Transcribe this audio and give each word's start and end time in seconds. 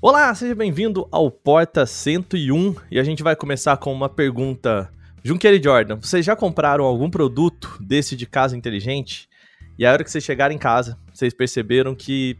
Olá, 0.00 0.32
seja 0.32 0.54
bem-vindo 0.54 1.08
ao 1.10 1.28
Porta 1.28 1.84
101 1.84 2.76
e 2.88 3.00
a 3.00 3.02
gente 3.02 3.20
vai 3.20 3.34
começar 3.34 3.76
com 3.78 3.92
uma 3.92 4.08
pergunta. 4.08 4.88
Junqueira 5.24 5.56
e 5.56 5.62
Jordan, 5.62 5.96
vocês 5.96 6.24
já 6.24 6.36
compraram 6.36 6.84
algum 6.84 7.10
produto 7.10 7.76
desse 7.80 8.14
de 8.14 8.24
casa 8.24 8.56
inteligente? 8.56 9.28
E 9.76 9.84
a 9.84 9.90
hora 9.90 10.04
que 10.04 10.10
vocês 10.10 10.22
chegaram 10.22 10.54
em 10.54 10.58
casa, 10.58 10.96
vocês 11.12 11.34
perceberam 11.34 11.96
que, 11.96 12.38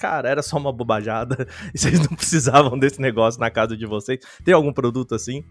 cara, 0.00 0.28
era 0.28 0.42
só 0.42 0.56
uma 0.56 0.72
bobajada 0.72 1.46
e 1.72 1.78
vocês 1.78 2.00
não 2.00 2.16
precisavam 2.16 2.76
desse 2.76 3.00
negócio 3.00 3.38
na 3.38 3.52
casa 3.52 3.76
de 3.76 3.86
vocês? 3.86 4.18
Tem 4.44 4.52
algum 4.52 4.72
produto 4.72 5.14
assim? 5.14 5.44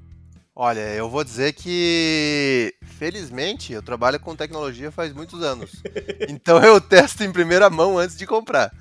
Olha, 0.54 0.94
eu 0.94 1.10
vou 1.10 1.24
dizer 1.24 1.54
que, 1.54 2.76
felizmente, 2.84 3.71
eu 3.71 3.82
trabalho 3.82 4.20
com 4.20 4.36
tecnologia 4.36 4.92
faz 4.92 5.14
muitos 5.14 5.42
anos. 5.42 5.71
então 6.28 6.62
eu 6.62 6.82
testo 6.82 7.24
em 7.24 7.32
primeira 7.32 7.70
mão 7.70 7.98
antes 7.98 8.18
de 8.18 8.28
comprar. 8.28 8.74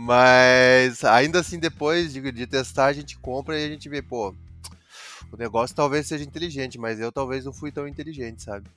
Mas 0.00 1.04
ainda 1.04 1.40
assim, 1.40 1.58
depois 1.58 2.12
de, 2.12 2.30
de, 2.30 2.46
testar, 2.46 2.86
a 2.86 2.92
gente 2.92 3.18
compra 3.18 3.58
e 3.58 3.64
a 3.64 3.68
gente 3.68 3.88
vê, 3.88 4.00
pô, 4.00 4.32
o 5.32 5.36
negócio 5.36 5.74
talvez 5.74 6.06
seja 6.06 6.22
inteligente, 6.22 6.78
mas 6.78 7.00
eu 7.00 7.10
talvez 7.10 7.44
não 7.44 7.52
fui 7.52 7.72
tão 7.72 7.88
inteligente, 7.88 8.44
sabe? 8.44 8.70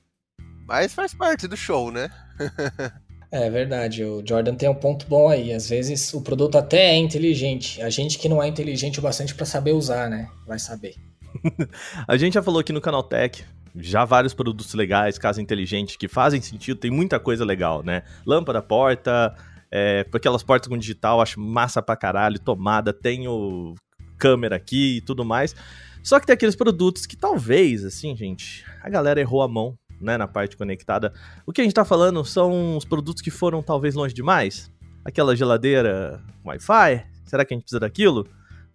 Mas 0.66 0.92
faz 0.92 1.14
parte 1.14 1.46
do 1.46 1.56
show, 1.56 1.92
né? 1.92 2.10
é 3.30 3.48
verdade, 3.48 4.02
o 4.02 4.20
Jordan 4.26 4.56
tem 4.56 4.68
um 4.68 4.74
ponto 4.74 5.06
bom 5.06 5.28
aí. 5.28 5.52
Às 5.52 5.68
vezes 5.68 6.12
o 6.12 6.20
produto 6.20 6.58
até 6.58 6.86
é 6.90 6.96
inteligente. 6.96 7.80
A 7.82 7.88
gente 7.88 8.18
que 8.18 8.28
não 8.28 8.42
é 8.42 8.48
inteligente 8.48 8.98
o 8.98 9.02
bastante 9.02 9.32
para 9.32 9.46
saber 9.46 9.74
usar, 9.74 10.10
né? 10.10 10.28
Vai 10.44 10.58
saber. 10.58 10.96
a 12.08 12.16
gente 12.16 12.34
já 12.34 12.42
falou 12.42 12.58
aqui 12.58 12.72
no 12.72 12.80
Canal 12.80 13.04
Tech 13.04 13.44
já 13.76 14.04
vários 14.04 14.34
produtos 14.34 14.74
legais, 14.74 15.18
casa 15.18 15.40
inteligente, 15.40 15.96
que 15.96 16.08
fazem 16.08 16.42
sentido, 16.42 16.78
tem 16.78 16.90
muita 16.90 17.20
coisa 17.20 17.44
legal, 17.44 17.82
né? 17.82 18.02
Lâmpada, 18.26 18.60
porta, 18.60 19.34
é, 19.72 20.06
aquelas 20.12 20.42
portas 20.42 20.68
com 20.68 20.76
digital, 20.76 21.22
acho 21.22 21.40
massa 21.40 21.80
pra 21.80 21.96
caralho, 21.96 22.38
tomada, 22.38 22.92
tenho 22.92 23.74
câmera 24.18 24.56
aqui 24.56 24.98
e 24.98 25.00
tudo 25.00 25.24
mais. 25.24 25.56
Só 26.02 26.20
que 26.20 26.26
tem 26.26 26.34
aqueles 26.34 26.54
produtos 26.54 27.06
que 27.06 27.16
talvez, 27.16 27.84
assim, 27.84 28.14
gente, 28.14 28.64
a 28.82 28.90
galera 28.90 29.20
errou 29.20 29.40
a 29.40 29.48
mão, 29.48 29.78
né, 29.98 30.18
na 30.18 30.28
parte 30.28 30.56
conectada. 30.56 31.12
O 31.46 31.52
que 31.52 31.60
a 31.62 31.64
gente 31.64 31.72
tá 31.72 31.84
falando 31.84 32.22
são 32.24 32.76
os 32.76 32.84
produtos 32.84 33.22
que 33.22 33.30
foram 33.30 33.62
talvez 33.62 33.94
longe 33.94 34.12
demais. 34.12 34.70
Aquela 35.04 35.34
geladeira 35.34 36.22
Wi-Fi, 36.44 37.06
será 37.24 37.44
que 37.44 37.54
a 37.54 37.56
gente 37.56 37.64
precisa 37.64 37.80
daquilo? 37.80 38.28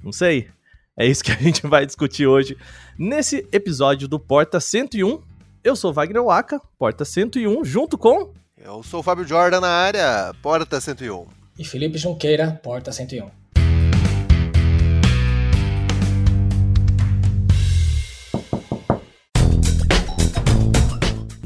Não 0.03 0.11
sei. 0.11 0.49
É 0.97 1.05
isso 1.05 1.23
que 1.23 1.31
a 1.31 1.35
gente 1.35 1.67
vai 1.67 1.85
discutir 1.85 2.25
hoje 2.25 2.57
nesse 2.97 3.47
episódio 3.51 4.07
do 4.07 4.19
Porta 4.19 4.59
101. 4.59 5.21
Eu 5.63 5.75
sou 5.75 5.93
Wagner 5.93 6.23
Waka, 6.23 6.59
Porta 6.79 7.05
101, 7.05 7.63
junto 7.63 7.97
com 7.97 8.33
eu 8.57 8.83
sou 8.83 8.99
o 8.99 9.03
Fábio 9.03 9.27
Jordan 9.27 9.61
na 9.61 9.69
área, 9.69 10.33
Porta 10.41 10.81
101. 10.81 11.27
E 11.57 11.65
Felipe 11.65 11.97
Junqueira, 11.97 12.59
Porta 12.63 12.91
101. 12.91 13.29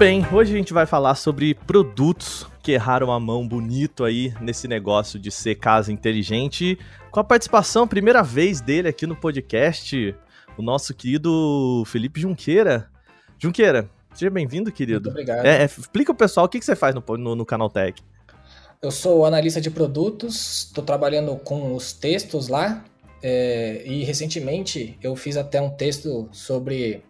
bem, 0.00 0.26
hoje 0.32 0.54
a 0.54 0.56
gente 0.56 0.72
vai 0.72 0.86
falar 0.86 1.14
sobre 1.14 1.54
produtos 1.54 2.46
que 2.62 2.72
erraram 2.72 3.12
a 3.12 3.20
mão 3.20 3.46
bonito 3.46 4.02
aí 4.02 4.32
nesse 4.40 4.66
negócio 4.66 5.18
de 5.18 5.30
ser 5.30 5.56
casa 5.56 5.92
inteligente, 5.92 6.78
com 7.10 7.20
a 7.20 7.24
participação, 7.24 7.86
primeira 7.86 8.22
vez 8.22 8.62
dele 8.62 8.88
aqui 8.88 9.06
no 9.06 9.14
podcast, 9.14 10.16
o 10.56 10.62
nosso 10.62 10.94
querido 10.94 11.82
Felipe 11.84 12.18
Junqueira. 12.18 12.88
Junqueira, 13.38 13.90
seja 14.14 14.30
bem-vindo, 14.30 14.72
querido. 14.72 15.02
Muito 15.02 15.10
obrigado. 15.10 15.44
É, 15.44 15.64
é, 15.64 15.64
explica 15.66 16.12
o 16.12 16.14
pessoal 16.14 16.46
o 16.46 16.48
que, 16.48 16.58
que 16.58 16.64
você 16.64 16.74
faz 16.74 16.94
no, 16.94 17.04
no, 17.18 17.36
no 17.36 17.44
Canal 17.44 17.68
Tech. 17.68 18.02
Eu 18.80 18.90
sou 18.90 19.26
analista 19.26 19.60
de 19.60 19.70
produtos, 19.70 20.64
estou 20.68 20.82
trabalhando 20.82 21.36
com 21.36 21.74
os 21.74 21.92
textos 21.92 22.48
lá, 22.48 22.82
é, 23.22 23.82
e 23.84 24.02
recentemente 24.04 24.96
eu 25.02 25.14
fiz 25.14 25.36
até 25.36 25.60
um 25.60 25.68
texto 25.68 26.26
sobre 26.32 27.04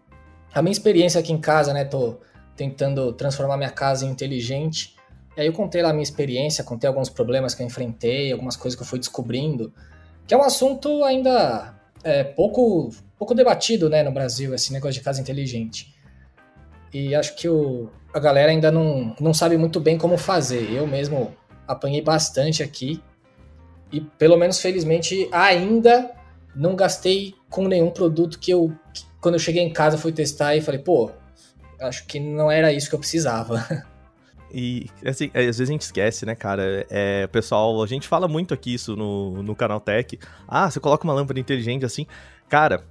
a 0.52 0.60
minha 0.60 0.72
experiência 0.72 1.20
aqui 1.20 1.32
em 1.32 1.38
casa, 1.38 1.72
né? 1.72 1.84
Tô 1.84 2.18
tentando 2.60 3.10
transformar 3.14 3.56
minha 3.56 3.70
casa 3.70 4.04
em 4.04 4.10
inteligente. 4.10 4.94
E 5.34 5.40
aí 5.40 5.46
eu 5.46 5.52
contei 5.54 5.80
lá 5.80 5.88
a 5.88 5.92
minha 5.94 6.02
experiência, 6.02 6.62
contei 6.62 6.86
alguns 6.86 7.08
problemas 7.08 7.54
que 7.54 7.62
eu 7.62 7.66
enfrentei, 7.66 8.30
algumas 8.30 8.54
coisas 8.54 8.76
que 8.76 8.82
eu 8.82 8.86
fui 8.86 8.98
descobrindo, 8.98 9.72
que 10.26 10.34
é 10.34 10.36
um 10.36 10.42
assunto 10.42 11.02
ainda 11.02 11.74
é, 12.04 12.22
pouco, 12.22 12.90
pouco 13.18 13.34
debatido 13.34 13.88
né, 13.88 14.02
no 14.02 14.12
Brasil, 14.12 14.54
esse 14.54 14.74
negócio 14.74 14.98
de 14.98 15.00
casa 15.00 15.22
inteligente. 15.22 15.94
E 16.92 17.14
acho 17.14 17.34
que 17.34 17.48
o, 17.48 17.88
a 18.12 18.18
galera 18.18 18.50
ainda 18.50 18.70
não, 18.70 19.16
não 19.18 19.32
sabe 19.32 19.56
muito 19.56 19.80
bem 19.80 19.96
como 19.96 20.18
fazer. 20.18 20.70
Eu 20.70 20.86
mesmo 20.86 21.34
apanhei 21.66 22.02
bastante 22.02 22.62
aqui 22.62 23.02
e, 23.90 24.02
pelo 24.02 24.36
menos 24.36 24.60
felizmente, 24.60 25.30
ainda 25.32 26.10
não 26.54 26.76
gastei 26.76 27.34
com 27.48 27.66
nenhum 27.66 27.90
produto 27.90 28.38
que 28.38 28.50
eu, 28.50 28.70
quando 29.18 29.36
eu 29.36 29.40
cheguei 29.40 29.62
em 29.62 29.72
casa, 29.72 29.96
fui 29.96 30.12
testar 30.12 30.54
e 30.56 30.60
falei, 30.60 30.82
pô, 30.82 31.10
acho 31.80 32.06
que 32.06 32.20
não 32.20 32.50
era 32.50 32.72
isso 32.72 32.88
que 32.88 32.94
eu 32.94 33.00
precisava. 33.00 33.64
E, 34.52 34.90
assim, 35.06 35.30
é, 35.32 35.40
às 35.40 35.58
vezes 35.58 35.60
a 35.60 35.72
gente 35.72 35.82
esquece, 35.82 36.26
né, 36.26 36.34
cara? 36.34 36.84
É, 36.90 37.26
pessoal, 37.28 37.80
a 37.82 37.86
gente 37.86 38.08
fala 38.08 38.26
muito 38.26 38.52
aqui 38.52 38.74
isso 38.74 38.96
no, 38.96 39.42
no 39.44 39.54
canal 39.54 39.78
Tech. 39.78 40.18
Ah, 40.48 40.68
você 40.68 40.80
coloca 40.80 41.04
uma 41.04 41.14
lâmpada 41.14 41.38
inteligente 41.38 41.84
assim. 41.84 42.04
Cara, 42.48 42.82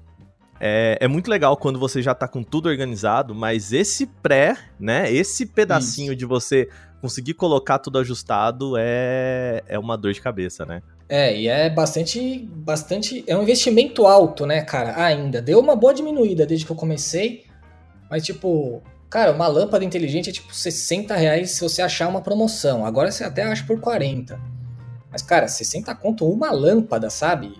é, 0.60 0.98
é, 1.00 1.08
muito 1.08 1.30
legal 1.30 1.56
quando 1.58 1.80
você 1.80 2.02
já 2.02 2.14
tá 2.14 2.28
com 2.28 2.44
tudo 2.44 2.70
organizado, 2.70 3.36
mas 3.36 3.72
esse 3.72 4.06
pré, 4.06 4.58
né? 4.80 5.12
Esse 5.12 5.46
pedacinho 5.46 6.12
Isso. 6.12 6.18
de 6.18 6.26
você 6.26 6.70
conseguir 7.02 7.34
colocar 7.34 7.80
tudo 7.80 7.98
ajustado 8.00 8.76
é, 8.78 9.64
é 9.68 9.80
uma 9.80 9.98
dor 9.98 10.12
de 10.12 10.22
cabeça, 10.22 10.66
né? 10.66 10.82
É, 11.08 11.36
e 11.36 11.48
é 11.48 11.70
bastante, 11.70 12.48
bastante. 12.54 13.24
É 13.26 13.36
um 13.36 13.42
investimento 13.42 14.06
alto, 14.06 14.46
né, 14.46 14.62
cara? 14.62 15.02
Ainda. 15.04 15.42
Deu 15.42 15.60
uma 15.60 15.76
boa 15.76 15.94
diminuída 15.94 16.46
desde 16.46 16.66
que 16.66 16.72
eu 16.72 16.76
comecei. 16.76 17.49
Mas, 18.10 18.24
tipo, 18.24 18.82
cara, 19.10 19.32
uma 19.32 19.48
lâmpada 19.48 19.86
inteligente 19.86 20.30
é 20.30 20.34
tipo 20.34 20.54
60 20.54 21.16
reais 21.16 21.52
se 21.52 21.62
você 21.62 21.82
achar 21.82 22.08
uma 22.08 22.22
promoção. 22.22 22.86
Agora 22.86 23.12
você 23.12 23.24
até 23.24 23.44
acha 23.44 23.64
por 23.66 23.80
40. 23.80 24.40
Mas, 25.12 25.22
cara, 25.22 25.48
60 25.48 25.94
conto 25.96 26.30
uma 26.30 26.52
lâmpada, 26.52 27.10
sabe? 27.10 27.58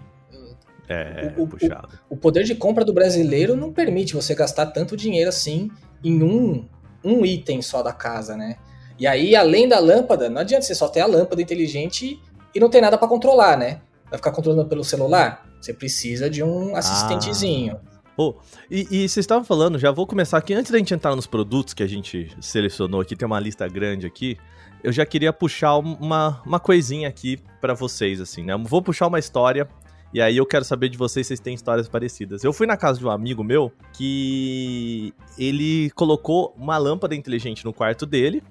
É, 0.88 1.34
o, 1.38 1.48
puxado. 1.48 2.00
O, 2.10 2.16
o, 2.16 2.18
poder 2.18 2.44
de 2.44 2.56
compra 2.56 2.84
do 2.84 2.92
brasileiro 2.92 3.56
não 3.56 3.72
permite 3.72 4.16
você 4.16 4.34
gastar 4.34 4.66
tanto 4.68 4.98
dinheiro 4.98 5.30
assim 5.30 5.70
em 6.04 6.24
um, 6.24 6.68
um 7.04 7.24
item 7.24 7.62
só 7.62 7.84
da 7.84 7.94
casa, 7.94 8.36
né? 8.36 8.56
E 8.98 9.06
aí, 9.06 9.36
além 9.36 9.68
da 9.68 9.80
lâmpada, 9.80 10.30
não 10.30 10.42
adianta 10.42 10.66
você 10.66 10.74
só 10.74 10.88
ter 10.88 11.02
a 11.02 11.06
lâmpada 11.06 11.42
inteligente 11.42 12.20
e 12.54 12.60
não 12.60 12.70
ter 12.70 12.82
nada 12.82 12.98
para 12.98 13.08
controlar, 13.08 13.56
né? 13.56 13.82
Vai 14.10 14.18
ficar 14.18 14.32
controlando 14.32 14.68
pelo 14.68 14.84
celular? 14.84 15.48
Você 15.62 15.74
precisa 15.74 16.30
de 16.30 16.44
um 16.44 16.76
assistentezinho. 16.76 17.80
Ah. 17.86 17.89
Oh, 18.22 18.34
e, 18.70 18.84
vocês 18.84 19.20
estavam 19.20 19.46
falando, 19.46 19.80
já 19.80 19.92
vou 19.92 20.06
começar 20.06 20.38
aqui, 20.38 20.54
antes 20.54 20.74
da 20.74 20.78
gente 20.78 20.94
entrar 20.94 21.16
nos 21.16 21.26
produtos 21.26 21.74
que 21.74 21.82
a 21.82 21.88
gente 21.88 22.36
selecionou 22.42 23.00
aqui, 23.00 23.16
tem 23.16 23.26
uma 23.26 23.40
lista 23.40 23.66
grande 23.66 24.06
aqui, 24.06 24.38
eu 24.84 24.92
já 24.92 25.06
queria 25.06 25.32
puxar 25.32 25.78
uma, 25.78 26.42
uma 26.46 26.60
coisinha 26.60 27.08
aqui 27.08 27.40
para 27.62 27.74
vocês, 27.74 28.20
assim, 28.20 28.44
né? 28.44 28.58
Vou 28.58 28.82
puxar 28.82 29.08
uma 29.08 29.20
história 29.20 29.70
e 30.14 30.20
aí 30.20 30.36
eu 30.36 30.46
quero 30.46 30.66
saber 30.66 30.90
de 30.90 30.98
vocês 30.98 31.28
se 31.28 31.30
vocês 31.30 31.40
têm 31.40 31.54
histórias 31.54 31.88
parecidas. 31.88 32.44
Eu 32.44 32.52
fui 32.52 32.68
na 32.68 32.76
casa 32.76 33.00
de 33.00 33.06
um 33.06 33.10
amigo 33.10 33.42
meu 33.42 33.72
que 33.94 35.14
ele 35.38 35.90
colocou 35.92 36.54
uma 36.58 36.78
lâmpada 36.78 37.16
inteligente 37.16 37.64
no 37.64 37.72
quarto 37.72 38.06
dele 38.06 38.44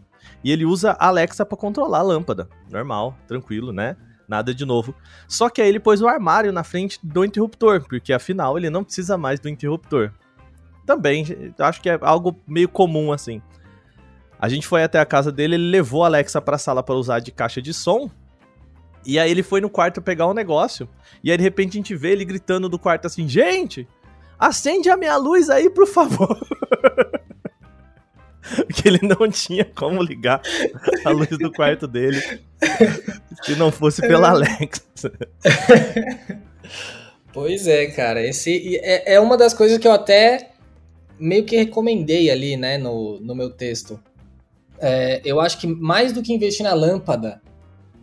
e 0.43 0.51
ele 0.51 0.65
usa 0.65 0.93
a 0.93 1.09
Alexa 1.09 1.45
para 1.45 1.59
controlar 1.59 1.99
a 1.99 2.03
lâmpada. 2.03 2.49
Normal, 2.71 3.19
tranquilo, 3.27 3.71
né? 3.71 3.99
Nada 4.29 4.55
de 4.55 4.67
novo. 4.67 4.95
Só 5.27 5.49
que 5.49 5.63
aí 5.63 5.69
ele 5.69 5.81
pôs 5.81 6.03
o 6.03 6.07
armário 6.07 6.53
na 6.53 6.63
frente 6.63 7.01
do 7.03 7.25
interruptor, 7.25 7.83
porque 7.89 8.13
afinal 8.13 8.59
ele 8.59 8.69
não 8.69 8.85
precisa 8.85 9.17
mais 9.17 9.41
do 9.41 9.49
interruptor. 9.49 10.13
Também, 10.85 11.25
acho 11.59 11.81
que 11.81 11.89
é 11.89 11.99
algo 12.03 12.39
meio 12.47 12.69
comum 12.69 13.11
assim. 13.11 13.41
A 14.39 14.49
gente 14.49 14.67
foi 14.67 14.85
até 14.85 15.01
a 15.01 15.07
casa 15.07 15.33
dele, 15.33 15.55
ele 15.55 15.71
levou 15.71 16.05
a 16.05 16.07
Alexa 16.07 16.41
pra 16.41 16.59
sala 16.59 16.83
para 16.83 16.95
usar 16.95 17.21
de 17.21 17.33
caixa 17.33 17.61
de 17.61 17.73
som. 17.73 18.11
E 19.05 19.19
aí 19.19 19.31
ele 19.31 19.43
foi 19.43 19.61
no 19.61 19.71
quarto 19.71 20.03
pegar 20.03 20.27
um 20.27 20.35
negócio. 20.35 20.89
E 21.25 21.31
aí 21.31 21.37
de 21.37 21.43
repente 21.43 21.71
a 21.71 21.81
gente 21.81 21.97
vê 21.97 22.13
ele 22.13 22.25
gritando 22.25 22.69
do 22.69 22.79
quarto 22.79 23.07
assim: 23.07 23.27
Gente, 23.27 23.89
acende 24.39 24.91
a 24.91 24.97
minha 24.97 25.17
luz 25.17 25.49
aí, 25.49 25.71
por 25.71 25.87
favor. 25.87 26.39
que 28.75 28.87
ele 28.87 29.01
não 29.03 29.31
tinha 29.31 29.65
como 29.65 30.03
ligar 30.03 30.43
a 31.05 31.11
luz 31.11 31.31
do 31.31 31.51
quarto 31.51 31.89
dele. 31.89 32.21
Se 33.45 33.55
não 33.57 33.71
fosse 33.71 34.01
pela 34.03 34.31
Alexa. 34.31 35.13
pois 37.33 37.67
é, 37.67 37.87
cara. 37.87 38.27
Esse 38.27 38.77
é, 38.79 39.15
é 39.15 39.21
uma 39.21 39.37
das 39.37 39.55
coisas 39.55 39.79
que 39.79 39.87
eu 39.87 39.93
até 39.93 40.51
meio 41.19 41.45
que 41.45 41.57
recomendei 41.57 42.31
ali, 42.31 42.57
né, 42.57 42.79
no, 42.79 43.21
no 43.21 43.35
meu 43.35 43.51
texto. 43.51 44.01
É, 44.81 45.21
eu 45.25 45.41
acho 45.41 45.59
que 45.59 45.67
mais 45.67 46.13
do 46.13 46.23
que 46.23 46.33
investir 46.33 46.65
na 46.65 46.73
lâmpada, 46.73 47.43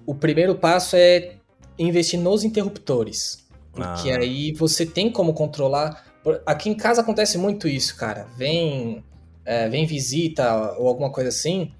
o 0.05 0.13
primeiro 0.13 0.55
passo 0.55 0.95
é 0.95 1.35
investir 1.79 2.19
nos 2.19 2.43
interruptores. 2.43 3.45
Porque 3.71 4.09
ah. 4.11 4.19
aí 4.19 4.53
você 4.53 4.85
tem 4.85 5.11
como 5.11 5.33
controlar. 5.33 6.05
Aqui 6.45 6.69
em 6.69 6.75
casa 6.75 7.01
acontece 7.01 7.37
muito 7.37 7.67
isso, 7.67 7.95
cara. 7.97 8.27
Vem, 8.37 9.03
é, 9.43 9.67
vem 9.69 9.85
visita 9.85 10.73
ou 10.77 10.87
alguma 10.87 11.11
coisa 11.11 11.29
assim. 11.29 11.71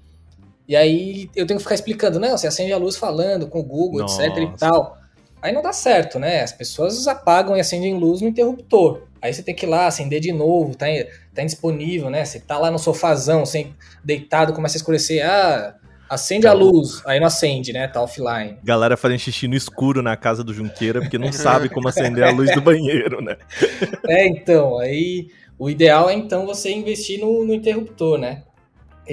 E 0.68 0.74
aí 0.74 1.30
eu 1.34 1.46
tenho 1.46 1.58
que 1.58 1.62
ficar 1.64 1.74
explicando, 1.76 2.18
não, 2.18 2.36
você 2.36 2.46
acende 2.46 2.72
a 2.72 2.76
luz 2.76 2.96
falando 2.96 3.46
com 3.46 3.60
o 3.60 3.62
Google, 3.62 4.00
Nossa. 4.00 4.26
etc 4.26 4.38
e 4.38 4.58
tal. 4.58 4.98
Aí 5.40 5.52
não 5.52 5.62
dá 5.62 5.72
certo, 5.72 6.18
né? 6.18 6.42
As 6.42 6.52
pessoas 6.52 7.06
apagam 7.06 7.56
e 7.56 7.60
acendem 7.60 7.94
luz 7.94 8.20
no 8.20 8.28
interruptor. 8.28 9.02
Aí 9.22 9.32
você 9.32 9.42
tem 9.42 9.54
que 9.54 9.64
ir 9.64 9.68
lá 9.68 9.86
acender 9.86 10.20
de 10.20 10.32
novo, 10.32 10.74
tá, 10.74 10.86
tá 11.34 11.42
indisponível, 11.42 12.10
né? 12.10 12.24
Você 12.24 12.40
tá 12.40 12.58
lá 12.58 12.70
no 12.70 12.78
sofazão, 12.78 13.46
sem, 13.46 13.74
deitado, 14.04 14.52
começa 14.52 14.76
a 14.76 14.78
escurecer. 14.78 15.24
Ah, 15.24 15.74
acende 16.08 16.46
a 16.46 16.52
luz. 16.52 17.02
Aí 17.06 17.20
não 17.20 17.26
acende, 17.26 17.72
né? 17.72 17.86
Tá 17.86 18.02
offline. 18.02 18.58
Galera 18.64 18.96
fazendo 18.96 19.18
xixi 19.18 19.46
no 19.46 19.54
escuro 19.54 20.02
na 20.02 20.16
casa 20.16 20.42
do 20.42 20.52
Junqueira 20.52 21.00
porque 21.00 21.18
não 21.18 21.32
sabe 21.32 21.68
como 21.68 21.88
acender 21.88 22.24
a 22.24 22.30
luz 22.30 22.52
do 22.52 22.60
banheiro, 22.60 23.20
né? 23.22 23.36
É, 24.08 24.26
então. 24.26 24.78
Aí 24.78 25.28
o 25.58 25.68
ideal 25.70 26.08
é 26.10 26.14
então 26.14 26.46
você 26.46 26.72
investir 26.72 27.20
no, 27.20 27.44
no 27.44 27.54
interruptor, 27.54 28.18
né? 28.18 28.42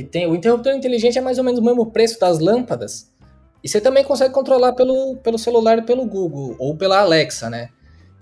Tem, 0.01 0.25
o 0.28 0.36
interruptor 0.36 0.74
inteligente 0.74 1.18
é 1.18 1.22
mais 1.22 1.38
ou 1.38 1.44
menos 1.44 1.60
o 1.60 1.63
mesmo 1.63 1.86
preço 1.92 2.19
das 2.19 2.40
lâmpadas. 2.40 3.12
E 3.63 3.69
você 3.69 3.80
também 3.80 4.04
consegue 4.04 4.34
controlar 4.34 4.74
pelo, 4.74 5.16
pelo 5.18 5.38
celular 5.38 5.86
pelo 5.86 6.06
Google, 6.06 6.56
ou 6.60 6.75
pela 6.75 7.00
Alexa, 7.00 7.50
né? 7.50 7.69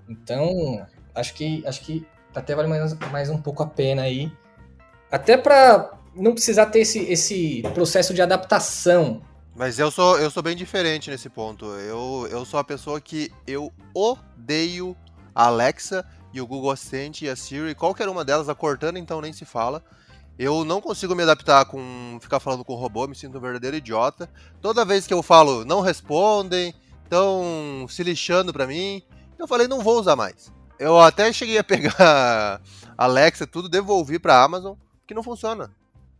Então, 0.08 0.86
acho 1.14 1.34
que 1.34 1.62
acho 1.66 1.80
que 1.80 2.06
até 2.34 2.54
vale 2.54 2.68
mais, 2.68 2.94
mais 3.10 3.28
um 3.28 3.38
pouco 3.38 3.62
a 3.62 3.66
pena 3.66 4.02
aí. 4.02 4.30
Até 5.10 5.36
para 5.36 5.92
não 6.14 6.32
precisar 6.32 6.66
ter 6.66 6.80
esse, 6.80 7.00
esse 7.00 7.62
processo 7.74 8.14
de 8.14 8.22
adaptação. 8.22 9.22
Mas 9.54 9.78
eu 9.78 9.90
sou, 9.90 10.18
eu 10.18 10.30
sou 10.30 10.42
bem 10.42 10.56
diferente 10.56 11.10
nesse 11.10 11.28
ponto. 11.28 11.66
Eu, 11.66 12.28
eu 12.30 12.44
sou 12.44 12.58
a 12.58 12.64
pessoa 12.64 13.00
que 13.00 13.30
eu 13.46 13.72
odeio 13.94 14.96
a 15.34 15.46
Alexa 15.46 16.04
e 16.32 16.40
o 16.40 16.46
Google 16.46 16.70
Assistant 16.70 17.22
e 17.22 17.28
a 17.28 17.36
Siri, 17.36 17.74
qualquer 17.74 18.08
uma 18.08 18.24
delas, 18.24 18.48
a 18.48 18.54
Cortana 18.54 18.98
então 18.98 19.20
nem 19.20 19.32
se 19.32 19.44
fala. 19.44 19.82
Eu 20.42 20.64
não 20.64 20.80
consigo 20.80 21.14
me 21.14 21.22
adaptar 21.22 21.64
com 21.66 22.18
ficar 22.20 22.40
falando 22.40 22.64
com 22.64 22.72
o 22.72 22.76
robô, 22.76 23.06
me 23.06 23.14
sinto 23.14 23.38
um 23.38 23.40
verdadeiro 23.40 23.76
idiota. 23.76 24.28
Toda 24.60 24.84
vez 24.84 25.06
que 25.06 25.14
eu 25.14 25.22
falo, 25.22 25.64
não 25.64 25.80
respondem, 25.80 26.74
estão 27.04 27.86
se 27.88 28.02
lixando 28.02 28.52
pra 28.52 28.66
mim. 28.66 29.00
Eu 29.38 29.46
falei, 29.46 29.68
não 29.68 29.82
vou 29.82 30.00
usar 30.00 30.16
mais. 30.16 30.52
Eu 30.80 30.98
até 30.98 31.32
cheguei 31.32 31.58
a 31.58 31.62
pegar 31.62 32.60
Alexa, 32.98 33.46
tudo, 33.46 33.68
devolvi 33.68 34.18
pra 34.18 34.42
Amazon, 34.42 34.74
que 35.06 35.14
não 35.14 35.22
funciona. 35.22 35.70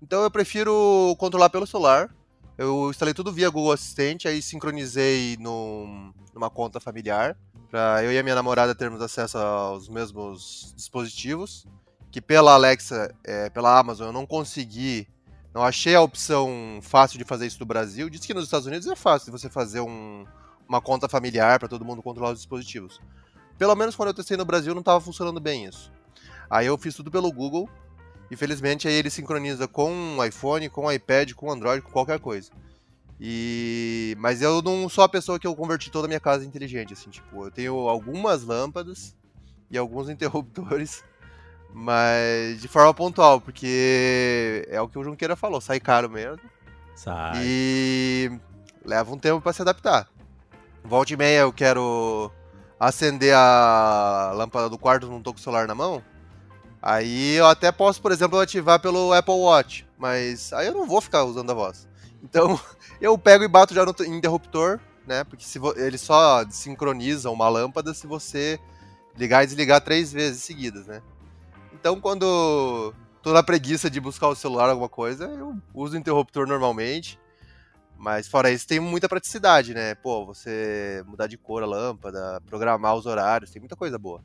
Então 0.00 0.22
eu 0.22 0.30
prefiro 0.30 1.16
controlar 1.18 1.50
pelo 1.50 1.66
celular. 1.66 2.08
Eu 2.56 2.90
instalei 2.90 3.14
tudo 3.14 3.32
via 3.32 3.50
Google 3.50 3.72
Assistente, 3.72 4.28
aí 4.28 4.40
sincronizei 4.40 5.36
no, 5.40 6.14
numa 6.32 6.48
conta 6.48 6.78
familiar, 6.78 7.36
para 7.68 8.04
eu 8.04 8.12
e 8.12 8.18
a 8.20 8.22
minha 8.22 8.36
namorada 8.36 8.72
termos 8.72 9.02
acesso 9.02 9.36
aos 9.36 9.88
mesmos 9.88 10.72
dispositivos 10.76 11.66
que 12.12 12.20
pela 12.20 12.52
Alexa, 12.52 13.12
é, 13.24 13.48
pela 13.48 13.78
Amazon, 13.78 14.08
eu 14.08 14.12
não 14.12 14.26
consegui, 14.26 15.08
não 15.54 15.62
achei 15.62 15.94
a 15.94 16.00
opção 16.02 16.78
fácil 16.82 17.18
de 17.18 17.24
fazer 17.24 17.46
isso 17.46 17.58
no 17.58 17.64
Brasil. 17.64 18.10
Diz 18.10 18.20
que 18.20 18.34
nos 18.34 18.44
Estados 18.44 18.66
Unidos 18.66 18.86
é 18.86 18.94
fácil 18.94 19.32
você 19.32 19.48
fazer 19.48 19.80
um, 19.80 20.26
uma 20.68 20.80
conta 20.80 21.08
familiar 21.08 21.58
para 21.58 21.68
todo 21.68 21.86
mundo 21.86 22.02
controlar 22.02 22.32
os 22.32 22.38
dispositivos. 22.38 23.00
Pelo 23.56 23.74
menos 23.74 23.96
quando 23.96 24.08
eu 24.08 24.14
testei 24.14 24.36
no 24.36 24.44
Brasil 24.44 24.74
não 24.74 24.80
estava 24.80 25.00
funcionando 25.00 25.40
bem 25.40 25.64
isso. 25.64 25.90
Aí 26.50 26.66
eu 26.66 26.76
fiz 26.76 26.94
tudo 26.94 27.10
pelo 27.10 27.32
Google. 27.32 27.66
E 28.30 28.36
felizmente 28.36 28.86
aí 28.86 28.94
ele 28.94 29.10
sincroniza 29.10 29.66
com 29.66 30.18
o 30.18 30.24
iPhone, 30.24 30.68
com 30.68 30.86
o 30.86 30.92
iPad, 30.92 31.32
com 31.32 31.46
o 31.46 31.50
Android, 31.50 31.82
com 31.82 31.90
qualquer 31.90 32.18
coisa. 32.18 32.50
E 33.18 34.14
mas 34.18 34.42
eu 34.42 34.60
não 34.60 34.88
sou 34.88 35.04
a 35.04 35.08
pessoa 35.08 35.38
que 35.38 35.46
eu 35.46 35.54
converti 35.54 35.90
toda 35.90 36.06
a 36.06 36.08
minha 36.08 36.20
casa 36.20 36.44
inteligente, 36.44 36.92
assim, 36.92 37.08
tipo, 37.08 37.46
eu 37.46 37.50
tenho 37.50 37.74
algumas 37.88 38.42
lâmpadas 38.42 39.14
e 39.70 39.78
alguns 39.78 40.08
interruptores 40.10 41.02
mas 41.72 42.60
de 42.60 42.68
forma 42.68 42.92
pontual, 42.92 43.40
porque 43.40 44.66
é 44.68 44.80
o 44.80 44.88
que 44.88 44.98
o 44.98 45.04
Junqueira 45.04 45.34
falou, 45.34 45.60
sai 45.60 45.80
caro 45.80 46.08
mesmo. 46.10 46.40
Sai. 46.94 47.42
E 47.42 48.30
leva 48.84 49.12
um 49.12 49.18
tempo 49.18 49.40
para 49.40 49.52
se 49.52 49.62
adaptar. 49.62 50.08
Volta 50.84 51.12
e 51.12 51.16
meia 51.16 51.40
eu 51.40 51.52
quero 51.52 52.30
acender 52.78 53.34
a 53.34 54.32
lâmpada 54.34 54.68
do 54.68 54.76
quarto, 54.76 55.08
não 55.08 55.22
tô 55.22 55.32
com 55.32 55.38
o 55.38 55.42
celular 55.42 55.66
na 55.66 55.74
mão. 55.74 56.02
Aí 56.80 57.34
eu 57.34 57.46
até 57.46 57.70
posso, 57.70 58.02
por 58.02 58.10
exemplo, 58.10 58.40
ativar 58.40 58.80
pelo 58.80 59.12
Apple 59.12 59.34
Watch, 59.34 59.86
mas 59.96 60.52
aí 60.52 60.66
eu 60.66 60.74
não 60.74 60.86
vou 60.86 61.00
ficar 61.00 61.24
usando 61.24 61.50
a 61.50 61.54
voz. 61.54 61.88
Então 62.22 62.58
eu 63.00 63.16
pego 63.16 63.44
e 63.44 63.48
bato 63.48 63.72
já 63.72 63.84
no 63.86 63.94
interruptor, 64.04 64.80
né? 65.06 65.22
Porque 65.22 65.44
se 65.44 65.60
ele 65.76 65.96
só 65.96 66.44
sincroniza 66.50 67.30
uma 67.30 67.48
lâmpada 67.48 67.94
se 67.94 68.06
você 68.06 68.58
ligar 69.16 69.44
e 69.44 69.46
desligar 69.46 69.80
três 69.80 70.12
vezes 70.12 70.42
seguidas, 70.42 70.86
né? 70.86 71.00
Então, 71.72 72.00
quando 72.00 72.94
tô 73.22 73.32
na 73.32 73.42
preguiça 73.42 73.88
de 73.88 74.00
buscar 74.00 74.28
o 74.28 74.34
celular, 74.34 74.68
alguma 74.68 74.88
coisa, 74.88 75.24
eu 75.24 75.56
uso 75.74 75.94
o 75.94 75.98
interruptor 75.98 76.46
normalmente. 76.46 77.18
Mas 77.96 78.26
fora 78.26 78.50
isso, 78.50 78.66
tem 78.66 78.80
muita 78.80 79.08
praticidade, 79.08 79.72
né? 79.72 79.94
Pô, 79.94 80.26
você 80.26 81.04
mudar 81.06 81.28
de 81.28 81.38
cor 81.38 81.62
a 81.62 81.66
lâmpada, 81.66 82.40
programar 82.46 82.96
os 82.96 83.06
horários, 83.06 83.50
tem 83.50 83.60
muita 83.60 83.76
coisa 83.76 83.96
boa. 83.96 84.20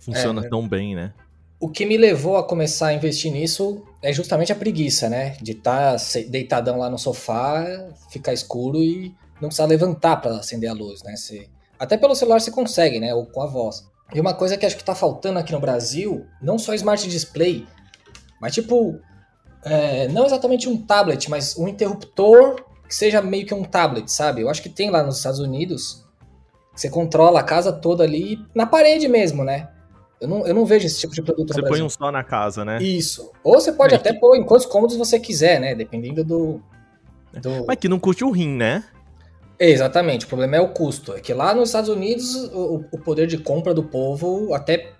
Funciona 0.00 0.44
é, 0.44 0.48
tão 0.48 0.68
bem, 0.68 0.96
né? 0.96 1.14
O 1.60 1.68
que 1.68 1.86
me 1.86 1.96
levou 1.96 2.36
a 2.36 2.42
começar 2.42 2.88
a 2.88 2.92
investir 2.92 3.32
nisso 3.32 3.86
é 4.02 4.12
justamente 4.12 4.52
a 4.52 4.56
preguiça, 4.56 5.08
né? 5.08 5.36
De 5.40 5.52
estar 5.52 5.96
tá 5.96 6.20
deitadão 6.28 6.78
lá 6.78 6.90
no 6.90 6.98
sofá, 6.98 7.64
ficar 8.10 8.32
escuro 8.32 8.82
e 8.82 9.14
não 9.40 9.48
precisar 9.48 9.66
levantar 9.66 10.16
para 10.16 10.36
acender 10.36 10.68
a 10.68 10.74
luz, 10.74 11.02
né? 11.04 11.14
Você... 11.14 11.48
Até 11.78 11.96
pelo 11.96 12.16
celular 12.16 12.40
você 12.40 12.50
consegue, 12.50 12.98
né? 12.98 13.14
Ou 13.14 13.26
com 13.26 13.42
a 13.42 13.46
voz. 13.46 13.88
E 14.12 14.20
uma 14.20 14.34
coisa 14.34 14.56
que 14.56 14.66
acho 14.66 14.76
que 14.76 14.84
tá 14.84 14.94
faltando 14.94 15.38
aqui 15.38 15.52
no 15.52 15.60
Brasil, 15.60 16.26
não 16.42 16.58
só 16.58 16.74
Smart 16.74 17.08
Display, 17.08 17.66
mas 18.40 18.52
tipo, 18.52 19.00
é, 19.64 20.08
não 20.08 20.26
exatamente 20.26 20.68
um 20.68 20.76
tablet, 20.76 21.30
mas 21.30 21.56
um 21.56 21.66
interruptor 21.66 22.64
que 22.86 22.94
seja 22.94 23.22
meio 23.22 23.46
que 23.46 23.54
um 23.54 23.64
tablet, 23.64 24.10
sabe? 24.10 24.42
Eu 24.42 24.50
acho 24.50 24.62
que 24.62 24.68
tem 24.68 24.90
lá 24.90 25.02
nos 25.02 25.16
Estados 25.16 25.40
Unidos, 25.40 26.04
você 26.74 26.90
controla 26.90 27.40
a 27.40 27.42
casa 27.42 27.72
toda 27.72 28.04
ali 28.04 28.38
na 28.54 28.66
parede 28.66 29.08
mesmo, 29.08 29.42
né? 29.44 29.68
Eu 30.20 30.28
não, 30.28 30.46
eu 30.46 30.54
não 30.54 30.64
vejo 30.64 30.86
esse 30.86 31.00
tipo 31.00 31.14
de 31.14 31.22
produto 31.22 31.52
Você 31.52 31.62
põe 31.62 31.82
um 31.82 31.88
só 31.88 32.10
na 32.10 32.22
casa, 32.22 32.64
né? 32.64 32.82
Isso. 32.82 33.30
Ou 33.42 33.54
você 33.54 33.72
pode 33.72 33.94
até 33.94 34.12
que... 34.12 34.20
pôr 34.20 34.36
em 34.36 34.44
quantos 34.44 34.66
cômodos 34.66 34.96
você 34.96 35.18
quiser, 35.18 35.60
né? 35.60 35.74
Dependendo 35.74 36.24
do, 36.24 36.62
do... 37.40 37.64
Mas 37.66 37.76
que 37.76 37.88
não 37.88 37.98
curte 37.98 38.24
um 38.24 38.30
rim, 38.30 38.56
né? 38.56 38.84
Exatamente, 39.58 40.24
o 40.26 40.28
problema 40.28 40.56
é 40.56 40.60
o 40.60 40.68
custo. 40.68 41.14
É 41.14 41.20
que 41.20 41.32
lá 41.32 41.54
nos 41.54 41.68
Estados 41.68 41.88
Unidos 41.88 42.34
o, 42.52 42.84
o 42.90 42.98
poder 42.98 43.26
de 43.26 43.38
compra 43.38 43.72
do 43.72 43.84
povo 43.84 44.52
até 44.52 44.92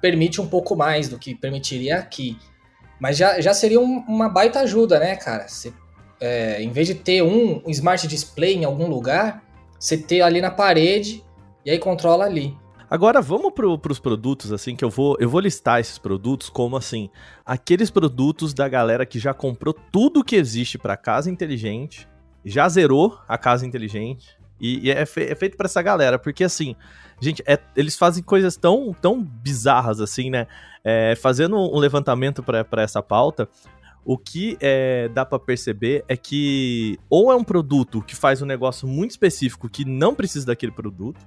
permite 0.00 0.40
um 0.40 0.46
pouco 0.46 0.76
mais 0.76 1.08
do 1.08 1.18
que 1.18 1.34
permitiria 1.34 1.96
aqui. 1.96 2.38
Mas 3.00 3.16
já, 3.16 3.40
já 3.40 3.52
seria 3.54 3.80
um, 3.80 4.04
uma 4.06 4.28
baita 4.28 4.60
ajuda, 4.60 4.98
né, 4.98 5.16
cara? 5.16 5.48
Você, 5.48 5.72
é, 6.20 6.62
em 6.62 6.70
vez 6.70 6.86
de 6.86 6.94
ter 6.94 7.22
um 7.22 7.62
smart 7.68 8.06
display 8.06 8.54
em 8.54 8.64
algum 8.64 8.86
lugar, 8.86 9.42
você 9.78 9.96
ter 9.96 10.22
ali 10.22 10.40
na 10.40 10.50
parede 10.50 11.24
e 11.64 11.70
aí 11.70 11.78
controla 11.78 12.24
ali. 12.24 12.56
Agora 12.88 13.20
vamos 13.20 13.52
para 13.52 13.92
os 13.92 13.98
produtos, 13.98 14.52
assim, 14.52 14.76
que 14.76 14.84
eu 14.84 14.90
vou, 14.90 15.16
eu 15.18 15.28
vou 15.28 15.40
listar 15.40 15.80
esses 15.80 15.98
produtos 15.98 16.48
como, 16.48 16.76
assim, 16.76 17.10
aqueles 17.44 17.90
produtos 17.90 18.54
da 18.54 18.68
galera 18.68 19.04
que 19.04 19.18
já 19.18 19.34
comprou 19.34 19.74
tudo 19.90 20.22
que 20.22 20.36
existe 20.36 20.78
para 20.78 20.96
casa 20.96 21.28
inteligente 21.28 22.08
já 22.46 22.68
zerou 22.68 23.18
a 23.28 23.36
casa 23.36 23.66
inteligente. 23.66 24.38
E, 24.58 24.86
e 24.86 24.90
é, 24.90 25.04
fe 25.04 25.24
é, 25.24 25.34
feito 25.34 25.56
para 25.56 25.66
essa 25.66 25.82
galera, 25.82 26.18
porque 26.18 26.44
assim, 26.44 26.74
gente, 27.20 27.42
é, 27.46 27.58
eles 27.76 27.96
fazem 27.96 28.22
coisas 28.22 28.56
tão, 28.56 28.94
tão 29.02 29.22
bizarras 29.22 30.00
assim, 30.00 30.30
né? 30.30 30.46
É, 30.82 31.14
fazendo 31.16 31.56
um 31.56 31.78
levantamento 31.78 32.42
para 32.42 32.82
essa 32.82 33.02
pauta, 33.02 33.48
o 34.04 34.16
que 34.16 34.56
é, 34.60 35.08
dá 35.08 35.26
para 35.26 35.38
perceber 35.38 36.04
é 36.08 36.16
que 36.16 36.96
ou 37.10 37.32
é 37.32 37.34
um 37.34 37.42
produto 37.42 38.00
que 38.00 38.14
faz 38.14 38.40
um 38.40 38.46
negócio 38.46 38.86
muito 38.86 39.10
específico 39.10 39.68
que 39.68 39.84
não 39.84 40.14
precisa 40.14 40.46
daquele 40.46 40.72
produto, 40.72 41.20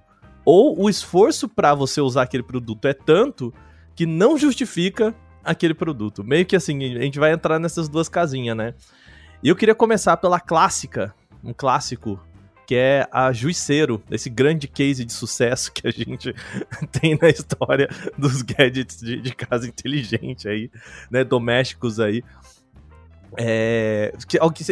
ou 0.46 0.82
o 0.82 0.90
esforço 0.90 1.48
para 1.48 1.76
você 1.76 2.00
usar 2.00 2.24
aquele 2.24 2.42
produto 2.42 2.88
é 2.88 2.94
tanto 2.94 3.54
que 3.94 4.06
não 4.06 4.38
justifica 4.38 5.14
aquele 5.44 5.74
produto. 5.74 6.24
Meio 6.24 6.46
que 6.46 6.56
assim, 6.56 6.96
a 6.96 7.02
gente 7.02 7.20
vai 7.20 7.34
entrar 7.34 7.60
nessas 7.60 7.90
duas 7.90 8.08
casinhas, 8.08 8.56
né? 8.56 8.74
E 9.42 9.48
eu 9.48 9.56
queria 9.56 9.74
começar 9.74 10.18
pela 10.18 10.38
clássica, 10.38 11.16
um 11.42 11.54
clássico, 11.54 12.20
que 12.68 12.76
é 12.76 13.08
a 13.10 13.32
Juiceiro, 13.32 14.04
esse 14.12 14.30
grande 14.30 14.68
case 14.68 15.06
de 15.06 15.14
sucesso 15.14 15.72
que 15.74 15.88
a 15.88 15.92
gente 15.92 16.36
tem 16.92 17.18
na 17.20 17.30
história 17.30 17.88
dos 18.18 18.42
gadgets 18.42 19.00
de, 19.00 19.22
de 19.22 19.34
casa 19.34 19.66
inteligente 19.66 20.48
aí, 20.48 20.70
né, 21.10 21.24
domésticos 21.24 22.02
aí. 22.02 22.22
É, 23.38 24.12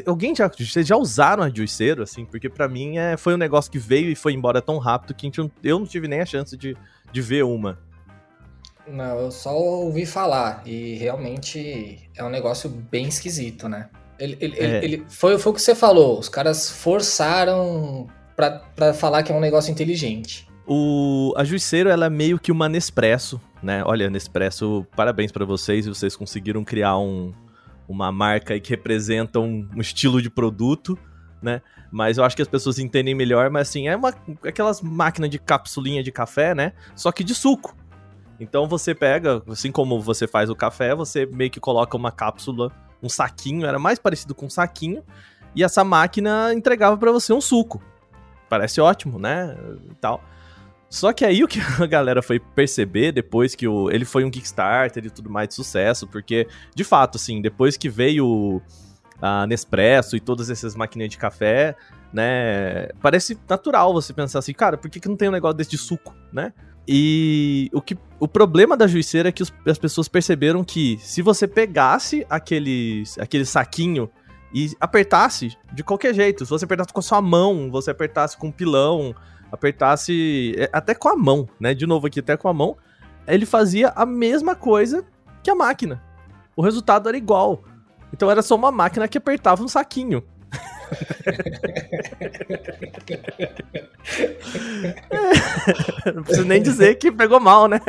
alguém 0.05 0.35
já, 0.35 0.49
vocês 0.49 0.85
já 0.85 0.97
usaram 0.97 1.43
a 1.43 1.49
juiceiro, 1.49 2.03
assim? 2.03 2.25
Porque 2.25 2.49
para 2.49 2.67
mim 2.67 2.97
é, 2.97 3.15
foi 3.15 3.35
um 3.35 3.37
negócio 3.37 3.71
que 3.71 3.79
veio 3.79 4.09
e 4.09 4.15
foi 4.15 4.33
embora 4.33 4.61
tão 4.61 4.79
rápido 4.79 5.13
que 5.13 5.31
eu 5.63 5.79
não 5.79 5.85
tive 5.85 6.07
nem 6.07 6.19
a 6.19 6.25
chance 6.25 6.57
de, 6.57 6.75
de 7.11 7.21
ver 7.21 7.43
uma. 7.43 7.79
Não, 8.85 9.19
eu 9.19 9.31
só 9.31 9.55
ouvi 9.55 10.05
falar 10.05 10.61
e 10.65 10.95
realmente 10.95 12.09
é 12.15 12.23
um 12.23 12.29
negócio 12.29 12.69
bem 12.69 13.07
esquisito, 13.07 13.69
né? 13.69 13.89
Ele, 14.19 14.37
ele, 14.39 14.57
é. 14.57 14.83
ele, 14.83 15.05
foi, 15.07 15.37
foi 15.37 15.51
o 15.51 15.55
que 15.55 15.61
você 15.61 15.75
falou, 15.75 16.19
os 16.19 16.29
caras 16.29 16.69
forçaram 16.69 18.07
para 18.35 18.93
falar 18.93 19.23
que 19.23 19.31
é 19.31 19.35
um 19.35 19.39
negócio 19.39 19.71
inteligente. 19.71 20.47
O, 20.67 21.33
a 21.37 21.43
Juiceiro, 21.43 21.89
ela 21.89 22.07
é 22.07 22.09
meio 22.09 22.37
que 22.37 22.51
uma 22.51 22.67
Nespresso, 22.67 23.39
né? 23.63 23.83
Olha, 23.85 24.09
Nespresso, 24.09 24.85
parabéns 24.95 25.31
para 25.31 25.45
vocês, 25.45 25.87
vocês 25.87 26.15
conseguiram 26.15 26.63
criar 26.63 26.97
um, 26.97 27.33
uma 27.87 28.11
marca 28.11 28.59
que 28.59 28.69
representa 28.69 29.39
um, 29.39 29.67
um, 29.75 29.79
estilo 29.79 30.21
de 30.21 30.29
produto, 30.29 30.97
né? 31.41 31.61
Mas 31.89 32.17
eu 32.17 32.23
acho 32.25 32.35
que 32.35 32.41
as 32.41 32.47
pessoas 32.47 32.79
entendem 32.79 33.15
melhor, 33.15 33.49
mas 33.49 33.69
assim, 33.69 33.87
é 33.87 33.95
uma, 33.95 34.13
aquelas 34.43 34.81
máquinas 34.81 35.29
de 35.29 35.39
capsulinha 35.39 36.03
de 36.03 36.11
café, 36.11 36.53
né? 36.53 36.73
Só 36.95 37.11
que 37.11 37.23
de 37.23 37.33
suco. 37.33 37.75
Então 38.39 38.67
você 38.67 38.93
pega, 38.93 39.41
assim 39.47 39.71
como 39.71 39.99
você 40.01 40.27
faz 40.27 40.49
o 40.49 40.55
café, 40.55 40.93
você 40.93 41.25
meio 41.25 41.49
que 41.49 41.59
coloca 41.59 41.95
uma 41.95 42.11
cápsula, 42.11 42.71
um 43.01 43.09
saquinho, 43.09 43.65
era 43.65 43.79
mais 43.79 43.99
parecido 43.99 44.33
com 44.33 44.47
um 44.47 44.49
saquinho, 44.49 45.03
e 45.55 45.63
essa 45.63 45.83
máquina 45.83 46.53
entregava 46.53 46.97
para 46.97 47.11
você 47.11 47.33
um 47.33 47.41
suco. 47.41 47.81
Parece 48.49 48.79
ótimo, 48.79 49.19
né? 49.19 49.55
E 49.89 49.95
tal. 49.95 50.23
Só 50.89 51.11
que 51.11 51.25
aí 51.25 51.43
o 51.43 51.47
que 51.47 51.59
a 51.81 51.85
galera 51.85 52.21
foi 52.21 52.39
perceber 52.39 53.11
depois 53.11 53.55
que 53.55 53.67
o, 53.67 53.91
ele 53.91 54.05
foi 54.05 54.23
um 54.23 54.31
Kickstarter 54.31 55.05
e 55.05 55.09
tudo 55.09 55.29
mais 55.29 55.49
de 55.49 55.55
sucesso, 55.55 56.07
porque, 56.07 56.47
de 56.73 56.83
fato, 56.83 57.17
assim, 57.17 57.41
depois 57.41 57.75
que 57.75 57.89
veio 57.89 58.61
a 59.21 59.45
Nespresso 59.47 60.15
e 60.15 60.19
todas 60.19 60.49
essas 60.49 60.75
maquininhas 60.75 61.11
de 61.11 61.17
café, 61.17 61.75
né, 62.13 62.87
parece 63.01 63.37
natural 63.49 63.91
você 63.93 64.13
pensar 64.13 64.39
assim, 64.39 64.53
cara, 64.53 64.77
por 64.77 64.89
que, 64.89 64.99
que 64.99 65.09
não 65.09 65.17
tem 65.17 65.27
um 65.27 65.31
negócio 65.31 65.57
desse 65.57 65.71
de 65.71 65.77
suco, 65.77 66.15
né? 66.31 66.53
E 66.87 67.69
o, 67.73 67.81
que, 67.81 67.97
o 68.19 68.27
problema 68.27 68.77
da 68.77 68.87
juiceira 68.87 69.29
é 69.29 69.31
que 69.31 69.43
os, 69.43 69.53
as 69.65 69.77
pessoas 69.77 70.07
perceberam 70.07 70.63
que 70.63 70.97
se 71.01 71.21
você 71.21 71.47
pegasse 71.47 72.25
aquele, 72.29 73.03
aquele 73.19 73.45
saquinho 73.45 74.09
e 74.53 74.71
apertasse 74.79 75.57
de 75.73 75.83
qualquer 75.83 76.13
jeito, 76.13 76.45
se 76.45 76.49
você 76.49 76.63
apertasse 76.63 76.93
com 76.93 76.99
a 76.99 77.03
sua 77.03 77.21
mão, 77.21 77.69
você 77.69 77.91
apertasse 77.91 78.37
com 78.37 78.47
um 78.47 78.51
pilão, 78.51 79.13
apertasse 79.51 80.55
é, 80.57 80.69
até 80.71 80.95
com 80.95 81.09
a 81.09 81.15
mão, 81.15 81.49
né? 81.59 81.73
De 81.73 81.85
novo 81.85 82.07
aqui, 82.07 82.21
até 82.21 82.37
com 82.37 82.47
a 82.47 82.53
mão, 82.53 82.77
ele 83.27 83.45
fazia 83.45 83.89
a 83.89 84.05
mesma 84.05 84.55
coisa 84.55 85.05
que 85.43 85.49
a 85.49 85.55
máquina. 85.55 86.01
O 86.55 86.61
resultado 86.61 87.09
era 87.09 87.17
igual. 87.17 87.63
Então 88.13 88.31
era 88.31 88.41
só 88.41 88.55
uma 88.55 88.71
máquina 88.71 89.07
que 89.07 89.17
apertava 89.17 89.61
um 89.61 89.67
saquinho. 89.67 90.23
É, 96.05 96.11
não 96.13 96.23
preciso 96.23 96.45
nem 96.45 96.61
dizer 96.61 96.95
que 96.95 97.11
pegou 97.11 97.39
mal, 97.39 97.67
né? 97.67 97.79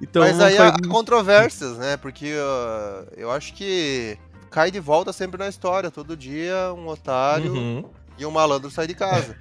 Então, 0.00 0.22
Mas 0.22 0.40
aí 0.40 0.56
foi... 0.56 0.66
há 0.66 0.76
controvérsias, 0.88 1.78
né? 1.78 1.96
Porque 1.96 2.34
uh, 2.34 3.06
eu 3.16 3.30
acho 3.30 3.54
que 3.54 4.18
cai 4.50 4.70
de 4.70 4.80
volta 4.80 5.12
sempre 5.12 5.38
na 5.38 5.48
história. 5.48 5.90
Todo 5.90 6.16
dia 6.16 6.72
um 6.74 6.88
otário 6.88 7.52
uhum 7.52 7.84
e 8.16 8.24
um 8.24 8.30
malandro 8.30 8.70
sai 8.70 8.86
de 8.86 8.94
casa. 8.94 9.36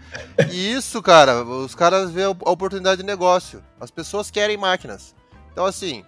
e 0.52 0.74
isso, 0.74 1.02
cara, 1.02 1.44
os 1.44 1.76
caras 1.76 2.12
vê 2.12 2.24
a 2.24 2.30
oportunidade 2.30 3.02
de 3.02 3.06
negócio. 3.06 3.64
As 3.80 3.92
pessoas 3.92 4.32
querem 4.32 4.58
máquinas. 4.58 5.16
Então, 5.52 5.66
assim, 5.66 6.04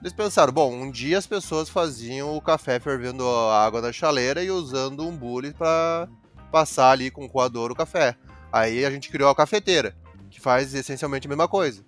eles 0.00 0.12
pensaram, 0.12 0.52
bom, 0.52 0.72
um 0.72 0.90
dia 0.90 1.18
as 1.18 1.26
pessoas 1.26 1.68
faziam 1.68 2.36
o 2.36 2.40
café 2.40 2.80
fervendo 2.80 3.28
a 3.28 3.64
água 3.64 3.80
na 3.80 3.92
chaleira 3.92 4.42
e 4.42 4.50
usando 4.50 5.06
um 5.06 5.14
bule 5.14 5.52
para 5.52 6.08
passar 6.50 6.90
ali 6.90 7.10
com 7.10 7.24
o 7.24 7.28
coador 7.28 7.70
o 7.70 7.74
café. 7.74 8.16
Aí 8.52 8.84
a 8.84 8.90
gente 8.90 9.10
criou 9.10 9.30
a 9.30 9.34
cafeteira, 9.34 9.94
que 10.30 10.40
faz 10.40 10.74
essencialmente 10.74 11.26
a 11.26 11.30
mesma 11.30 11.48
coisa. 11.48 11.84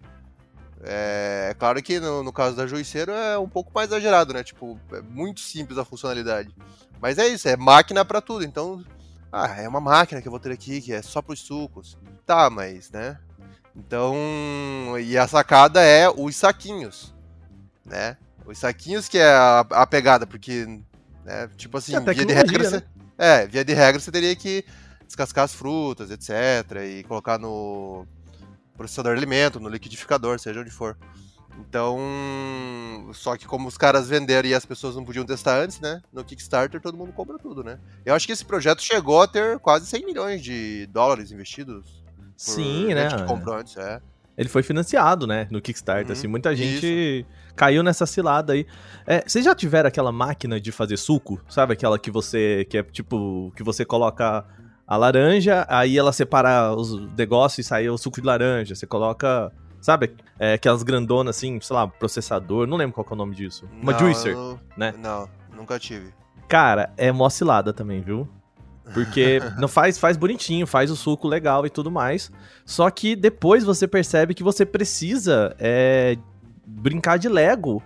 É, 0.83 1.49
é 1.51 1.55
claro 1.55 1.83
que 1.83 2.01
no, 2.01 2.23
no, 2.23 2.33
caso 2.33 2.57
da 2.57 2.67
Juiceiro 2.67 3.13
é 3.13 3.39
um 3.39 3.49
pouco 3.49 3.71
mais 3.75 3.91
exagerado, 3.91 4.33
né? 4.33 4.43
Tipo, 4.43 4.79
é 4.93 5.01
muito 5.03 5.41
simples 5.41 5.79
a 5.79 5.85
funcionalidade. 5.85 6.55
Mas 7.01 7.19
é 7.19 7.27
isso, 7.27 7.49
é 7.49 7.57
máquina 7.57 8.05
para 8.05 8.21
tudo. 8.21 8.45
Então, 8.45 8.85
ah, 9.33 9.61
é 9.61 9.69
uma 9.69 9.81
máquina 9.81 10.21
que 10.21 10.29
eu 10.29 10.31
vou 10.31 10.41
ter 10.41 10.53
aqui, 10.53 10.81
que 10.81 10.93
é 10.93 11.03
só 11.03 11.21
pros 11.21 11.41
sucos. 11.41 11.99
Tá, 12.27 12.49
mas, 12.51 12.91
né? 12.91 13.19
Então, 13.75 14.15
e 15.01 15.17
a 15.17 15.27
sacada 15.29 15.81
é 15.83 16.09
os 16.09 16.37
saquinhos, 16.37 17.15
né? 17.85 18.17
Os 18.45 18.59
saquinhos 18.59 19.09
que 19.09 19.19
é 19.19 19.31
a, 19.31 19.61
a 19.71 19.87
pegada, 19.87 20.27
porque, 20.27 20.67
né, 21.25 21.49
tipo 21.57 21.79
assim, 21.79 21.95
é 21.95 22.01
via 22.01 22.27
de 22.27 22.33
regra, 22.33 22.71
né? 22.71 22.83
É, 23.21 23.47
via 23.47 23.65
de 23.65 23.75
regra 23.75 24.01
você 24.01 24.11
teria 24.11 24.35
que 24.35 24.65
descascar 25.07 25.45
as 25.45 25.55
frutas, 25.55 26.11
etc, 26.11 26.83
e 26.85 27.05
colocar 27.05 27.39
no 27.39 28.07
processador 28.77 29.13
de 29.13 29.19
alimento, 29.19 29.61
no 29.61 29.69
liquidificador, 29.69 30.39
seja 30.39 30.61
onde 30.61 30.71
for. 30.71 30.97
Então, 31.59 31.99
só 33.13 33.37
que 33.37 33.47
como 33.47 33.69
os 33.69 33.77
caras 33.77 34.09
venderam 34.09 34.49
e 34.49 34.55
as 34.55 34.65
pessoas 34.65 34.97
não 34.97 35.05
podiam 35.05 35.27
testar 35.27 35.59
antes, 35.61 35.81
né? 35.81 36.01
No 36.11 36.25
Kickstarter 36.25 36.81
todo 36.81 36.97
mundo 36.97 37.13
compra 37.13 37.39
tudo, 37.39 37.63
né? 37.63 37.79
Eu 38.07 38.15
acho 38.15 38.27
que 38.27 38.33
esse 38.33 38.45
projeto 38.45 38.83
chegou 38.83 39.21
a 39.21 39.29
ter 39.29 39.59
quase 39.59 39.85
100 39.85 40.07
milhões 40.07 40.43
de 40.43 40.87
dólares 40.87 41.31
investidos. 41.31 42.03
Sim, 42.37 42.95
né? 42.95 43.09
Que 43.09 43.25
comprou 43.25 43.57
antes, 43.57 43.77
é. 43.77 44.01
Ele 44.41 44.49
foi 44.49 44.63
financiado, 44.63 45.27
né, 45.27 45.47
no 45.51 45.61
Kickstarter, 45.61 46.07
uhum, 46.07 46.13
assim, 46.13 46.27
muita 46.27 46.57
gente 46.57 46.87
isso. 46.87 47.55
caiu 47.55 47.83
nessa 47.83 48.07
cilada 48.07 48.55
aí. 48.55 48.67
É, 49.07 49.23
vocês 49.27 49.45
já 49.45 49.55
tiveram 49.55 49.89
aquela 49.89 50.11
máquina 50.11 50.59
de 50.59 50.73
fazer 50.73 50.97
suco? 50.97 51.39
Sabe 51.47 51.75
aquela 51.75 51.99
que 51.99 52.11
você, 52.11 52.67
que 52.71 52.79
é 52.79 52.83
tipo, 52.83 53.53
que 53.55 53.63
você 53.63 53.85
coloca 53.85 54.47
a 54.87 54.97
laranja, 54.97 55.67
aí 55.69 55.99
ela 55.99 56.11
separa 56.11 56.75
os 56.75 56.99
negócios 57.15 57.67
e 57.67 57.69
sai 57.69 57.91
o 57.91 57.99
suco 57.99 58.19
de 58.19 58.27
laranja, 58.27 58.75
você 58.75 58.87
coloca 58.87 59.53
Sabe? 59.79 60.15
É, 60.39 60.55
aquelas 60.55 60.83
grandonas 60.83 61.37
assim, 61.37 61.59
sei 61.61 61.75
lá, 61.75 61.87
processador, 61.89 62.67
não 62.67 62.77
lembro 62.77 62.95
qual 62.95 63.07
é 63.11 63.13
o 63.13 63.17
nome 63.17 63.35
disso. 63.35 63.67
Uma 63.81 63.93
não, 63.93 63.99
juicer, 63.99 64.37
né? 64.77 64.95
Não, 64.99 65.29
nunca 65.55 65.79
tive. 65.79 66.13
Cara, 66.49 66.93
é 66.97 67.11
mó 67.11 67.29
cilada 67.31 67.73
também, 67.73 68.01
viu? 68.03 68.29
Porque 68.93 69.41
não 69.59 69.69
faz, 69.69 69.99
faz 69.99 70.17
bonitinho, 70.17 70.67
faz 70.67 70.91
o 70.91 70.97
suco 70.97 71.29
legal 71.29 71.65
e 71.65 71.71
tudo 71.71 71.91
mais. 71.91 72.31
Só 72.65 72.91
que 72.91 73.15
depois 73.15 73.63
você 73.65 73.87
percebe 73.87 74.35
que 74.35 74.43
você 74.43 74.67
precisa 74.67 75.55
é, 75.59 76.17
brincar 76.67 77.19
de 77.19 77.29
Lego 77.29 77.83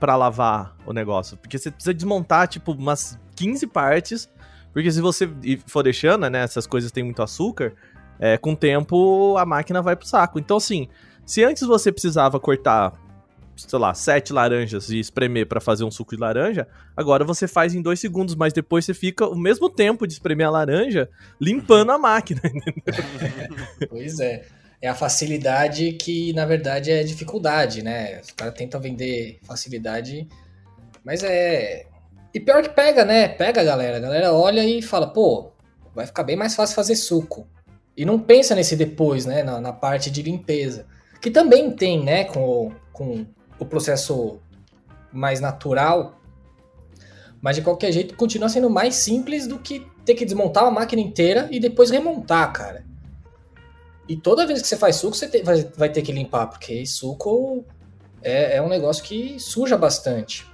para 0.00 0.16
lavar 0.16 0.76
o 0.86 0.92
negócio. 0.92 1.36
Porque 1.36 1.58
você 1.58 1.70
precisa 1.70 1.92
desmontar, 1.92 2.48
tipo, 2.48 2.72
umas 2.72 3.18
15 3.34 3.66
partes. 3.66 4.30
Porque 4.72 4.90
se 4.90 5.00
você 5.00 5.28
for 5.66 5.82
deixando, 5.82 6.28
né, 6.28 6.42
essas 6.42 6.66
coisas 6.66 6.92
têm 6.92 7.04
muito 7.04 7.22
açúcar, 7.22 7.72
é, 8.18 8.36
com 8.36 8.52
o 8.52 8.56
tempo 8.56 9.36
a 9.38 9.44
máquina 9.44 9.82
vai 9.82 9.96
pro 9.96 10.06
saco. 10.06 10.38
Então, 10.38 10.56
assim, 10.56 10.88
se 11.24 11.44
antes 11.44 11.62
você 11.62 11.90
precisava 11.92 12.38
cortar, 12.38 12.92
sei 13.56 13.78
lá, 13.78 13.94
sete 13.94 14.32
laranjas 14.32 14.90
e 14.90 14.98
espremer 14.98 15.46
para 15.46 15.60
fazer 15.60 15.84
um 15.84 15.90
suco 15.90 16.14
de 16.14 16.20
laranja, 16.20 16.66
agora 16.96 17.24
você 17.24 17.48
faz 17.48 17.74
em 17.74 17.82
dois 17.82 17.98
segundos, 17.98 18.34
mas 18.34 18.52
depois 18.52 18.84
você 18.84 18.94
fica 18.94 19.26
o 19.26 19.36
mesmo 19.36 19.70
tempo 19.70 20.06
de 20.06 20.12
espremer 20.12 20.46
a 20.46 20.50
laranja 20.50 21.08
limpando 21.40 21.92
a 21.92 21.98
máquina. 21.98 22.40
pois 23.88 24.20
é. 24.20 24.44
É 24.80 24.88
a 24.88 24.94
facilidade 24.94 25.92
que, 25.92 26.34
na 26.34 26.44
verdade, 26.44 26.90
é 26.90 27.02
dificuldade, 27.02 27.82
né? 27.82 28.20
Os 28.20 28.30
caras 28.30 28.54
tentam 28.54 28.78
vender 28.78 29.38
facilidade, 29.42 30.28
mas 31.02 31.22
é. 31.22 31.86
E 32.34 32.38
pior 32.38 32.62
que 32.62 32.68
pega, 32.68 33.02
né? 33.02 33.26
Pega 33.26 33.62
a 33.62 33.64
galera. 33.64 33.96
A 33.96 34.00
galera 34.00 34.32
olha 34.34 34.62
e 34.62 34.82
fala, 34.82 35.06
pô, 35.06 35.50
vai 35.94 36.06
ficar 36.06 36.24
bem 36.24 36.36
mais 36.36 36.54
fácil 36.54 36.76
fazer 36.76 36.94
suco. 36.94 37.48
E 37.96 38.04
não 38.04 38.18
pensa 38.18 38.54
nesse 38.54 38.76
depois, 38.76 39.24
né? 39.24 39.42
Na, 39.42 39.58
na 39.62 39.72
parte 39.72 40.10
de 40.10 40.20
limpeza 40.20 40.86
que 41.26 41.30
também 41.30 41.70
tem, 41.72 42.04
né, 42.04 42.24
com, 42.24 42.72
com 42.92 43.26
o 43.58 43.64
processo 43.64 44.38
mais 45.12 45.40
natural, 45.40 46.20
mas 47.40 47.56
de 47.56 47.62
qualquer 47.62 47.92
jeito 47.92 48.16
continua 48.16 48.48
sendo 48.48 48.68
mais 48.68 48.94
simples 48.96 49.46
do 49.46 49.58
que 49.58 49.86
ter 50.04 50.14
que 50.14 50.24
desmontar 50.24 50.64
a 50.64 50.70
máquina 50.70 51.02
inteira 51.02 51.48
e 51.50 51.58
depois 51.58 51.90
remontar, 51.90 52.52
cara. 52.52 52.84
E 54.08 54.16
toda 54.16 54.46
vez 54.46 54.62
que 54.62 54.68
você 54.68 54.76
faz 54.76 54.96
suco, 54.96 55.16
você 55.16 55.42
vai, 55.42 55.62
vai, 55.76 55.88
ter 55.88 56.02
que 56.02 56.12
limpar, 56.12 56.46
porque 56.46 56.86
suco 56.86 57.64
é, 58.22 58.56
é 58.56 58.62
um 58.62 58.68
negócio 58.68 59.02
que 59.02 59.38
suja 59.40 59.76
bastante. 59.76 60.46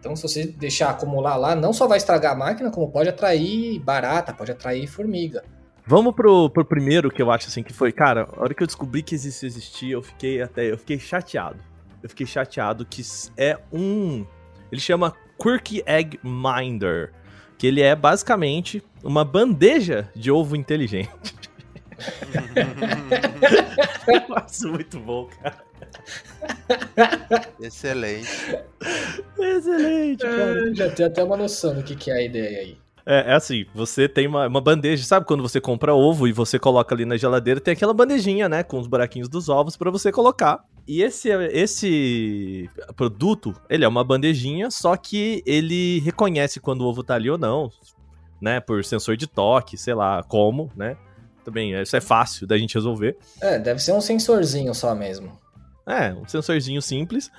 Então, 0.00 0.14
se 0.16 0.22
você 0.22 0.46
deixar 0.46 0.90
acumular 0.90 1.36
lá, 1.36 1.54
não 1.54 1.72
só 1.72 1.86
vai 1.86 1.98
estragar 1.98 2.32
a 2.32 2.36
máquina, 2.36 2.70
como 2.70 2.90
pode 2.90 3.08
atrair 3.08 3.78
barata, 3.80 4.32
pode 4.32 4.52
atrair 4.52 4.86
formiga. 4.86 5.44
Vamos 5.84 6.14
pro, 6.14 6.48
pro 6.50 6.64
primeiro 6.64 7.10
que 7.10 7.20
eu 7.20 7.30
acho 7.30 7.48
assim 7.48 7.62
que 7.62 7.72
foi, 7.72 7.92
cara, 7.92 8.28
a 8.36 8.42
hora 8.42 8.54
que 8.54 8.62
eu 8.62 8.66
descobri 8.66 9.02
que 9.02 9.14
isso 9.14 9.44
existia, 9.44 9.94
eu 9.94 10.02
fiquei 10.02 10.40
até, 10.40 10.70
eu 10.70 10.78
fiquei 10.78 10.98
chateado. 10.98 11.58
Eu 12.02 12.08
fiquei 12.08 12.26
chateado 12.26 12.86
que 12.86 13.02
é 13.36 13.58
um, 13.72 14.24
ele 14.70 14.80
chama 14.80 15.14
Quirky 15.40 15.82
Egg 15.86 16.20
Minder, 16.22 17.12
que 17.56 17.66
ele 17.66 17.82
é 17.82 17.96
basicamente 17.96 18.82
uma 19.02 19.24
bandeja 19.24 20.08
de 20.14 20.30
ovo 20.30 20.54
inteligente. 20.56 21.34
eu 24.28 24.36
acho 24.36 24.68
muito 24.68 25.00
bom, 25.00 25.28
cara. 25.42 25.66
Excelente. 27.60 28.28
Excelente, 29.38 30.22
cara. 30.22 30.70
É, 30.70 30.74
já 30.74 30.90
tem 30.90 31.06
até 31.06 31.24
uma 31.24 31.36
noção 31.36 31.74
do 31.74 31.82
que, 31.82 31.96
que 31.96 32.10
é 32.10 32.14
a 32.14 32.22
ideia 32.22 32.60
aí. 32.60 32.78
É, 33.10 33.30
é 33.30 33.32
assim, 33.32 33.64
você 33.74 34.06
tem 34.06 34.26
uma, 34.26 34.46
uma 34.46 34.60
bandeja, 34.60 35.02
sabe 35.02 35.24
quando 35.24 35.42
você 35.42 35.58
compra 35.58 35.94
ovo 35.94 36.28
e 36.28 36.32
você 36.32 36.58
coloca 36.58 36.94
ali 36.94 37.06
na 37.06 37.16
geladeira, 37.16 37.58
tem 37.58 37.72
aquela 37.72 37.94
bandejinha, 37.94 38.50
né, 38.50 38.62
com 38.62 38.78
os 38.78 38.86
buraquinhos 38.86 39.30
dos 39.30 39.48
ovos 39.48 39.78
para 39.78 39.90
você 39.90 40.12
colocar. 40.12 40.62
E 40.86 41.00
esse, 41.00 41.30
esse 41.30 42.68
produto, 42.94 43.54
ele 43.70 43.82
é 43.82 43.88
uma 43.88 44.04
bandejinha, 44.04 44.70
só 44.70 44.94
que 44.94 45.42
ele 45.46 46.00
reconhece 46.00 46.60
quando 46.60 46.82
o 46.82 46.84
ovo 46.84 47.02
tá 47.02 47.14
ali 47.14 47.30
ou 47.30 47.38
não, 47.38 47.70
né, 48.42 48.60
por 48.60 48.84
sensor 48.84 49.16
de 49.16 49.26
toque, 49.26 49.78
sei 49.78 49.94
lá, 49.94 50.22
como, 50.22 50.70
né. 50.76 50.94
Também, 51.46 51.80
isso 51.80 51.96
é 51.96 52.00
fácil 52.02 52.46
da 52.46 52.58
gente 52.58 52.74
resolver. 52.74 53.16
É, 53.40 53.58
deve 53.58 53.80
ser 53.80 53.92
um 53.92 54.02
sensorzinho 54.02 54.74
só 54.74 54.94
mesmo. 54.94 55.32
É, 55.86 56.12
um 56.12 56.28
sensorzinho 56.28 56.82
simples. 56.82 57.30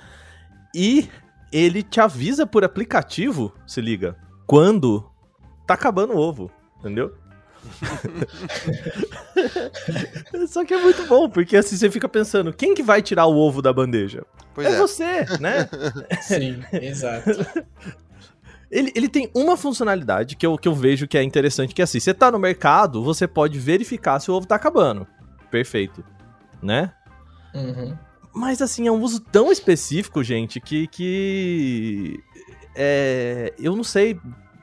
E 0.74 1.08
ele 1.52 1.80
te 1.80 2.00
avisa 2.00 2.44
por 2.44 2.64
aplicativo, 2.64 3.54
se 3.64 3.80
liga, 3.80 4.16
quando 4.48 5.09
tá 5.70 5.74
acabando 5.74 6.14
o 6.14 6.18
ovo, 6.18 6.50
entendeu? 6.80 7.14
Só 10.48 10.64
que 10.64 10.74
é 10.74 10.80
muito 10.80 11.06
bom, 11.06 11.28
porque 11.28 11.56
assim 11.56 11.76
você 11.76 11.88
fica 11.88 12.08
pensando, 12.08 12.52
quem 12.52 12.74
que 12.74 12.82
vai 12.82 13.00
tirar 13.00 13.26
o 13.26 13.36
ovo 13.36 13.62
da 13.62 13.72
bandeja? 13.72 14.26
Pois 14.52 14.66
é, 14.66 14.72
é. 14.72 14.76
você, 14.76 15.24
né? 15.38 15.68
Sim, 16.22 16.60
exato. 16.72 17.30
Ele, 18.70 18.92
ele 18.94 19.08
tem 19.08 19.28
uma 19.34 19.56
funcionalidade 19.56 20.36
que 20.36 20.46
eu, 20.46 20.56
que 20.56 20.68
eu 20.68 20.74
vejo 20.76 21.08
que 21.08 21.18
é 21.18 21.22
interessante, 21.24 21.74
que 21.74 21.82
é 21.82 21.84
assim, 21.84 21.98
você 21.98 22.14
tá 22.14 22.30
no 22.30 22.38
mercado, 22.38 23.02
você 23.02 23.26
pode 23.26 23.58
verificar 23.58 24.20
se 24.20 24.30
o 24.30 24.34
ovo 24.34 24.46
tá 24.46 24.54
acabando. 24.54 25.08
Perfeito. 25.50 26.04
Né? 26.62 26.92
Uhum. 27.52 27.98
Mas 28.32 28.62
assim, 28.62 28.86
é 28.86 28.92
um 28.92 29.02
uso 29.02 29.18
tão 29.18 29.50
específico, 29.50 30.22
gente, 30.22 30.60
que. 30.60 30.86
que 30.86 32.22
é, 32.76 33.52
eu 33.58 33.74
não 33.74 33.82
sei 33.82 34.20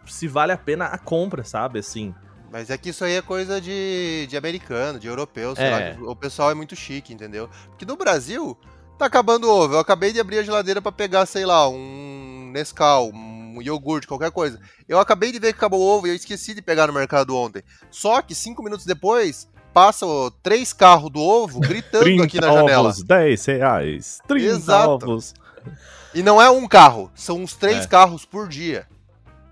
se 0.08 0.28
vale 0.28 0.52
a 0.52 0.58
pena 0.58 0.86
a 0.86 0.98
compra, 0.98 1.44
sabe? 1.44 1.80
Assim. 1.80 2.14
Mas 2.52 2.70
é 2.70 2.78
que 2.78 2.90
isso 2.90 3.04
aí 3.04 3.14
é 3.16 3.22
coisa 3.22 3.60
de, 3.60 4.26
de 4.30 4.38
americano, 4.38 5.00
de 5.00 5.08
europeu, 5.08 5.56
sei 5.56 5.66
É. 5.66 5.98
lá. 6.00 6.10
O 6.12 6.16
pessoal 6.16 6.50
é 6.50 6.54
muito 6.54 6.76
chique, 6.76 7.14
entendeu? 7.14 7.50
Porque 7.68 7.86
no 7.86 7.98
Brasil, 7.98 8.58
tá 8.98 9.06
acabando 9.06 9.48
o 9.48 9.52
ovo. 9.52 9.74
Eu 9.76 9.80
acabei 9.80 10.14
de 10.14 10.20
abrir 10.20 10.40
a 10.40 10.44
geladeira 10.44 10.82
pra 10.82 10.92
pegar, 10.92 11.26
sei 11.26 11.46
lá, 11.46 11.68
um 11.70 12.50
Nescau, 12.54 13.10
um 13.14 13.62
iogurte, 13.62 14.08
qualquer 14.08 14.32
coisa. 14.32 14.60
Eu 14.88 15.00
acabei 15.00 15.32
de 15.32 15.40
ver 15.40 15.52
que 15.54 15.58
acabou 15.60 15.82
o 15.82 15.98
ovo 15.98 16.08
e 16.08 16.12
eu 16.12 16.16
esqueci 16.16 16.54
de 16.54 16.62
pegar 16.62 16.88
no 16.88 16.94
mercado 16.94 17.36
ontem. 17.36 17.62
Só 17.92 18.22
que 18.22 18.34
cinco 18.34 18.64
minutos 18.64 18.86
depois, 18.86 19.50
passam 19.74 20.32
três 20.42 20.72
carros 20.72 21.12
do 21.12 21.20
ovo 21.20 21.60
gritando 21.60 22.24
aqui 22.24 22.40
na 22.40 22.48
janela. 22.52 22.90
ovos, 22.90 23.04
10 23.04 23.46
reais. 23.46 24.20
30 24.28 24.46
Exato. 24.46 24.90
ovos. 25.12 25.34
E 26.16 26.24
não 26.24 26.42
é 26.42 26.50
um 26.50 26.66
carro, 26.68 27.12
são 27.14 27.38
uns 27.44 27.54
três 27.54 27.84
É. 27.84 27.88
carros 27.88 28.24
por 28.26 28.48
dia. 28.48 28.88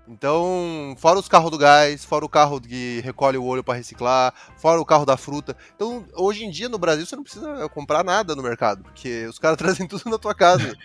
Então, 0.08 0.94
fora 0.98 1.18
os 1.18 1.28
carros 1.28 1.50
do 1.50 1.58
gás, 1.58 2.04
fora 2.04 2.24
o 2.24 2.28
carro 2.28 2.60
que 2.60 3.00
recolhe 3.04 3.36
o 3.36 3.44
olho 3.44 3.64
para 3.64 3.74
reciclar, 3.74 4.32
fora 4.56 4.80
o 4.80 4.84
carro 4.84 5.04
da 5.04 5.16
fruta. 5.16 5.56
Então, 5.74 6.04
hoje 6.14 6.44
em 6.44 6.50
dia 6.50 6.68
no 6.68 6.78
Brasil 6.78 7.04
você 7.04 7.16
não 7.16 7.24
precisa 7.24 7.68
comprar 7.70 8.04
nada 8.04 8.34
no 8.36 8.42
mercado, 8.42 8.82
porque 8.84 9.26
os 9.26 9.38
caras 9.38 9.56
trazem 9.58 9.86
tudo 9.86 10.08
na 10.08 10.18
tua 10.18 10.34
casa. 10.34 10.76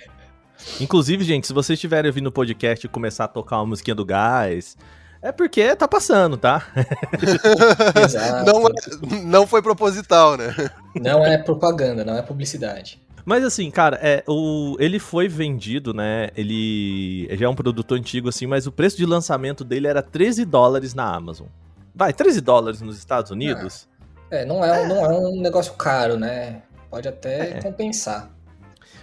Inclusive, 0.79 1.23
gente, 1.23 1.47
se 1.47 1.53
vocês 1.53 1.77
estiverem 1.77 2.09
ouvindo 2.09 2.27
o 2.27 2.31
podcast 2.31 2.85
e 2.85 2.89
começar 2.89 3.25
a 3.25 3.27
tocar 3.27 3.57
uma 3.57 3.67
musiquinha 3.67 3.95
do 3.95 4.05
gás, 4.05 4.75
é 5.21 5.31
porque 5.31 5.75
tá 5.75 5.87
passando, 5.87 6.35
tá? 6.37 6.65
Exato. 8.03 8.51
não, 8.51 8.67
é- 8.67 9.21
não 9.23 9.47
foi 9.47 9.61
proposital, 9.61 10.35
né? 10.37 10.53
Não 10.95 11.23
é 11.25 11.37
propaganda, 11.37 12.03
não 12.03 12.17
é 12.17 12.21
publicidade. 12.21 12.99
Mas 13.25 13.43
assim, 13.43 13.69
cara, 13.69 13.99
é, 14.01 14.23
o, 14.27 14.75
ele 14.79 14.99
foi 14.99 15.27
vendido, 15.27 15.93
né? 15.93 16.29
Ele 16.35 17.27
já 17.35 17.45
é 17.45 17.49
um 17.49 17.55
produto 17.55 17.93
antigo, 17.93 18.29
assim, 18.29 18.47
mas 18.47 18.65
o 18.67 18.71
preço 18.71 18.97
de 18.97 19.05
lançamento 19.05 19.63
dele 19.63 19.87
era 19.87 20.01
13 20.01 20.45
dólares 20.45 20.93
na 20.93 21.05
Amazon. 21.13 21.47
Vai, 21.93 22.13
13 22.13 22.41
dólares 22.41 22.81
nos 22.81 22.97
Estados 22.97 23.31
Unidos? 23.31 23.87
É, 24.29 24.45
não 24.45 24.63
é, 24.63 24.87
não 24.87 25.05
é 25.05 25.09
um 25.09 25.41
negócio 25.41 25.73
caro, 25.73 26.17
né? 26.17 26.61
Pode 26.89 27.07
até 27.07 27.57
É. 27.57 27.61
compensar. 27.61 28.31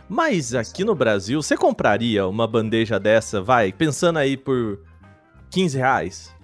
Mas 0.09 0.55
aqui 0.55 0.85
no 0.85 0.95
Brasil, 0.95 1.43
você 1.43 1.57
compraria 1.57 2.27
uma 2.27 2.47
bandeja 2.47 2.99
dessa, 2.99 3.43
vai, 3.43 3.73
pensando 3.73 4.19
aí 4.19 4.37
por 4.39 4.81
15 5.51 5.77
reais? 5.77 6.35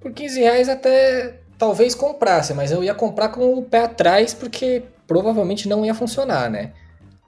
Por 0.00 0.12
15 0.12 0.40
reais 0.40 0.68
até 0.68 1.40
talvez 1.56 1.94
comprasse, 1.94 2.52
mas 2.52 2.70
eu 2.70 2.84
ia 2.84 2.94
comprar 2.94 3.30
com 3.30 3.54
o 3.54 3.62
pé 3.62 3.84
atrás 3.84 4.34
porque 4.34 4.82
provavelmente 5.06 5.68
não 5.68 5.84
ia 5.84 5.94
funcionar, 5.94 6.50
né? 6.50 6.72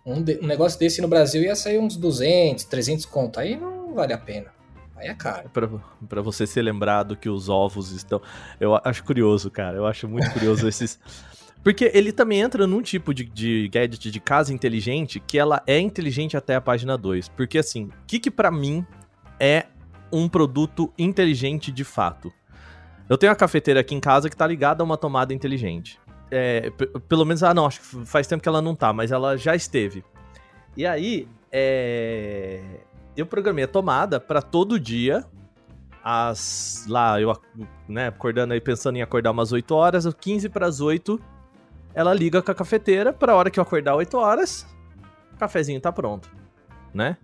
Um, 0.05 0.23
de- 0.23 0.39
um 0.43 0.47
negócio 0.47 0.79
desse 0.79 1.01
no 1.03 1.09
Brasil 1.09 1.43
ia 1.43 1.57
sair 1.57 1.79
uns 1.79 1.97
200, 1.97 2.65
300 2.65 3.05
conto. 3.07 3.41
Aí 3.41 3.57
não 3.57 3.93
vale 3.95 4.13
a 4.13 4.19
pena. 4.19 4.55
Aí 4.97 5.09
é 5.09 5.15
caro. 5.15 5.51
Pra, 5.51 5.69
pra 6.09 6.23
você 6.23 6.47
ser 6.47 6.63
lembrado 6.63 7.17
que 7.17 7.29
os 7.29 7.49
ovos 7.49 7.91
estão. 7.93 8.21
Eu 8.61 8.79
acho 8.85 9.03
curioso, 9.05 9.51
cara. 9.51 9.77
Eu 9.77 9.87
acho 9.87 10.09
muito 10.09 10.31
curioso 10.31 10.67
esses. 10.69 10.99
Porque 11.63 11.91
ele 11.93 12.13
também 12.13 12.41
entra 12.41 12.67
num 12.67 12.81
tipo 12.81 13.13
de, 13.13 13.25
de 13.25 13.69
gadget 13.69 14.11
de 14.11 14.21
casa 14.21 14.55
inteligente 14.55 15.19
que 15.19 15.37
ela 15.37 15.61
é 15.67 15.81
inteligente 15.81 16.37
até 16.37 16.55
a 16.55 16.61
página 16.61 16.97
2. 16.97 17.29
Porque 17.31 17.59
assim, 17.59 17.87
o 17.87 17.93
que 18.07 18.21
que 18.21 18.31
pra 18.31 18.51
mim 18.53 18.87
é 19.41 19.67
um 20.13 20.29
produto 20.29 20.93
inteligente 20.97 21.73
de 21.73 21.83
fato? 21.83 22.33
Eu 23.09 23.19
tenho 23.19 23.31
uma 23.33 23.37
cafeteira 23.37 23.81
aqui 23.81 23.95
em 23.95 24.01
casa 24.01 24.31
que 24.31 24.37
tá 24.37 24.47
ligada 24.47 24.83
a 24.83 24.85
uma 24.85 24.97
tomada 24.97 25.35
inteligente. 25.35 25.99
É, 26.31 26.71
pelo 27.09 27.25
menos, 27.25 27.43
ah 27.43 27.55
não, 27.55 27.67
acho 27.67 27.81
que 27.81 28.05
faz 28.05 28.27
tempo 28.27 28.43
que 28.43 28.49
ela 28.49 28.61
não 28.61 28.75
tá, 28.75 28.93
mas 28.93 29.13
ela 29.13 29.37
já 29.37 29.55
esteve. 29.55 30.05
E 30.77 30.85
aí, 30.85 31.29
é, 31.51 32.61
eu 33.17 33.25
programei 33.25 33.65
a 33.65 33.69
tomada 33.69 34.21
pra 34.21 34.43
todo 34.43 34.79
dia, 34.79 35.25
às. 36.03 36.85
lá, 36.89 37.21
eu 37.21 37.35
né, 37.89 38.09
acordando 38.09 38.53
aí, 38.53 38.61
pensando 38.61 38.97
em 38.97 39.03
acordar 39.03 39.31
umas 39.31 39.53
8 39.53 39.75
horas, 39.75 40.07
15 40.13 40.49
para 40.49 40.67
as 40.67 40.81
8, 40.81 41.19
ela 41.95 42.13
liga 42.13 42.43
com 42.43 42.51
a 42.51 42.55
cafeteira 42.55 43.13
pra 43.13 43.35
hora 43.35 43.51
que 43.51 43.59
eu 43.59 43.63
acordar 43.63 43.95
8 43.95 44.17
horas, 44.19 44.67
o 45.33 45.39
cafezinho 45.39 45.81
tá 45.81 45.91
pronto, 45.91 46.29
né? 46.93 47.17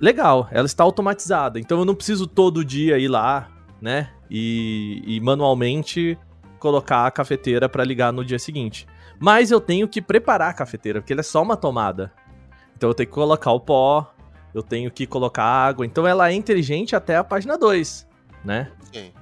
Legal, 0.00 0.48
ela 0.50 0.66
está 0.66 0.84
automatizada, 0.84 1.58
então 1.58 1.78
eu 1.78 1.84
não 1.84 1.94
preciso 1.94 2.26
todo 2.26 2.64
dia 2.64 2.98
ir 2.98 3.08
lá, 3.08 3.48
né? 3.80 4.10
E, 4.30 5.02
e 5.04 5.20
manualmente 5.20 6.18
colocar 6.62 7.06
a 7.06 7.10
cafeteira 7.10 7.68
pra 7.68 7.84
ligar 7.84 8.12
no 8.12 8.24
dia 8.24 8.38
seguinte. 8.38 8.86
Mas 9.18 9.50
eu 9.50 9.60
tenho 9.60 9.86
que 9.88 10.00
preparar 10.00 10.50
a 10.50 10.54
cafeteira, 10.54 11.00
porque 11.00 11.12
ela 11.12 11.20
é 11.20 11.24
só 11.24 11.42
uma 11.42 11.56
tomada. 11.56 12.12
Então 12.76 12.88
eu 12.90 12.94
tenho 12.94 13.08
que 13.08 13.14
colocar 13.14 13.50
o 13.52 13.60
pó, 13.60 14.14
eu 14.54 14.62
tenho 14.62 14.90
que 14.90 15.06
colocar 15.06 15.42
água. 15.44 15.84
Então 15.84 16.06
ela 16.06 16.30
é 16.30 16.32
inteligente 16.34 16.94
até 16.96 17.16
a 17.16 17.24
página 17.24 17.58
2, 17.58 18.06
né? 18.44 18.70
Sim. 18.92 19.12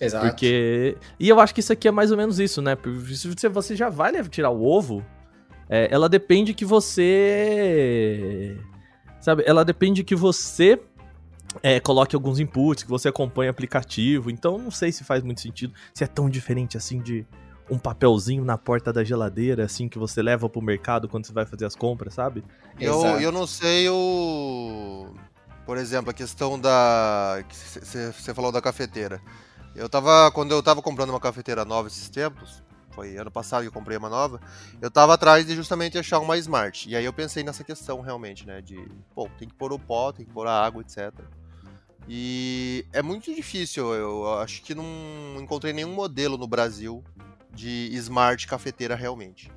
Exato. 0.00 0.26
Porque. 0.26 0.96
E 1.18 1.28
eu 1.28 1.38
acho 1.40 1.54
que 1.54 1.60
isso 1.60 1.72
aqui 1.72 1.88
é 1.88 1.90
mais 1.90 2.10
ou 2.10 2.16
menos 2.16 2.38
isso, 2.38 2.60
né? 2.60 2.74
Porque 2.76 3.14
Se 3.14 3.28
você- 3.28 3.48
você 3.48 3.74
já 3.76 3.88
vai 3.88 4.12
tirar 4.28 4.50
o 4.50 4.62
ovo, 4.64 5.02
é, 5.70 5.88
ela 5.90 6.08
depende 6.08 6.52
que 6.52 6.64
você. 6.66 8.56
Sabe? 9.20 9.42
Ela 9.46 9.64
depende 9.64 10.04
que 10.04 10.14
você 10.14 10.78
é, 11.62 11.80
coloque 11.80 12.14
alguns 12.14 12.38
inputs, 12.38 12.84
que 12.84 12.90
você 12.90 13.08
acompanhe 13.08 13.48
o 13.48 13.50
aplicativo. 13.50 14.30
Então 14.30 14.58
não 14.58 14.70
sei 14.70 14.92
se 14.92 15.04
faz 15.04 15.22
muito 15.22 15.40
sentido. 15.40 15.72
Se 15.94 16.04
é 16.04 16.06
tão 16.06 16.28
diferente 16.28 16.76
assim 16.76 17.00
de 17.00 17.26
um 17.70 17.78
papelzinho 17.78 18.44
na 18.44 18.56
porta 18.56 18.92
da 18.92 19.02
geladeira, 19.02 19.64
assim, 19.64 19.88
que 19.88 19.98
você 19.98 20.22
leva 20.22 20.48
pro 20.48 20.62
mercado 20.62 21.08
quando 21.08 21.26
você 21.26 21.32
vai 21.32 21.44
fazer 21.44 21.64
as 21.64 21.74
compras, 21.74 22.14
sabe? 22.14 22.44
Eu, 22.78 23.00
Exato. 23.00 23.20
eu 23.20 23.32
não 23.32 23.46
sei 23.46 23.88
o. 23.88 25.12
Por 25.64 25.76
exemplo, 25.76 26.10
a 26.10 26.14
questão 26.14 26.58
da. 26.58 27.42
Você 27.50 28.32
falou 28.32 28.52
da 28.52 28.62
cafeteira. 28.62 29.20
Eu 29.74 29.88
tava. 29.88 30.30
Quando 30.30 30.52
eu 30.52 30.62
tava 30.62 30.80
comprando 30.80 31.10
uma 31.10 31.20
cafeteira 31.20 31.64
nova 31.64 31.88
esses 31.88 32.08
tempos, 32.08 32.62
foi 32.92 33.16
ano 33.18 33.30
passado 33.30 33.62
que 33.62 33.68
eu 33.68 33.72
comprei 33.72 33.98
uma 33.98 34.08
nova, 34.08 34.40
eu 34.80 34.90
tava 34.90 35.14
atrás 35.14 35.44
de 35.44 35.54
justamente 35.54 35.98
achar 35.98 36.20
uma 36.20 36.38
Smart. 36.38 36.88
E 36.88 36.94
aí 36.94 37.04
eu 37.04 37.12
pensei 37.12 37.42
nessa 37.42 37.64
questão 37.64 38.00
realmente, 38.00 38.46
né? 38.46 38.62
De, 38.62 38.76
pô, 39.14 39.28
tem 39.38 39.48
que 39.48 39.54
pôr 39.54 39.72
o 39.72 39.78
pó, 39.78 40.12
tem 40.12 40.24
que 40.24 40.32
pôr 40.32 40.46
a 40.46 40.64
água, 40.64 40.82
etc. 40.82 41.12
E 42.08 42.86
é 42.92 43.02
muito 43.02 43.34
difícil, 43.34 43.92
eu 43.94 44.38
acho 44.38 44.62
que 44.62 44.74
não 44.74 44.84
encontrei 45.38 45.72
nenhum 45.72 45.92
modelo 45.92 46.38
no 46.38 46.46
Brasil 46.46 47.02
de 47.52 47.88
Smart 47.94 48.46
cafeteira 48.46 48.94
realmente. 48.94 49.50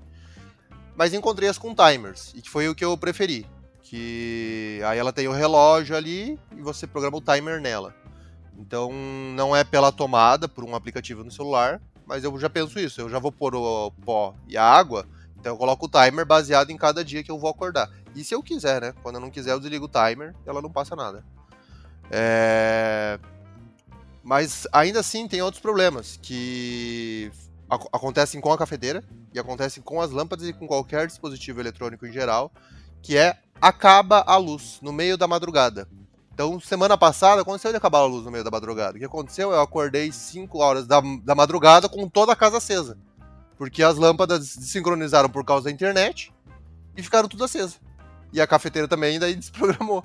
Mas 0.95 1.13
encontrei 1.13 1.47
as 1.47 1.57
com 1.57 1.75
timers, 1.75 2.33
e 2.35 2.41
que 2.41 2.49
foi 2.49 2.67
o 2.67 2.75
que 2.75 2.83
eu 2.83 2.97
preferi. 2.97 3.45
Que 3.83 4.81
aí 4.85 4.97
ela 4.97 5.13
tem 5.13 5.27
o 5.27 5.31
relógio 5.31 5.95
ali 5.95 6.39
e 6.55 6.62
você 6.62 6.85
programa 6.85 7.17
o 7.17 7.21
timer 7.21 7.62
nela. 7.62 7.95
Então 8.57 8.91
não 9.35 9.55
é 9.55 9.63
pela 9.63 9.91
tomada, 9.91 10.47
por 10.47 10.63
um 10.63 10.75
aplicativo 10.75 11.23
no 11.23 11.31
celular, 11.31 11.81
mas 12.05 12.23
eu 12.23 12.38
já 12.39 12.49
penso 12.49 12.79
isso, 12.79 12.99
eu 13.01 13.09
já 13.09 13.19
vou 13.19 13.31
pôr 13.31 13.55
o 13.55 13.91
pó 14.03 14.35
e 14.47 14.57
a 14.57 14.63
água, 14.63 15.07
então 15.39 15.53
eu 15.53 15.57
coloco 15.57 15.85
o 15.85 15.89
timer 15.89 16.25
baseado 16.25 16.71
em 16.71 16.77
cada 16.77 17.05
dia 17.05 17.23
que 17.23 17.31
eu 17.31 17.39
vou 17.39 17.49
acordar. 17.49 17.89
E 18.15 18.23
se 18.23 18.35
eu 18.35 18.43
quiser, 18.43 18.81
né? 18.81 18.93
Quando 19.01 19.15
eu 19.15 19.21
não 19.21 19.29
quiser, 19.29 19.51
eu 19.51 19.59
desligo 19.59 19.85
o 19.85 19.89
timer 19.89 20.35
e 20.45 20.49
ela 20.49 20.62
não 20.62 20.71
passa 20.71 20.95
nada. 20.95 21.23
É... 22.12 23.19
Mas 24.24 24.67
ainda 24.72 25.00
assim 25.00 25.28
tem 25.28 25.41
outros 25.41 25.62
problemas 25.62 26.19
que 26.22 27.32
ac- 27.69 27.88
acontecem 27.91 28.39
com 28.39 28.52
a 28.52 28.58
cafeteira 28.58 29.04
e 29.34 29.39
acontecem 29.39 29.82
com 29.82 30.02
as 30.02 30.12
lâmpadas 30.12 30.48
e 30.48 30.54
com 30.54 30.67
qualquer 30.67 31.08
dispositivo 31.08 31.60
eletrônico 31.60 32.06
em 32.06 32.12
geral, 32.12 32.52
que 33.02 33.17
é 33.17 33.38
acaba 33.62 34.24
a 34.28 34.38
luz 34.38 34.80
no 34.82 34.91
meio 34.93 35.17
da 35.17 35.28
madrugada. 35.28 35.88
Então, 36.34 36.60
semana 36.60 36.98
passada 36.98 37.41
aconteceu 37.41 37.72
de 37.72 37.78
acabar 37.78 38.00
a 38.00 38.06
luz 38.06 38.24
no 38.24 38.32
meio 38.32 38.43
da 38.45 38.52
madrugada. 38.52 38.95
O 38.95 39.00
que 39.00 39.06
aconteceu? 39.06 39.52
Eu 39.52 39.60
acordei 39.60 40.10
5 40.12 40.58
horas 40.58 40.88
da, 40.88 41.02
da 41.24 41.36
madrugada 41.36 41.89
com 41.89 42.08
toda 42.08 42.32
a 42.32 42.36
casa 42.36 42.58
acesa. 42.58 42.98
Porque 43.58 43.84
as 43.84 43.98
lâmpadas 43.98 44.56
desincronizaram 44.56 45.28
por 45.30 45.43
causa 45.43 45.65
da 45.65 45.72
internet 45.72 46.32
e 46.95 47.04
ficaram 47.04 47.28
tudo 47.28 47.43
acesa. 47.43 47.76
E 48.32 48.39
a 48.39 48.48
cafeteira 48.48 48.88
também 48.88 49.19
daí 49.19 49.36
desprogramou. 49.36 50.02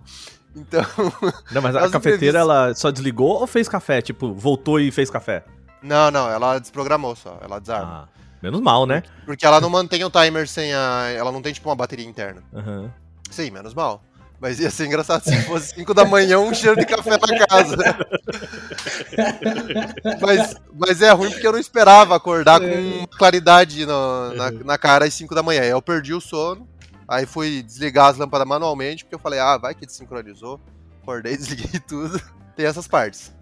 Então. 0.55 0.85
Não, 1.51 1.61
mas 1.61 1.75
a 1.75 1.91
cafeteira 1.91 2.39
ela 2.39 2.75
só 2.75 2.91
desligou 2.91 3.41
ou 3.41 3.47
fez 3.47 3.69
café? 3.69 4.01
Tipo, 4.01 4.33
voltou 4.33 4.79
e 4.79 4.91
fez 4.91 5.11
café? 5.11 5.45
Não, 5.83 6.11
não, 6.11 6.31
ela 6.31 6.59
desprogramou 6.59 7.15
só, 7.15 7.39
ela 7.43 7.61
desarma. 7.61 8.09
Ah, 8.09 8.19
menos 8.43 8.59
mal, 8.63 8.87
né? 8.87 9.03
Porque 9.27 9.45
ela 9.45 9.61
não 9.61 9.69
mantém 9.69 10.03
o 10.03 10.09
timer 10.09 10.49
sem 10.49 10.73
a. 10.73 11.11
Ela 11.15 11.31
não 11.31 11.43
tem 11.43 11.53
tipo 11.53 11.69
uma 11.69 11.77
bateria 11.77 12.07
interna. 12.07 12.43
Uhum. 12.55 12.89
Sim, 13.31 13.51
menos 13.51 13.75
mal. 13.75 14.03
Mas 14.41 14.61
ia 14.61 14.71
ser 14.71 14.87
engraçado 14.87 15.23
se 15.23 15.43
fosse 15.43 15.75
5 15.75 15.95
da 15.95 16.05
manhã 16.05 16.39
um 16.39 16.53
cheiro 16.53 16.77
de 16.77 16.85
café 16.85 17.11
na 17.11 17.47
casa. 17.47 17.77
mas, 20.21 20.57
mas 20.73 21.01
é 21.01 21.11
ruim 21.13 21.31
porque 21.31 21.47
eu 21.47 21.53
não 21.53 21.59
esperava 21.59 22.17
acordar 22.17 22.61
com 22.61 23.07
claridade 23.17 23.87
no, 23.87 24.35
na, 24.35 24.51
na 24.51 24.79
cara 24.79 25.07
às 25.07 25.15
5 25.15 25.35
da 25.35 25.43
manhã. 25.43 25.63
Eu 25.63 25.81
perdi 25.81 26.13
o 26.13 26.21
sono, 26.21 26.69
aí 27.09 27.27
fui 27.27 27.63
desligar 27.63 28.11
as 28.11 28.19
lâmpadas 28.19 28.47
manualmente, 28.47 29.05
porque 29.05 29.15
eu 29.15 29.19
falei, 29.19 29.41
ah, 29.41 29.57
vai 29.57 29.75
que 29.75 29.87
desincronizou. 29.87 30.61
Acordei, 31.03 31.37
desliguei 31.39 31.81
tudo. 31.81 32.21
Tem 32.57 32.67
essas 32.67 32.89
partes. 32.89 33.35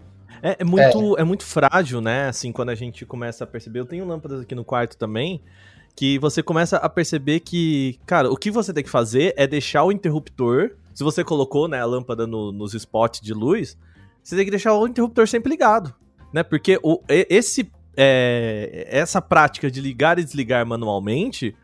É, 0.42 0.56
é 0.58 0.64
muito, 0.64 1.16
é. 1.16 1.20
é 1.20 1.24
muito 1.24 1.44
frágil, 1.44 2.00
né? 2.00 2.28
Assim, 2.28 2.50
quando 2.50 2.70
a 2.70 2.74
gente 2.74 3.06
começa 3.06 3.44
a 3.44 3.46
perceber. 3.46 3.80
Eu 3.80 3.86
tenho 3.86 4.04
lâmpadas 4.04 4.40
aqui 4.40 4.54
no 4.54 4.64
quarto 4.64 4.96
também 4.96 5.42
que 5.94 6.18
você 6.18 6.42
começa 6.42 6.78
a 6.78 6.88
perceber 6.88 7.40
que, 7.40 7.98
cara, 8.06 8.30
o 8.30 8.36
que 8.36 8.50
você 8.50 8.72
tem 8.72 8.82
que 8.82 8.90
fazer 8.90 9.34
é 9.36 9.46
deixar 9.46 9.84
o 9.84 9.92
interruptor. 9.92 10.70
Se 10.94 11.04
você 11.04 11.22
colocou 11.22 11.68
né, 11.68 11.80
a 11.80 11.84
lâmpada 11.84 12.26
no, 12.26 12.50
nos 12.50 12.74
spots 12.74 13.20
de 13.20 13.32
luz, 13.32 13.76
você 14.22 14.36
tem 14.36 14.44
que 14.44 14.50
deixar 14.50 14.74
o 14.74 14.86
interruptor 14.86 15.26
sempre 15.26 15.50
ligado, 15.50 15.94
né? 16.32 16.42
Porque 16.42 16.78
o, 16.82 17.00
esse, 17.08 17.70
é, 17.96 18.86
essa 18.90 19.20
prática 19.20 19.70
de 19.70 19.80
ligar 19.80 20.18
e 20.18 20.24
desligar 20.24 20.64
manualmente 20.66 21.54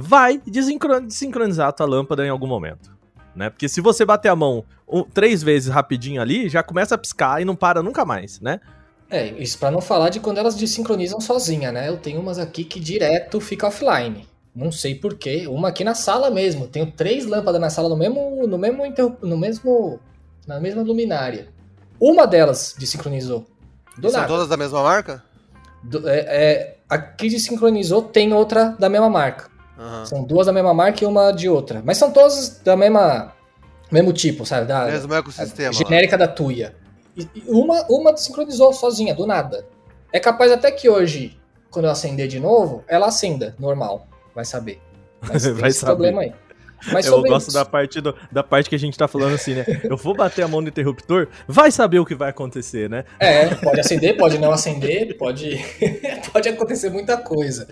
vai 0.00 0.40
desincronizar 0.46 1.68
a 1.68 1.72
tua 1.72 1.86
lâmpada 1.86 2.24
em 2.24 2.30
algum 2.30 2.46
momento, 2.46 2.90
né? 3.34 3.50
Porque 3.50 3.68
se 3.68 3.80
você 3.80 4.04
bater 4.04 4.28
a 4.28 4.36
mão 4.36 4.64
um, 4.88 5.02
três 5.02 5.42
vezes 5.42 5.68
rapidinho 5.68 6.20
ali, 6.20 6.48
já 6.48 6.62
começa 6.62 6.94
a 6.94 6.98
piscar 6.98 7.40
e 7.40 7.44
não 7.44 7.54
para 7.54 7.82
nunca 7.82 8.04
mais, 8.04 8.40
né? 8.40 8.60
É, 9.10 9.26
isso 9.26 9.58
para 9.58 9.72
não 9.72 9.80
falar 9.80 10.08
de 10.08 10.20
quando 10.20 10.38
elas 10.38 10.54
desincronizam 10.54 11.20
sozinha, 11.20 11.72
né? 11.72 11.88
Eu 11.88 11.96
tenho 11.96 12.20
umas 12.20 12.38
aqui 12.38 12.64
que 12.64 12.78
direto 12.78 13.40
fica 13.40 13.66
offline. 13.66 14.26
Não 14.54 14.70
sei 14.70 14.94
porquê. 14.94 15.46
Uma 15.48 15.68
aqui 15.68 15.82
na 15.82 15.94
sala 15.94 16.30
mesmo. 16.30 16.66
Tenho 16.68 16.90
três 16.90 17.26
lâmpadas 17.26 17.60
na 17.60 17.70
sala 17.70 17.88
no 17.88 17.96
mesmo, 17.96 18.46
no 18.46 18.56
mesmo, 18.58 18.82
no 19.22 19.36
mesmo, 19.36 20.00
na 20.46 20.60
mesma 20.60 20.82
luminária. 20.82 21.48
Uma 22.00 22.26
delas 22.26 22.74
desincronizou. 22.78 23.46
Do 23.98 24.10
São 24.10 24.20
nada. 24.20 24.32
todas 24.32 24.48
da 24.48 24.56
mesma 24.56 24.82
marca? 24.82 25.22
Do, 25.82 26.08
é, 26.08 26.18
é, 26.18 26.76
a 26.88 26.98
que 26.98 27.28
desincronizou 27.28 28.02
tem 28.02 28.32
outra 28.32 28.76
da 28.78 28.88
mesma 28.88 29.10
marca. 29.10 29.50
Uhum. 29.80 30.04
São 30.04 30.22
duas 30.24 30.46
da 30.46 30.52
mesma 30.52 30.74
marca 30.74 31.02
e 31.02 31.06
uma 31.06 31.32
de 31.32 31.48
outra. 31.48 31.80
Mas 31.82 31.96
são 31.96 32.10
todas 32.12 32.60
da 32.62 32.76
mesma 32.76 33.32
mesmo 33.90 34.12
tipo, 34.12 34.44
sabe? 34.46 34.66
Da, 34.66 34.84
mesmo 34.84 35.12
ecossistema. 35.14 35.72
genérica 35.72 36.16
da 36.16 36.28
Tuya. 36.28 36.74
Uma, 37.48 37.84
uma 37.88 38.16
sincronizou 38.16 38.72
sozinha, 38.72 39.14
do 39.14 39.26
nada. 39.26 39.66
É 40.12 40.20
capaz 40.20 40.52
até 40.52 40.70
que 40.70 40.88
hoje, 40.88 41.36
quando 41.70 41.86
eu 41.86 41.90
acender 41.90 42.28
de 42.28 42.38
novo, 42.38 42.84
ela 42.86 43.06
acenda, 43.06 43.54
normal. 43.58 44.06
Vai 44.34 44.44
saber. 44.44 44.80
Mas 45.20 45.42
tem 45.44 45.54
Vai 45.54 45.70
esse 45.70 45.80
saber. 45.80 45.92
problema 45.92 46.22
aí. 46.22 46.32
Mas 46.92 47.06
eu 47.06 47.20
gosto 47.22 47.48
isso. 47.48 47.54
da 47.54 47.64
parte, 47.64 48.00
do, 48.00 48.14
da 48.32 48.42
parte 48.42 48.68
que 48.70 48.74
a 48.74 48.78
gente 48.78 48.96
tá 48.96 49.06
falando 49.06 49.34
assim, 49.34 49.54
né? 49.54 49.66
Eu 49.84 49.98
vou 49.98 50.14
bater 50.14 50.42
a 50.42 50.48
mão 50.48 50.62
no 50.62 50.68
interruptor, 50.68 51.28
vai 51.46 51.70
saber 51.70 51.98
o 51.98 52.06
que 52.06 52.14
vai 52.14 52.30
acontecer, 52.30 52.88
né? 52.88 53.04
É, 53.18 53.54
pode 53.54 53.80
acender, 53.80 54.16
pode 54.16 54.38
não 54.38 54.50
acender, 54.50 55.14
pode, 55.18 55.62
pode 56.32 56.48
acontecer 56.48 56.88
muita 56.88 57.18
coisa. 57.18 57.68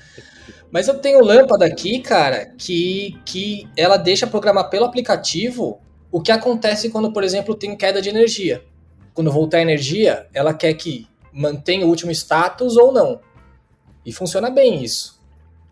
Mas 0.71 0.89
eu 0.89 0.99
tenho 0.99 1.25
lâmpada 1.25 1.65
aqui, 1.65 2.01
cara, 2.01 2.53
que, 2.59 3.19
que 3.25 3.69
ela 3.77 3.97
deixa 3.97 4.27
programar 4.27 4.69
pelo 4.69 4.85
aplicativo 4.85 5.81
o 6.11 6.21
que 6.21 6.33
acontece 6.33 6.91
quando, 6.91 7.13
por 7.13 7.25
exemplo, 7.25 7.55
tem 7.55 7.77
queda 7.77 8.03
de 8.03 8.09
energia 8.09 8.63
quando 9.19 9.33
voltar 9.33 9.59
a 9.59 9.63
energia, 9.63 10.29
ela 10.33 10.55
quer 10.55 10.73
que 10.75 11.09
mantenha 11.33 11.85
o 11.85 11.89
último 11.89 12.13
status 12.13 12.77
ou 12.77 12.93
não. 12.93 13.21
E 14.07 14.13
funciona 14.13 14.49
bem 14.49 14.81
isso. 14.85 15.21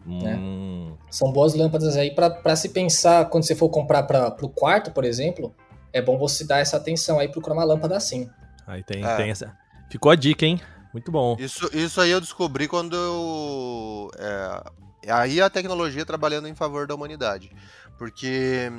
Né? 0.04 0.34
Hum. 0.34 0.88
Né? 0.90 0.96
São 1.08 1.30
boas 1.30 1.54
lâmpadas 1.54 1.96
aí 1.96 2.12
para 2.12 2.56
se 2.56 2.70
pensar 2.70 3.26
quando 3.26 3.46
você 3.46 3.54
for 3.54 3.68
comprar 3.68 4.02
para 4.02 4.34
o 4.44 4.48
quarto, 4.48 4.90
por 4.90 5.04
exemplo. 5.04 5.54
É 5.92 6.02
bom 6.02 6.18
você 6.18 6.42
dar 6.42 6.58
essa 6.58 6.76
atenção 6.76 7.20
aí 7.20 7.28
procurar 7.28 7.54
uma 7.54 7.62
lâmpada 7.62 7.96
assim. 7.96 8.28
Aí 8.66 8.82
tem, 8.82 9.04
é. 9.04 9.16
tem 9.16 9.30
essa. 9.30 9.56
Ficou 9.92 10.10
a 10.10 10.16
dica, 10.16 10.44
hein? 10.44 10.60
Muito 10.92 11.12
bom. 11.12 11.36
Isso, 11.38 11.70
isso 11.72 12.00
aí 12.00 12.10
eu 12.10 12.20
descobri 12.20 12.66
quando 12.66 12.96
eu. 12.96 14.10
É, 14.18 14.70
aí 15.10 15.40
a 15.40 15.50
tecnologia 15.50 16.04
trabalhando 16.04 16.48
em 16.48 16.54
favor 16.54 16.86
da 16.86 16.94
humanidade. 16.94 17.50
Porque 17.98 18.70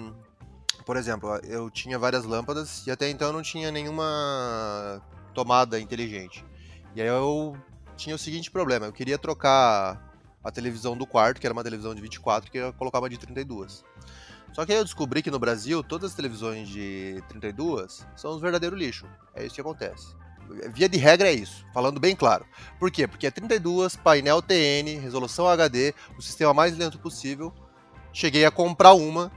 por 0.88 0.96
exemplo, 0.96 1.36
eu 1.44 1.70
tinha 1.70 2.00
várias 2.00 2.24
lâmpadas 2.24 2.88
e 2.88 2.92
até 2.92 3.10
então 3.10 3.34
não 3.34 3.42
tinha 3.42 3.70
nenhuma 3.70 5.02
tomada 5.34 5.78
inteligente. 5.78 6.46
E 6.96 7.02
aí 7.02 7.08
eu 7.10 7.58
tinha 7.98 8.16
o 8.16 8.18
seguinte 8.18 8.50
problema, 8.50 8.86
eu 8.86 8.94
queria 8.94 9.18
trocar 9.18 10.02
a 10.42 10.50
televisão 10.50 10.96
do 10.96 11.06
quarto, 11.06 11.42
que 11.42 11.46
era 11.46 11.52
uma 11.52 11.64
televisão 11.64 11.94
de 11.94 12.02
24, 12.02 12.50
que 12.50 12.58
eu 12.58 12.72
colocava 12.72 13.04
uma 13.04 13.10
de 13.10 13.18
32. 13.18 13.84
Só 14.54 14.66
que 14.66 14.72
aí 14.72 14.78
eu 14.78 14.86
descobri 14.86 15.22
que 15.22 15.30
no 15.30 15.38
Brasil, 15.38 15.84
todas 15.84 16.12
as 16.12 16.16
televisões 16.16 16.70
de 16.70 17.22
32 17.28 18.08
são 18.16 18.38
um 18.38 18.40
verdadeiro 18.40 18.74
lixo. 18.74 19.06
É 19.36 19.46
isso 19.46 19.56
que 19.56 19.62
acontece. 19.62 20.16
Via 20.74 20.88
de 20.90 20.98
regra 20.98 21.28
é 21.30 21.34
isso, 21.34 21.66
falando 21.74 22.00
bem 22.00 22.16
claro. 22.16 22.46
Por 22.80 22.92
quê? 22.92 23.08
Porque 23.08 23.28
é 23.28 23.32
32, 23.32 23.96
painel 23.96 24.42
TN, 24.42 25.00
resolução 25.02 25.48
HD, 25.48 25.94
o 26.18 26.22
sistema 26.22 26.54
mais 26.54 26.78
lento 26.78 27.00
possível. 27.00 27.54
Cheguei 28.14 28.46
a 28.46 28.52
comprar 28.52 28.94
uma 28.94 29.32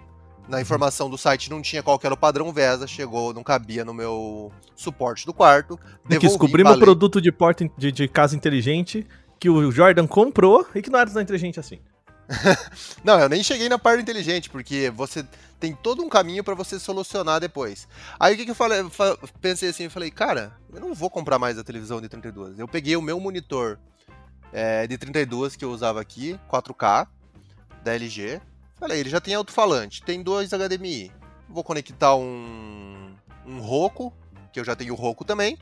na 0.50 0.60
informação 0.60 1.08
do 1.08 1.16
site 1.16 1.48
não 1.48 1.62
tinha 1.62 1.82
qual 1.82 1.98
era 2.02 2.12
o 2.12 2.16
padrão 2.16 2.52
VESA, 2.52 2.86
chegou, 2.86 3.32
não 3.32 3.42
cabia 3.42 3.84
no 3.84 3.94
meu 3.94 4.50
suporte 4.74 5.24
do 5.24 5.32
quarto. 5.32 5.78
Devolvi, 6.04 6.26
descobrimos 6.26 6.76
um 6.76 6.80
produto 6.80 7.20
de 7.20 7.30
porta 7.30 7.70
de, 7.78 7.92
de, 7.92 8.08
casa 8.08 8.34
inteligente 8.34 9.06
que 9.38 9.48
o 9.48 9.70
Jordan 9.70 10.06
comprou 10.06 10.66
e 10.74 10.82
que 10.82 10.90
não 10.90 10.98
era 10.98 11.08
tão 11.08 11.22
inteligente 11.22 11.60
assim. 11.60 11.78
não, 13.02 13.18
eu 13.18 13.28
nem 13.28 13.42
cheguei 13.42 13.68
na 13.68 13.78
parte 13.78 14.02
inteligente, 14.02 14.48
porque 14.48 14.90
você 14.90 15.24
tem 15.58 15.74
todo 15.74 16.02
um 16.02 16.08
caminho 16.08 16.44
para 16.44 16.54
você 16.54 16.78
solucionar 16.78 17.40
depois. 17.40 17.88
Aí 18.18 18.34
o 18.34 18.36
que, 18.36 18.44
que 18.44 18.50
eu 18.52 18.54
falei? 18.54 18.78
Pensei 19.40 19.70
assim, 19.70 19.84
eu 19.84 19.90
falei, 19.90 20.10
cara, 20.10 20.52
eu 20.72 20.80
não 20.80 20.94
vou 20.94 21.10
comprar 21.10 21.38
mais 21.38 21.58
a 21.58 21.64
televisão 21.64 22.00
de 22.00 22.08
32. 22.08 22.58
Eu 22.58 22.68
peguei 22.68 22.96
o 22.96 23.02
meu 23.02 23.18
monitor 23.18 23.78
é, 24.52 24.86
de 24.86 24.96
32 24.96 25.56
que 25.56 25.64
eu 25.64 25.70
usava 25.70 26.00
aqui, 26.00 26.38
4K, 26.48 27.08
da 27.82 27.94
LG, 27.94 28.40
Falei, 28.80 28.98
ele 28.98 29.10
já 29.10 29.20
tem 29.20 29.34
alto-falante, 29.34 30.02
tem 30.02 30.22
dois 30.22 30.48
HDMI. 30.48 31.12
Vou 31.46 31.62
conectar 31.62 32.16
um, 32.16 33.14
um 33.46 33.60
Roku, 33.60 34.10
que 34.50 34.58
eu 34.58 34.64
já 34.64 34.74
tenho 34.74 34.94
o 34.94 34.96
Roku 34.96 35.22
também, 35.22 35.58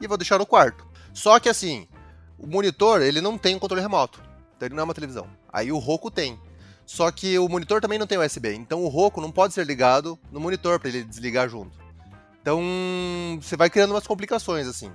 e 0.00 0.06
vou 0.06 0.16
deixar 0.16 0.38
no 0.38 0.46
quarto. 0.46 0.88
Só 1.12 1.38
que 1.38 1.50
assim, 1.50 1.86
o 2.38 2.46
monitor, 2.46 3.02
ele 3.02 3.20
não 3.20 3.36
tem 3.36 3.54
um 3.54 3.58
controle 3.58 3.82
remoto. 3.82 4.22
Então 4.62 4.68
ele 4.68 4.76
não 4.76 4.82
é 4.82 4.84
uma 4.84 4.94
televisão. 4.94 5.26
Aí 5.52 5.72
o 5.72 5.78
Roku 5.78 6.08
tem. 6.08 6.38
Só 6.86 7.10
que 7.10 7.36
o 7.36 7.48
monitor 7.48 7.80
também 7.80 7.98
não 7.98 8.06
tem 8.06 8.16
USB. 8.16 8.54
Então 8.54 8.84
o 8.84 8.88
Roku 8.88 9.20
não 9.20 9.32
pode 9.32 9.52
ser 9.52 9.66
ligado 9.66 10.16
no 10.30 10.38
monitor 10.38 10.78
para 10.78 10.88
ele 10.88 11.02
desligar 11.02 11.48
junto. 11.48 11.76
Então 12.40 12.62
você 13.40 13.56
vai 13.56 13.68
criando 13.68 13.90
umas 13.90 14.06
complicações 14.06 14.68
assim. 14.68 14.92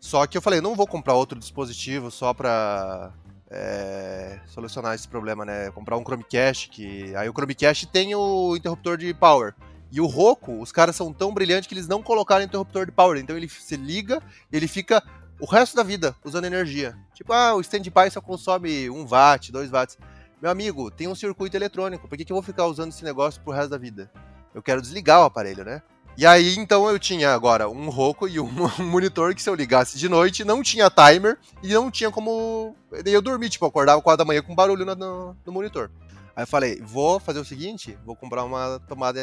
Só 0.00 0.26
que 0.26 0.38
eu 0.38 0.40
falei, 0.40 0.62
não 0.62 0.74
vou 0.74 0.86
comprar 0.86 1.12
outro 1.12 1.38
dispositivo 1.38 2.10
só 2.10 2.32
para 2.32 3.12
é, 3.50 4.40
solucionar 4.46 4.94
esse 4.94 5.06
problema, 5.06 5.44
né? 5.44 5.70
Comprar 5.72 5.98
um 5.98 6.02
Chromecast, 6.02 6.70
que 6.70 7.14
aí 7.16 7.28
o 7.28 7.34
Chromecast 7.34 7.88
tem 7.88 8.14
o 8.14 8.56
interruptor 8.56 8.96
de 8.96 9.12
power. 9.12 9.54
E 9.92 10.00
o 10.00 10.06
Roku, 10.06 10.58
os 10.58 10.72
caras 10.72 10.96
são 10.96 11.12
tão 11.12 11.34
brilhantes 11.34 11.68
que 11.68 11.74
eles 11.74 11.86
não 11.86 12.02
colocaram 12.02 12.44
interruptor 12.44 12.86
de 12.86 12.92
power. 12.92 13.18
Então 13.18 13.36
ele 13.36 13.48
se 13.48 13.76
liga 13.76 14.22
ele 14.50 14.66
fica 14.66 15.02
o 15.38 15.44
resto 15.44 15.76
da 15.76 15.82
vida 15.82 16.16
usando 16.24 16.46
energia. 16.46 16.96
Tipo, 17.16 17.32
ah, 17.32 17.54
o 17.54 17.62
standby 17.62 18.10
só 18.10 18.20
consome 18.20 18.90
1 18.90 19.06
watt, 19.06 19.50
2 19.50 19.70
watts. 19.70 19.96
Meu 20.40 20.50
amigo, 20.50 20.90
tem 20.90 21.08
um 21.08 21.14
circuito 21.14 21.56
eletrônico. 21.56 22.06
Por 22.06 22.18
que, 22.18 22.26
que 22.26 22.30
eu 22.30 22.36
vou 22.36 22.42
ficar 22.42 22.66
usando 22.66 22.90
esse 22.90 23.02
negócio 23.02 23.40
pro 23.40 23.54
resto 23.54 23.70
da 23.70 23.78
vida? 23.78 24.10
Eu 24.54 24.62
quero 24.62 24.82
desligar 24.82 25.22
o 25.22 25.24
aparelho, 25.24 25.64
né? 25.64 25.80
E 26.14 26.26
aí, 26.26 26.56
então, 26.58 26.90
eu 26.90 26.98
tinha 26.98 27.32
agora 27.32 27.70
um 27.70 27.88
Roku 27.88 28.28
e 28.28 28.38
um 28.38 28.52
monitor 28.80 29.34
que 29.34 29.42
se 29.42 29.48
eu 29.48 29.54
ligasse 29.54 29.96
de 29.96 30.10
noite 30.10 30.44
não 30.44 30.62
tinha 30.62 30.90
timer 30.90 31.38
e 31.62 31.72
não 31.72 31.90
tinha 31.90 32.10
como 32.10 32.76
eu 32.92 33.22
dormir, 33.22 33.48
tipo, 33.48 33.64
acordava 33.64 34.02
4 34.02 34.18
da 34.18 34.24
manhã 34.26 34.42
com 34.42 34.54
barulho 34.54 34.84
no, 34.84 34.94
no, 34.94 35.36
no, 35.46 35.52
monitor. 35.52 35.90
Aí 36.36 36.42
eu 36.42 36.46
falei, 36.46 36.82
vou 36.82 37.18
fazer 37.18 37.38
o 37.38 37.46
seguinte, 37.46 37.98
vou 38.04 38.14
comprar 38.14 38.44
uma 38.44 38.78
tomada 38.86 39.20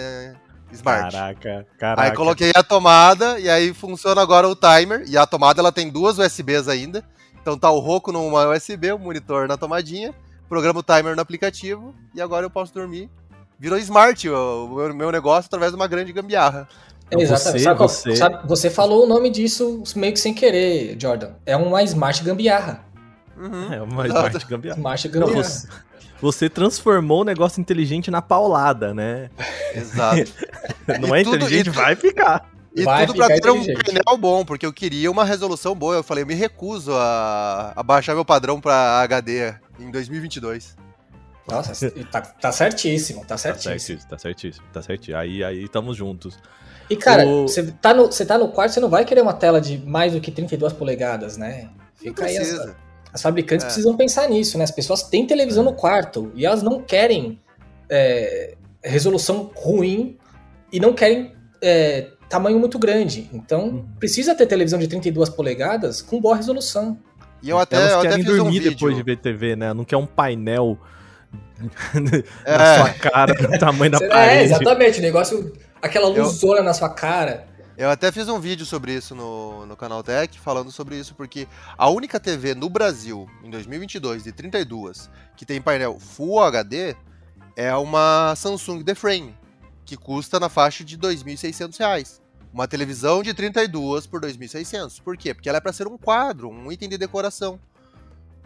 Smart. 0.71 1.11
Caraca, 1.11 1.67
caraca. 1.77 2.01
Aí 2.01 2.15
coloquei 2.15 2.51
a 2.55 2.63
tomada 2.63 3.39
e 3.39 3.47
aí 3.47 3.71
funciona 3.71 4.19
agora 4.19 4.49
o 4.49 4.55
timer 4.55 5.03
e 5.07 5.15
a 5.15 5.27
tomada 5.27 5.61
ela 5.61 5.71
tem 5.71 5.91
duas 5.91 6.17
USBs 6.17 6.67
ainda. 6.67 7.03
Então 7.43 7.57
tá 7.57 7.69
o 7.69 7.79
Roku 7.79 8.11
numa 8.11 8.47
USB, 8.49 8.91
o 8.93 8.97
monitor 8.97 9.47
na 9.47 9.57
tomadinha, 9.57 10.15
programa 10.49 10.79
o 10.79 10.83
timer 10.83 11.15
no 11.15 11.21
aplicativo 11.21 11.93
e 12.15 12.21
agora 12.21 12.45
eu 12.45 12.49
posso 12.49 12.73
dormir 12.73 13.09
virou 13.59 13.77
smart 13.79 14.27
o, 14.27 14.65
o 14.89 14.93
meu, 14.93 15.09
negócio 15.11 15.45
através 15.47 15.71
de 15.71 15.75
uma 15.77 15.87
grande 15.87 16.11
gambiarra. 16.11 16.67
É, 17.09 17.21
exatamente. 17.21 17.59
Você, 17.59 17.63
Sabe 17.63 17.77
qual- 17.77 17.87
você- 17.89 18.15
sabe- 18.15 18.47
você 18.47 18.69
falou 18.69 19.05
o 19.05 19.07
nome 19.07 19.29
disso 19.29 19.81
meio 19.95 20.11
que 20.11 20.19
sem 20.19 20.33
querer, 20.33 20.97
Jordan. 20.99 21.29
É 21.45 21.55
uma 21.55 21.81
Smart 21.83 22.21
Gambiarra. 22.23 22.83
Uhum. 23.37 23.71
É 23.73 23.81
uma 23.81 24.05
smart 24.07 24.45
gambiarra. 24.47 24.77
Smart 24.77 25.07
Não, 25.07 25.13
Gambiarra. 25.27 25.43
você, 25.43 25.67
você 26.21 26.49
transformou 26.49 27.21
o 27.21 27.23
negócio 27.23 27.61
inteligente 27.61 28.11
na 28.11 28.21
paulada, 28.21 28.93
né? 28.93 29.29
Exato. 29.73 30.31
Não 30.99 31.15
é 31.15 31.23
tudo- 31.23 31.35
inteligente, 31.37 31.67
e 31.69 31.71
tu- 31.71 31.75
vai 31.75 31.95
ficar. 31.95 32.49
E 32.75 32.83
Vai 32.83 33.05
tudo 33.05 33.17
pra 33.17 33.27
ter 33.27 33.51
um 33.51 33.63
painel 33.63 34.17
bom, 34.17 34.43
porque 34.43 34.65
eu 34.65 34.73
queria 34.73 35.11
uma 35.11 35.23
resolução 35.23 35.75
boa. 35.75 35.95
Eu 35.95 36.03
falei, 36.03 36.23
eu 36.23 36.27
me 36.27 36.33
recuso 36.33 36.91
a, 36.93 37.71
a 37.75 37.83
baixar 37.83 38.15
meu 38.15 38.25
padrão 38.25 38.59
pra 38.59 39.01
HD 39.01 39.53
em 39.79 39.91
2022. 39.91 40.75
Nossa, 41.47 41.91
tá, 42.11 42.21
tá 42.21 42.51
certíssimo, 42.51 43.21
tá 43.21 43.27
Tá 43.27 43.37
certíssimo. 43.37 43.71
certíssimo, 43.79 44.09
tá 44.09 44.17
certíssimo, 44.17 44.65
tá 44.73 44.81
certíssimo. 44.81 45.17
Aí, 45.17 45.43
aí 45.43 45.67
tamo 45.69 45.93
juntos. 45.93 46.39
E 46.89 46.95
cara, 46.95 47.25
O- 47.27 47.47
você 47.47 47.63
tá, 47.81 47.93
no, 47.93 48.07
você 48.07 48.25
tá 48.25 48.37
no 48.37 48.47
quarto, 48.49 48.73
você 48.73 48.79
não 48.79 48.89
vai 48.89 49.05
querer 49.05 49.21
uma 49.21 49.33
tela 49.33 49.61
de 49.61 49.77
mais 49.77 50.13
do 50.13 50.19
que 50.21 50.31
32 50.31 50.73
polegadas, 50.73 51.37
né? 51.37 51.69
Fica 51.95 52.25
aí 52.25 52.37
as, 52.37 52.73
as 53.13 53.21
fabricantes 53.21 53.65
É. 53.65 53.67
precisam 53.67 53.95
pensar 53.95 54.27
nisso, 54.27 54.57
né? 54.57 54.63
As 54.63 54.71
pessoas 54.71 55.03
têm 55.03 55.27
televisão 55.27 55.63
no 55.63 55.73
quarto 55.73 56.31
e 56.33 56.45
elas 56.45 56.63
não 56.63 56.81
querem 56.81 57.39
é, 57.89 58.55
resolução 58.83 59.51
ruim 59.55 60.17
e 60.71 60.79
não 60.79 60.93
querem 60.93 61.33
é, 61.61 62.09
tamanho 62.33 62.59
muito 62.59 62.77
grande. 62.79 63.29
Então, 63.31 63.65
Uhum. 63.67 63.85
precisa 63.99 64.33
ter 64.35 64.45
televisão 64.47 64.79
de 64.79 64.87
32 64.87 65.29
polegadas 65.29 66.01
com 66.01 66.19
boa 66.19 66.35
resolução. 66.35 66.97
E 67.41 67.49
eu 67.49 67.59
até, 67.59 67.75
Elas 67.75 67.91
eu 67.91 67.99
até 67.99 68.09
querem 68.09 68.23
fiz 68.25 68.33
um 68.33 68.37
dormir 68.37 68.59
vídeo. 68.59 68.71
depois 68.71 68.95
de 68.95 69.03
ver 69.03 69.17
TV, 69.17 69.55
né? 69.55 69.73
Não 69.73 69.83
quer 69.85 69.97
um 69.97 70.05
painel 70.05 70.77
É. 72.45 72.57
na 72.57 72.75
sua 72.77 72.89
cara, 72.93 73.33
do 73.33 73.59
tamanho 73.59 73.91
da 73.91 73.97
é, 74.03 74.07
parede. 74.09 74.43
exatamente, 74.45 74.99
o 74.99 75.01
negócio, 75.01 75.53
aquela 75.81 76.07
Eu- 76.09 76.23
luzona 76.23 76.61
na 76.61 76.73
sua 76.73 76.89
cara. 76.89 77.45
Eu 77.77 77.89
até 77.89 78.11
fiz 78.11 78.29
um 78.29 78.39
vídeo 78.39 78.65
sobre 78.67 78.93
isso 78.93 79.15
no, 79.15 79.65
no 79.65 79.75
canal 79.75 80.03
Tech, 80.03 80.39
falando 80.39 80.71
sobre 80.71 80.95
isso, 80.95 81.15
porque 81.15 81.47
a 81.75 81.89
única 81.89 82.19
TV 82.19 82.53
no 82.53 82.69
Brasil, 82.69 83.27
em 83.43 83.49
2022, 83.49 84.23
de 84.23 84.31
32, 84.31 85.09
que 85.35 85.43
tem 85.45 85.59
painel 85.59 85.97
Full 85.99 86.39
HD, 86.43 86.95
é 87.55 87.73
uma 87.75 88.35
Samsung 88.35 88.83
The 88.83 88.93
Frame, 88.93 89.35
que 89.85 89.97
custa 89.97 90.39
na 90.39 90.49
faixa 90.49 90.83
de 90.83 90.97
2.600 90.97 91.77
reais. 91.79 92.21
Uma 92.53 92.67
televisão 92.67 93.23
de 93.23 93.33
32 93.33 94.05
por 94.05 94.21
2.600. 94.21 95.01
Por 95.01 95.17
quê? 95.17 95.33
Porque 95.33 95.49
ela 95.49 95.57
é 95.57 95.61
para 95.61 95.73
ser 95.73 95.87
um 95.87 95.97
quadro, 95.97 96.49
um 96.49 96.71
item 96.71 96.87
de 96.87 96.97
decoração. 96.97 97.59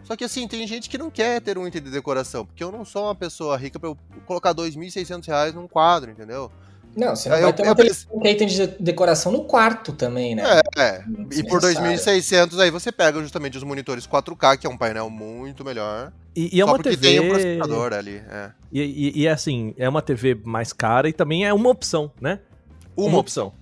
Só 0.04 0.15
que 0.15 0.24
assim, 0.24 0.48
tem 0.48 0.65
gente 0.65 0.89
que 0.89 0.98
não 0.98 1.10
quer 1.12 1.41
ter 1.41 1.58
um 1.58 1.67
item 1.67 1.82
de 1.82 1.89
decoração, 1.91 2.46
porque 2.46 2.63
eu 2.63 2.72
não 2.72 2.86
sou 2.86 3.04
uma 3.06 3.15
pessoa 3.15 3.58
rica 3.58 3.78
para 3.78 3.89
eu 3.89 3.98
colocar 4.26 4.54
2.600 4.54 5.28
reais 5.28 5.54
num 5.54 5.67
quadro, 5.67 6.10
entendeu? 6.10 6.50
Não, 6.96 7.13
você 7.15 7.28
não 7.28 7.36
É, 7.36 7.41
vai 7.41 7.50
eu- 7.50 7.54
ter 7.54 7.63
uma 7.63 7.72
eu 7.72 7.76
televisão 7.76 8.20
que 8.20 8.28
aí 8.28 8.36
tem 8.36 8.48
de 8.48 8.65
decoração 8.80 9.32
no 9.32 9.43
quarto 9.43 9.91
também, 9.91 10.34
né? 10.34 10.43
É, 10.78 11.04
e 11.32 11.43
por 11.43 11.60
Desnecessário. 11.60 12.50
2.600 12.50 12.60
aí 12.60 12.72
você 12.72 12.91
pega 12.91 13.22
justamente 13.22 13.58
os 13.58 13.63
monitores 13.63 14.08
4K, 14.08 14.58
que 14.58 14.65
é 14.65 14.70
um 14.70 14.78
painel 14.78 15.10
muito 15.10 15.65
melhor. 15.65 16.13
E, 16.34 16.56
e 16.58 16.62
é 16.62 16.63
só 16.63 16.72
uma 16.72 16.78
porque 16.78 16.91
TV. 16.91 17.08
tem 17.08 17.20
o 17.20 17.30
processador 17.30 17.93
ali. 17.93 18.15
É. 18.30 18.52
E, 18.72 18.82
e, 18.82 19.22
e, 19.24 19.28
assim, 19.28 19.76
é 19.78 19.88
uma 19.89 20.02
TV 20.02 20.39
mais 20.46 20.72
cara 20.72 21.10
e 21.10 21.13
também 21.13 21.46
é 21.46 21.54
uma 21.54 21.70
opção, 21.70 22.10
né? 22.22 22.39
Uma 22.96 23.17
opção. 23.20 23.54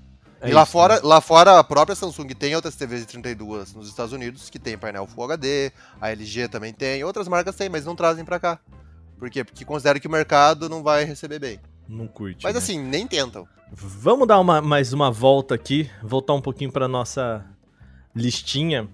É 0.46 0.50
e 0.50 0.54
lá 0.54 0.64
isso, 0.64 0.72
fora, 0.72 0.96
né? 0.96 1.02
lá 1.04 1.20
fora, 1.22 1.60
a 1.60 1.64
própria 1.64 1.96
Samsung 1.96 2.28
tem 2.30 2.56
outras 2.56 2.76
TVs 2.76 3.02
de 3.02 3.08
32 3.08 3.74
nos 3.74 3.88
Estados 3.88 4.14
Unidos 4.14 4.50
que 4.50 4.60
tem 4.60 4.78
painel 4.78 5.08
Full 5.08 5.24
HD, 5.26 5.72
a 6.00 6.12
LG 6.12 6.48
também 6.48 6.74
tem, 6.74 7.04
outras 7.04 7.28
marcas 7.28 7.56
têm, 7.56 7.70
mas 7.70 7.86
não 7.86 7.96
trazem 7.96 8.24
pra 8.26 8.40
cá. 8.40 8.60
Por 9.18 9.30
quê? 9.30 9.44
Porque 9.44 9.64
consideram 9.66 10.00
que 10.00 10.08
o 10.08 10.12
mercado 10.12 10.68
não 10.70 10.84
vai 10.84 11.04
receber 11.06 11.40
bem. 11.40 11.60
Não 11.88 12.08
curte. 12.08 12.44
Mas 12.44 12.54
né? 12.54 12.60
assim, 12.60 12.80
nem 12.82 13.08
tentam. 13.08 13.48
Vamos 13.72 14.28
dar 14.28 14.40
uma, 14.40 14.62
mais 14.62 14.94
uma 14.94 15.10
volta 15.12 15.56
aqui, 15.56 15.90
voltar 16.04 16.34
um 16.34 16.42
pouquinho 16.42 16.72
para 16.72 16.88
nossa 16.88 17.46
listinha. 18.16 18.88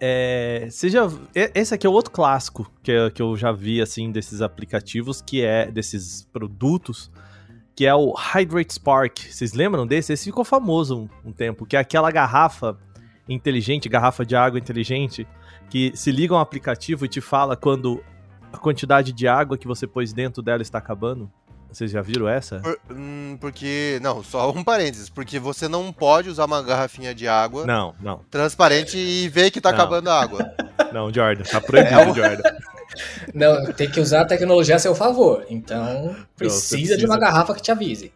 É, 0.00 0.68
e- 1.34 1.50
esse 1.54 1.74
aqui 1.74 1.86
é 1.86 1.90
o 1.90 1.92
outro 1.92 2.10
clássico 2.10 2.70
que, 2.82 2.90
eu- 2.90 3.10
que 3.10 3.22
eu 3.22 3.36
já 3.36 3.52
vi 3.52 3.80
assim 3.80 4.10
desses 4.10 4.42
aplicativos, 4.42 5.22
que 5.22 5.42
é 5.42 5.70
desses 5.70 6.26
produtos, 6.32 7.10
que 7.74 7.86
é 7.86 7.94
o 7.94 8.12
Hydrate 8.12 8.74
Spark. 8.74 9.18
Vocês 9.30 9.52
lembram 9.52 9.86
desse? 9.86 10.12
Esse 10.12 10.24
ficou 10.26 10.44
famoso 10.44 11.08
um, 11.24 11.28
um 11.28 11.32
tempo, 11.32 11.66
que 11.66 11.76
é 11.76 11.80
aquela 11.80 12.10
garrafa 12.10 12.76
inteligente, 13.28 13.88
garrafa 13.88 14.24
de 14.24 14.36
água 14.36 14.58
inteligente, 14.58 15.26
que 15.70 15.92
se 15.94 16.12
liga 16.12 16.34
a 16.34 16.38
um 16.38 16.40
aplicativo 16.40 17.04
e 17.04 17.08
te 17.08 17.20
fala 17.20 17.56
quando 17.56 18.02
a 18.52 18.56
quantidade 18.58 19.12
de 19.12 19.26
água 19.26 19.58
que 19.58 19.66
você 19.66 19.86
pôs 19.86 20.12
dentro 20.12 20.42
dela 20.42 20.62
está 20.62 20.78
acabando. 20.78 21.30
Vocês 21.72 21.90
já 21.90 22.00
viram 22.00 22.28
essa? 22.28 22.60
Por- 22.60 22.78
hum, 22.92 23.36
porque. 23.40 23.98
Não, 24.00 24.22
só 24.22 24.52
um 24.52 24.62
parênteses. 24.62 25.08
Porque 25.08 25.40
você 25.40 25.66
não 25.66 25.92
pode 25.92 26.28
usar 26.28 26.44
uma 26.44 26.62
garrafinha 26.62 27.12
de 27.12 27.26
água 27.26 27.66
Não, 27.66 27.92
não. 28.00 28.20
transparente 28.30 28.96
e 28.96 29.28
ver 29.28 29.50
que 29.50 29.60
tá 29.60 29.72
Não. 29.72 29.78
acabando 29.78 30.08
a 30.08 30.20
água. 30.22 30.54
Não, 30.92 31.12
Jordan, 31.12 31.42
tá 31.42 31.60
proibido, 31.60 31.96
É 31.98 32.14
Jordan. 32.14 32.42
Não, 33.34 33.72
tem 33.72 33.90
que 33.90 34.00
usar 34.00 34.22
a 34.22 34.24
tecnologia 34.24 34.76
a 34.76 34.78
seu 34.78 34.94
favor. 34.94 35.44
Então, 35.50 36.14
você 36.14 36.16
precisa 36.36 36.76
de 36.76 36.86
precisa. 36.86 37.06
uma 37.06 37.18
garrafa 37.18 37.54
que 37.54 37.62
te 37.62 37.70
avise. 37.70 38.12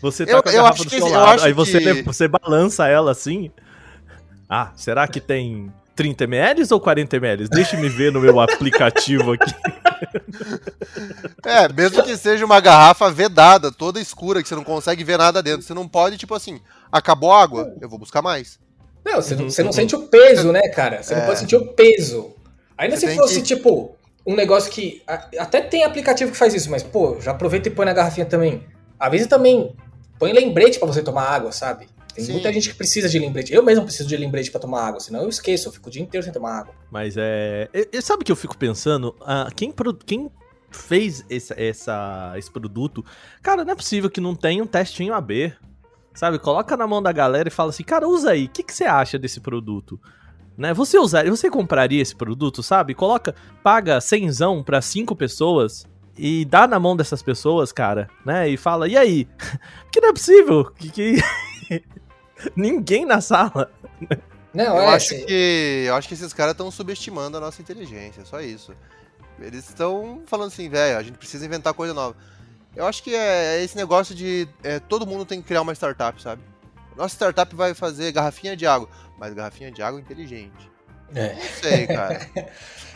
Você 0.00 0.24
tá 0.24 0.32
Eu- 0.32 0.42
com 0.42 0.48
a 0.48 0.52
garrafa 0.52 0.74
acho 0.74 0.84
do 0.84 0.90
que 0.90 0.98
seu 0.98 1.08
lado, 1.08 1.42
aí 1.42 1.52
você, 1.52 1.80
que- 1.80 2.02
você 2.02 2.28
balança 2.28 2.86
ela 2.86 3.10
assim. 3.12 3.50
Ah, 4.48 4.70
será 4.76 5.06
que 5.08 5.20
tem 5.20 5.72
30 5.96 6.24
ml 6.24 6.62
ou 6.72 6.80
40 6.80 7.16
ml? 7.16 7.48
Deixa 7.48 7.76
me 7.76 7.88
ver 7.88 8.12
no 8.12 8.20
meu 8.20 8.38
aplicativo 8.40 9.32
aqui. 9.32 9.52
É, 11.44 11.70
mesmo 11.72 12.02
que 12.04 12.16
seja 12.16 12.44
uma 12.44 12.60
garrafa 12.60 13.10
vedada, 13.10 13.72
toda 13.72 14.00
escura, 14.00 14.42
que 14.42 14.48
você 14.48 14.54
não 14.54 14.64
consegue 14.64 15.02
ver 15.02 15.18
nada 15.18 15.42
dentro. 15.42 15.62
Você 15.62 15.74
não 15.74 15.88
pode, 15.88 16.16
tipo 16.16 16.34
assim, 16.34 16.60
acabou 16.90 17.32
a 17.32 17.42
água, 17.42 17.72
eu 17.80 17.88
vou 17.88 17.98
buscar 17.98 18.22
mais. 18.22 18.58
Não, 19.04 19.16
você, 19.16 19.34
não- 19.34 19.44
Uhum, 19.44 19.50
você 19.50 19.62
não 19.62 19.68
uhum. 19.70 19.72
sente 19.72 19.96
o 19.96 20.02
peso, 20.06 20.52
né, 20.52 20.62
cara? 20.68 21.02
Você 21.02 21.14
não 21.14 21.22
É. 21.22 21.26
pode 21.26 21.38
sentir 21.40 21.56
o 21.56 21.66
peso. 21.72 22.32
Ainda 22.76 22.96
Você 22.96 23.08
se 23.08 23.16
fosse, 23.16 23.36
que- 23.40 23.42
tipo, 23.42 23.96
um 24.28 24.36
negócio 24.36 24.70
que. 24.70 25.02
Até 25.38 25.60
tem 25.60 25.84
aplicativo 25.84 26.30
que 26.30 26.36
faz 26.36 26.52
isso, 26.54 26.70
mas, 26.70 26.82
pô, 26.82 27.18
já 27.20 27.30
aproveita 27.32 27.68
e 27.68 27.72
põe 27.72 27.86
na 27.86 27.92
garrafinha 27.92 28.26
também. 28.26 28.62
Avisa 29.00 29.26
também. 29.28 29.74
Põe 30.18 30.32
lembrete 30.32 30.78
pra 30.78 30.86
você 30.86 31.02
tomar 31.02 31.22
água, 31.22 31.50
sabe? 31.52 31.88
Tem 32.14 32.24
Sim. 32.24 32.32
muita 32.32 32.52
gente 32.52 32.68
que 32.70 32.74
precisa 32.74 33.08
de 33.08 33.18
lembrete. 33.18 33.54
Eu 33.54 33.62
mesmo 33.62 33.84
preciso 33.84 34.08
de 34.08 34.16
lembrete 34.16 34.50
pra 34.50 34.60
tomar 34.60 34.82
água, 34.88 34.98
senão 35.00 35.22
eu 35.22 35.28
esqueço, 35.28 35.68
eu 35.68 35.72
fico 35.72 35.88
o 35.88 35.92
dia 35.92 36.02
inteiro 36.02 36.24
sem 36.24 36.32
tomar 36.32 36.58
água. 36.58 36.74
Mas 36.90 37.14
é. 37.16 37.68
e- 37.72 37.88
e 37.92 38.02
sabe 38.02 38.22
o 38.22 38.26
que 38.26 38.32
eu 38.32 38.36
fico 38.36 38.58
pensando? 38.58 39.14
Ah, 39.20 39.48
quem, 39.54 39.70
pro- 39.70 39.94
quem 39.94 40.28
fez 40.70 41.24
esse, 41.30 41.54
essa, 41.56 42.34
esse 42.36 42.50
produto, 42.50 43.04
cara, 43.42 43.64
não 43.64 43.72
é 43.72 43.76
possível 43.76 44.10
que 44.10 44.20
não 44.20 44.34
tenha 44.34 44.62
um 44.62 44.66
testinho 44.66 45.14
AB. 45.14 45.54
Sabe? 46.12 46.40
Coloca 46.40 46.76
na 46.76 46.84
mão 46.84 47.00
da 47.00 47.12
galera 47.12 47.46
e 47.48 47.52
fala 47.52 47.70
assim, 47.70 47.84
cara, 47.84 48.08
usa 48.08 48.32
aí, 48.32 48.46
o 48.46 48.48
que, 48.48 48.64
que 48.64 48.74
você 48.74 48.82
acha 48.84 49.16
desse 49.16 49.40
produto? 49.40 50.00
Né? 50.58 50.74
Você 50.74 50.98
usaria, 50.98 51.30
você 51.30 51.48
compraria 51.48 52.02
esse 52.02 52.16
produto, 52.16 52.64
sabe? 52.64 52.92
Coloca, 52.92 53.32
paga 53.62 54.00
cenzão 54.00 54.60
pra 54.60 54.82
cinco 54.82 55.14
pessoas 55.14 55.86
e 56.16 56.44
dá 56.44 56.66
na 56.66 56.80
mão 56.80 56.96
dessas 56.96 57.22
pessoas, 57.22 57.70
cara, 57.70 58.10
né? 58.26 58.48
E 58.48 58.56
fala, 58.56 58.88
e 58.88 58.96
aí? 58.96 59.28
Porque 59.84 60.00
não 60.00 60.08
é 60.08 60.12
possível 60.12 60.64
que, 60.72 60.90
que 60.90 61.22
ninguém 62.56 63.06
na 63.06 63.20
sala. 63.20 63.70
Não, 64.52 64.76
Eu 64.76 64.82
é. 64.82 64.94
acho 64.94 65.10
que. 65.24 65.84
Eu 65.86 65.94
acho 65.94 66.08
que 66.08 66.14
esses 66.14 66.32
caras 66.32 66.52
estão 66.52 66.72
subestimando 66.72 67.36
a 67.36 67.40
nossa 67.40 67.62
inteligência, 67.62 68.24
só 68.24 68.40
isso. 68.40 68.74
Eles 69.38 69.68
estão 69.68 70.22
falando 70.26 70.48
assim, 70.48 70.68
velho, 70.68 70.98
a 70.98 71.02
gente 71.04 71.18
precisa 71.18 71.46
inventar 71.46 71.72
coisa 71.72 71.94
nova. 71.94 72.16
Eu 72.74 72.84
acho 72.84 73.00
que 73.04 73.14
é 73.14 73.62
esse 73.62 73.76
negócio 73.76 74.12
de 74.12 74.48
é, 74.64 74.80
todo 74.80 75.06
mundo 75.06 75.24
tem 75.24 75.40
que 75.40 75.46
criar 75.46 75.62
uma 75.62 75.72
startup, 75.72 76.20
sabe? 76.20 76.42
Nossa 76.98 77.14
startup 77.14 77.54
vai 77.54 77.74
fazer 77.74 78.10
garrafinha 78.10 78.56
de 78.56 78.66
água, 78.66 78.88
mas 79.16 79.32
garrafinha 79.32 79.70
de 79.70 79.80
água 79.80 80.00
inteligente. 80.00 80.68
É. 81.14 81.34
Não 81.34 81.42
sei, 81.62 81.86
cara. 81.86 82.28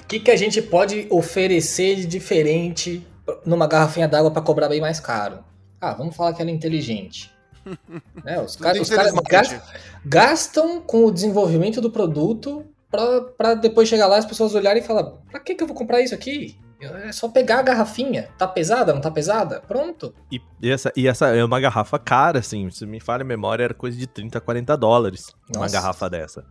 O 0.03 0.05
que, 0.09 0.19
que 0.19 0.31
a 0.31 0.37
gente 0.37 0.61
pode 0.61 1.07
oferecer 1.09 1.95
de 1.95 2.07
diferente 2.07 3.07
numa 3.47 3.69
garrafinha 3.69 4.09
d'água 4.09 4.33
pra 4.33 4.43
cobrar 4.43 4.69
bem 4.69 4.81
mais 4.81 4.99
caro? 4.99 5.45
Ah, 5.81 5.95
vamos 5.95 6.17
falar 6.17 6.35
que 6.35 6.43
ela 6.43 6.51
é 6.51 6.55
inteligente. 6.55 7.33
né? 8.25 8.41
Os 8.41 8.57
caras, 8.57 8.81
os 8.83 8.91
gastam, 8.91 9.63
gastam 10.05 10.81
com 10.81 11.07
o 11.07 11.13
desenvolvimento 11.13 11.81
do 11.81 11.89
produto 11.91 12.67
pra, 12.91 13.21
pra 13.21 13.55
depois 13.55 13.89
chegar 13.89 14.09
lá 14.09 14.17
e 14.17 14.19
as 14.19 14.27
pessoas 14.27 14.53
olharem 14.53 14.83
e 14.83 14.87
falar: 14.87 15.05
pra 15.31 15.39
que, 15.39 15.55
que 15.55 15.63
eu 15.63 15.69
vou 15.69 15.77
comprar 15.77 16.01
isso 16.01 16.15
aqui? 16.15 16.59
É 16.87 17.13
só 17.13 17.29
pegar 17.29 17.61
a 17.61 17.63
garrafinha. 17.63 18.29
Tá 18.37 18.47
pesada? 18.47 18.93
Não 18.93 19.01
tá 19.01 19.11
pesada? 19.11 19.61
Pronto. 19.61 20.15
E 20.31 20.41
e 20.63 20.71
essa, 20.71 20.93
e 20.97 21.09
essa 21.09 21.27
é 21.29 21.45
uma 21.45 21.59
garrafa 21.59 21.99
cara, 21.99 22.39
assim, 22.39 22.71
se 22.71 22.87
me 22.87 23.01
falha 23.01 23.23
a 23.23 23.27
memória, 23.27 23.65
era 23.65 23.75
coisa 23.75 23.99
de 23.99 24.07
30, 24.07 24.41
40 24.41 24.77
dólares 24.77 25.35
uma 25.51 25.63
Nossa. 25.63 25.75
garrafa 25.75 26.09
dessa, 26.09 26.45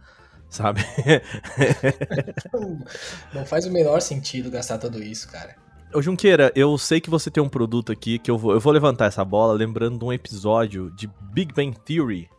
sabe? 0.49 0.81
Não 3.33 3.45
faz 3.45 3.65
o 3.65 3.71
menor 3.71 4.01
sentido 4.01 4.51
gastar 4.51 4.77
tudo 4.79 5.01
isso, 5.01 5.31
cara. 5.31 5.55
Ô 5.93 6.01
Junqueira, 6.01 6.51
eu 6.55 6.77
sei 6.77 6.99
que 6.99 7.09
você 7.09 7.31
tem 7.31 7.41
um 7.41 7.47
produto 7.49 7.91
aqui 7.91 8.19
que 8.19 8.29
eu 8.29 8.37
vou, 8.37 8.51
eu 8.51 8.59
vou 8.59 8.73
levantar 8.73 9.05
essa 9.05 9.23
bola 9.23 9.53
lembrando 9.53 9.99
de 9.99 10.05
um 10.05 10.11
episódio 10.11 10.91
de 10.91 11.09
Big 11.33 11.53
Bang 11.53 11.77
Theory 11.85 12.29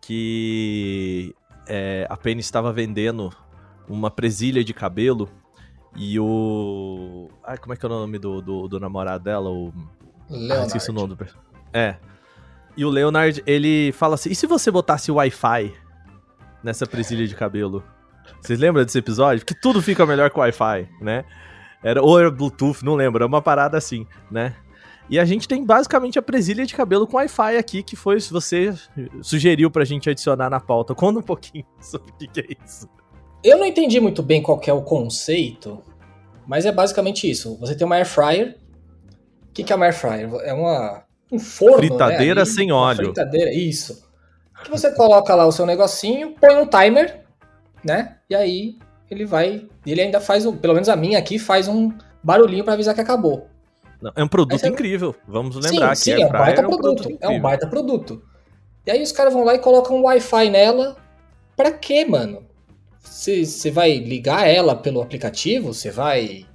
que 0.00 1.34
é, 1.66 2.06
a 2.10 2.16
Penny 2.16 2.40
estava 2.40 2.72
vendendo 2.72 3.32
uma 3.88 4.10
presilha 4.10 4.62
de 4.62 4.74
cabelo 4.74 5.28
e 5.96 6.18
o... 6.18 7.28
Ai, 7.44 7.56
como 7.58 7.72
é 7.72 7.76
que 7.76 7.84
é 7.84 7.88
o 7.88 7.92
nome 7.92 8.18
do, 8.18 8.40
do, 8.40 8.68
do 8.68 8.80
namorado 8.80 9.24
dela? 9.24 9.50
O 9.50 9.72
Leonard. 10.28 10.62
Ah, 10.62 10.66
esqueci 10.66 10.90
o 10.90 10.92
nome 10.92 11.14
do. 11.14 11.26
É. 11.72 11.96
E 12.76 12.84
o 12.84 12.90
Leonard, 12.90 13.42
ele 13.46 13.92
fala 13.92 14.14
assim: 14.14 14.30
e 14.30 14.34
se 14.34 14.46
você 14.46 14.70
botasse 14.70 15.12
Wi-Fi 15.12 15.72
nessa 16.62 16.86
presilha 16.86 17.26
de 17.26 17.34
cabelo? 17.34 17.82
Vocês 18.40 18.58
lembram 18.58 18.84
desse 18.84 18.98
episódio? 18.98 19.44
Que 19.44 19.54
tudo 19.54 19.82
fica 19.82 20.04
melhor 20.06 20.30
com 20.30 20.40
Wi-Fi, 20.40 20.88
né? 21.00 21.24
Era, 21.82 22.02
ou 22.02 22.18
era 22.18 22.30
Bluetooth, 22.30 22.82
não 22.82 22.94
lembro, 22.94 23.22
é 23.22 23.26
uma 23.26 23.42
parada 23.42 23.76
assim, 23.76 24.06
né? 24.30 24.56
E 25.08 25.18
a 25.18 25.24
gente 25.26 25.46
tem 25.46 25.64
basicamente 25.64 26.18
a 26.18 26.22
presilha 26.22 26.64
de 26.64 26.74
cabelo 26.74 27.06
com 27.06 27.18
Wi-Fi 27.18 27.58
aqui, 27.58 27.82
que 27.82 27.94
foi 27.94 28.18
você 28.20 28.74
sugeriu 29.20 29.70
pra 29.70 29.84
gente 29.84 30.08
adicionar 30.08 30.48
na 30.48 30.58
pauta. 30.58 30.94
Conta 30.94 31.18
um 31.18 31.22
pouquinho 31.22 31.66
sobre 31.78 32.10
o 32.10 32.14
que, 32.16 32.40
é 32.40 32.46
isso. 32.64 32.88
Eu 33.44 33.58
não 33.58 33.66
entendi 33.66 34.00
muito 34.00 34.22
bem 34.22 34.42
qual 34.42 34.58
é 34.66 34.72
o 34.72 34.80
conceito, 34.80 35.82
mas 36.46 36.64
é 36.64 36.72
basicamente 36.72 37.30
isso. 37.30 37.58
Você 37.60 37.74
tem 37.74 37.84
uma 37.84 37.96
air 37.96 38.06
fryer. 38.06 38.56
O 39.50 39.52
que, 39.52 39.62
que 39.62 39.70
é 39.70 39.76
uma 39.76 39.84
air 39.84 39.94
fryer? 39.94 40.32
É 40.42 40.54
uma, 40.54 41.04
um 41.30 41.38
forno, 41.38 41.76
né, 41.76 41.88
Fritadeira 41.88 42.40
né? 42.40 42.44
sem 42.46 42.72
óleo. 42.72 43.04
fritadeira, 43.04 43.52
isso. 43.52 44.02
Que 44.64 44.70
você 44.70 44.90
coloca 44.94 45.34
lá 45.34 45.46
o 45.46 45.52
seu 45.52 45.66
negocinho, 45.66 46.34
põe 46.40 46.56
um 46.56 46.66
timer, 46.66 47.22
né? 47.84 48.16
E 48.30 48.34
aí 48.34 48.78
ele 49.10 49.26
vai. 49.26 49.68
Ele 49.84 50.00
ainda 50.00 50.20
faz, 50.20 50.46
pelo 50.56 50.72
menos 50.72 50.88
a 50.88 50.96
minha 50.96 51.18
aqui, 51.18 51.38
faz 51.38 51.68
um 51.68 51.92
barulhinho 52.22 52.64
para 52.64 52.72
avisar 52.72 52.94
que 52.94 53.00
acabou. 53.02 53.46
Não, 54.00 54.10
é 54.16 54.24
um 54.24 54.28
produto 54.28 54.58
você... 54.58 54.68
incrível. 54.68 55.14
Vamos 55.28 55.56
lembrar 55.56 55.94
sim, 55.94 56.12
que 56.12 56.16
sim, 56.16 56.22
é 56.22 56.26
um 56.26 56.30
baita 56.30 56.62
é 56.62 56.64
um 56.64 56.68
produto. 56.68 57.02
produto 57.02 57.18
é 57.20 57.28
um 57.28 57.40
baita 57.40 57.66
produto. 57.66 58.22
E 58.86 58.90
aí 58.90 59.02
os 59.02 59.12
caras 59.12 59.34
vão 59.34 59.44
lá 59.44 59.54
e 59.54 59.58
colocam 59.58 59.98
um 59.98 60.02
Wi-Fi 60.04 60.48
nela. 60.48 60.96
Pra 61.54 61.70
quê, 61.70 62.04
mano? 62.04 62.43
Você 63.04 63.70
vai 63.70 63.98
ligar 63.98 64.48
ela 64.48 64.74
pelo 64.74 65.00
aplicativo? 65.00 65.72
Você 65.72 65.90
vai 65.90 66.46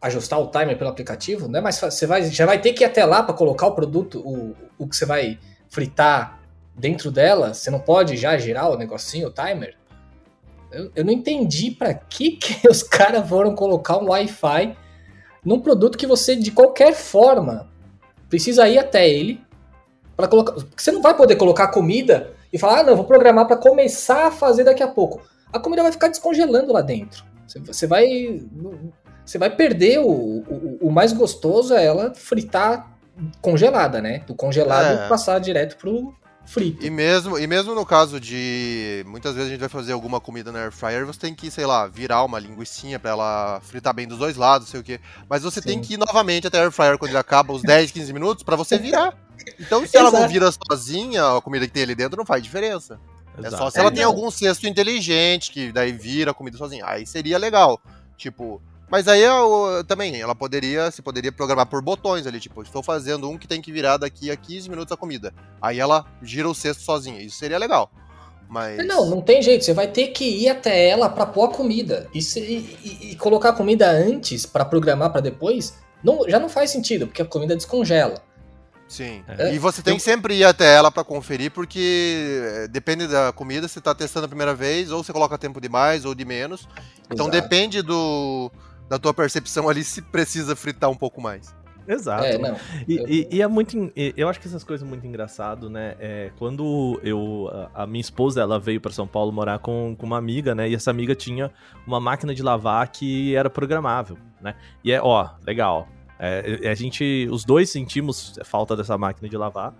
ajustar 0.00 0.38
o 0.38 0.48
timer 0.48 0.78
pelo 0.78 0.90
aplicativo? 0.90 1.48
Não 1.48 1.58
é 1.58 1.62
mais 1.62 1.78
Você 1.78 2.06
vai, 2.06 2.22
já 2.30 2.46
vai 2.46 2.60
ter 2.60 2.72
que 2.74 2.84
ir 2.84 2.86
até 2.86 3.04
lá 3.04 3.22
para 3.22 3.34
colocar 3.34 3.66
o 3.66 3.74
produto, 3.74 4.20
o, 4.20 4.54
o 4.78 4.86
que 4.86 4.94
você 4.94 5.06
vai 5.06 5.38
fritar 5.68 6.38
dentro 6.74 7.10
dela. 7.10 7.54
Você 7.54 7.70
não 7.70 7.80
pode 7.80 8.16
já 8.16 8.36
girar 8.38 8.70
o 8.70 8.76
negocinho, 8.76 9.28
o 9.28 9.32
timer? 9.32 9.74
Eu, 10.70 10.90
eu 10.94 11.04
não 11.04 11.12
entendi 11.12 11.70
para 11.70 11.94
que, 11.94 12.32
que 12.36 12.68
os 12.68 12.82
caras 12.82 13.28
foram 13.28 13.54
colocar 13.54 13.98
um 13.98 14.10
Wi-Fi 14.10 14.76
num 15.44 15.60
produto 15.60 15.96
que 15.96 16.06
você, 16.06 16.36
de 16.36 16.50
qualquer 16.50 16.92
forma, 16.92 17.68
precisa 18.28 18.68
ir 18.68 18.78
até 18.78 19.08
ele 19.08 19.40
para 20.16 20.28
colocar. 20.28 20.54
Você 20.76 20.92
não 20.92 21.00
vai 21.00 21.16
poder 21.16 21.36
colocar 21.36 21.68
comida 21.68 22.32
e 22.52 22.58
falar, 22.58 22.80
ah, 22.80 22.82
não, 22.82 22.96
vou 22.96 23.04
programar 23.04 23.46
para 23.46 23.56
começar 23.56 24.26
a 24.26 24.30
fazer 24.30 24.64
daqui 24.64 24.82
a 24.82 24.88
pouco. 24.88 25.20
A 25.56 25.60
comida 25.60 25.82
vai 25.82 25.92
ficar 25.92 26.08
descongelando 26.08 26.72
lá 26.72 26.82
dentro. 26.82 27.24
Você 27.46 27.86
vai. 27.86 28.42
Você 29.24 29.38
vai 29.38 29.50
perder 29.50 29.98
o, 29.98 30.08
o, 30.08 30.78
o 30.82 30.90
mais 30.90 31.12
gostoso 31.12 31.74
é 31.74 31.84
ela 31.84 32.14
fritar 32.14 32.96
congelada, 33.40 34.00
né? 34.00 34.20
Do 34.26 34.34
congelado 34.34 35.00
é. 35.00 35.08
passar 35.08 35.40
direto 35.40 35.76
pro, 35.76 36.14
frito. 36.46 36.84
E 36.84 36.88
mesmo, 36.88 37.38
e 37.38 37.46
mesmo 37.46 37.74
no 37.74 37.84
caso 37.84 38.20
de 38.20 39.04
muitas 39.06 39.34
vezes 39.34 39.48
a 39.48 39.50
gente 39.50 39.60
vai 39.60 39.68
fazer 39.68 39.92
alguma 39.92 40.20
comida 40.20 40.52
na 40.52 40.60
air 40.60 40.72
fryer, 40.72 41.04
você 41.04 41.18
tem 41.18 41.34
que, 41.34 41.50
sei 41.50 41.66
lá, 41.66 41.86
virar 41.86 42.24
uma 42.24 42.38
linguiçinha 42.38 42.98
para 42.98 43.10
ela 43.10 43.60
fritar 43.62 43.92
bem 43.92 44.06
dos 44.06 44.18
dois 44.18 44.36
lados, 44.36 44.68
sei 44.68 44.80
o 44.80 44.82
quê. 44.82 45.00
Mas 45.28 45.42
você 45.42 45.60
Sim. 45.60 45.68
tem 45.68 45.80
que 45.80 45.94
ir 45.94 45.96
novamente 45.98 46.46
até 46.46 46.58
a 46.58 46.62
air 46.62 46.70
fryer 46.70 46.96
quando 46.96 47.10
ele 47.10 47.18
acaba 47.18 47.52
os 47.52 47.62
10, 47.62 47.90
15 47.90 48.12
minutos 48.12 48.44
para 48.44 48.56
você 48.56 48.78
virar. 48.78 49.14
Então 49.58 49.86
se 49.86 49.96
ela 49.96 50.10
não 50.10 50.28
vira 50.28 50.50
sozinha, 50.50 51.36
a 51.36 51.42
comida 51.42 51.66
que 51.66 51.72
tem 51.72 51.82
ali 51.82 51.94
dentro 51.94 52.16
não 52.16 52.24
faz 52.24 52.42
diferença. 52.42 52.98
Exato. 53.38 53.54
É 53.54 53.58
só 53.58 53.70
se 53.70 53.78
ela 53.78 53.88
é, 53.88 53.92
tem 53.92 54.02
não. 54.02 54.10
algum 54.10 54.30
cesto 54.30 54.66
inteligente 54.66 55.50
que 55.50 55.72
daí 55.72 55.92
vira 55.92 56.30
a 56.30 56.34
comida 56.34 56.56
sozinha. 56.56 56.84
Aí 56.86 57.06
seria 57.06 57.38
legal. 57.38 57.80
Tipo, 58.16 58.60
mas 58.88 59.08
aí 59.08 59.22
eu, 59.22 59.84
também, 59.86 60.20
ela 60.20 60.34
poderia, 60.34 60.90
se 60.90 61.02
poderia 61.02 61.32
programar 61.32 61.66
por 61.66 61.82
botões 61.82 62.26
ali, 62.26 62.38
tipo, 62.38 62.62
estou 62.62 62.82
fazendo 62.82 63.28
um 63.28 63.36
que 63.36 63.48
tem 63.48 63.60
que 63.60 63.72
virar 63.72 63.96
daqui 63.96 64.30
a 64.30 64.36
15 64.36 64.70
minutos 64.70 64.92
a 64.92 64.96
comida. 64.96 65.34
Aí 65.60 65.80
ela 65.80 66.06
gira 66.22 66.48
o 66.48 66.54
cesto 66.54 66.82
sozinha. 66.82 67.20
Isso 67.20 67.36
seria 67.36 67.58
legal. 67.58 67.90
Mas... 68.48 68.86
Não, 68.86 69.06
não 69.10 69.20
tem 69.20 69.42
jeito. 69.42 69.64
Você 69.64 69.74
vai 69.74 69.88
ter 69.88 70.08
que 70.08 70.24
ir 70.24 70.48
até 70.48 70.88
ela 70.88 71.08
para 71.08 71.26
pôr 71.26 71.46
a 71.46 71.52
comida. 71.52 72.08
E, 72.14 72.22
se, 72.22 72.40
e, 72.40 73.10
e 73.10 73.16
colocar 73.16 73.50
a 73.50 73.52
comida 73.52 73.90
antes 73.90 74.46
para 74.46 74.64
programar 74.64 75.10
para 75.10 75.20
depois, 75.20 75.74
não, 76.02 76.28
já 76.28 76.38
não 76.38 76.48
faz 76.48 76.70
sentido, 76.70 77.08
porque 77.08 77.22
a 77.22 77.26
comida 77.26 77.56
descongela. 77.56 78.22
Sim. 78.88 79.24
É. 79.26 79.54
E 79.54 79.58
você 79.58 79.82
tem 79.82 79.96
que 79.96 80.02
sempre 80.02 80.34
ir 80.34 80.44
até 80.44 80.74
ela 80.74 80.90
para 80.90 81.02
conferir, 81.02 81.50
porque 81.50 82.42
eh, 82.44 82.68
depende 82.68 83.08
da 83.08 83.32
comida, 83.32 83.66
você 83.66 83.78
está 83.78 83.94
testando 83.94 84.26
a 84.26 84.28
primeira 84.28 84.54
vez, 84.54 84.90
ou 84.90 85.02
você 85.02 85.12
coloca 85.12 85.36
tempo 85.36 85.60
de 85.60 85.68
mais 85.68 86.04
ou 86.04 86.14
de 86.14 86.24
menos. 86.24 86.68
Então 87.10 87.28
Exato. 87.28 87.42
depende 87.42 87.82
do, 87.82 88.50
da 88.88 88.98
tua 88.98 89.12
percepção 89.12 89.68
ali 89.68 89.82
se 89.82 90.00
precisa 90.02 90.54
fritar 90.54 90.88
um 90.88 90.96
pouco 90.96 91.20
mais. 91.20 91.54
Exato. 91.88 92.24
É, 92.24 92.36
não, 92.36 92.56
e, 92.88 92.96
eu... 92.96 93.08
e, 93.08 93.28
e, 93.30 93.42
é 93.42 93.46
muito. 93.46 93.92
Eu 93.94 94.28
acho 94.28 94.40
que 94.40 94.48
essas 94.48 94.64
coisas 94.64 94.86
muito 94.86 95.06
engraçado, 95.06 95.70
né? 95.70 95.94
É, 96.00 96.32
quando 96.36 97.00
eu. 97.02 97.48
A, 97.72 97.86
minha 97.86 98.00
esposa 98.00 98.40
ela 98.40 98.58
veio 98.58 98.80
para 98.80 98.92
São 98.92 99.06
Paulo 99.06 99.30
morar 99.30 99.60
com, 99.60 99.94
com 99.96 100.04
uma 100.04 100.18
amiga, 100.18 100.54
né? 100.54 100.68
E 100.68 100.74
essa 100.74 100.90
amiga 100.90 101.14
tinha 101.14 101.50
uma 101.86 102.00
máquina 102.00 102.34
de 102.34 102.42
lavar 102.42 102.88
que 102.88 103.36
era 103.36 103.48
programável, 103.48 104.18
né? 104.40 104.56
E 104.82 104.90
é, 104.90 105.00
ó, 105.00 105.28
legal. 105.46 105.86
É, 106.18 106.68
a 106.70 106.74
gente. 106.74 107.28
Os 107.30 107.44
dois 107.44 107.70
sentimos 107.70 108.38
falta 108.44 108.76
dessa 108.76 108.96
máquina 108.96 109.28
de 109.28 109.36
lavar. 109.36 109.74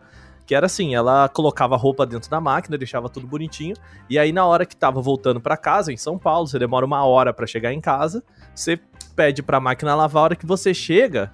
Que 0.46 0.54
era 0.54 0.66
assim, 0.66 0.94
ela 0.94 1.28
colocava 1.28 1.74
a 1.74 1.78
roupa 1.78 2.06
dentro 2.06 2.30
da 2.30 2.40
máquina, 2.40 2.78
deixava 2.78 3.08
tudo 3.08 3.26
bonitinho, 3.26 3.74
e 4.08 4.16
aí 4.16 4.30
na 4.30 4.46
hora 4.46 4.64
que 4.64 4.76
tava 4.76 5.00
voltando 5.00 5.40
para 5.40 5.56
casa, 5.56 5.92
em 5.92 5.96
São 5.96 6.16
Paulo, 6.16 6.46
você 6.46 6.56
demora 6.56 6.86
uma 6.86 7.04
hora 7.04 7.34
para 7.34 7.48
chegar 7.48 7.72
em 7.72 7.80
casa, 7.80 8.22
você 8.54 8.78
pede 9.16 9.42
pra 9.42 9.58
máquina 9.58 9.96
lavar, 9.96 10.20
a 10.20 10.24
hora 10.24 10.36
que 10.36 10.46
você 10.46 10.72
chega, 10.72 11.32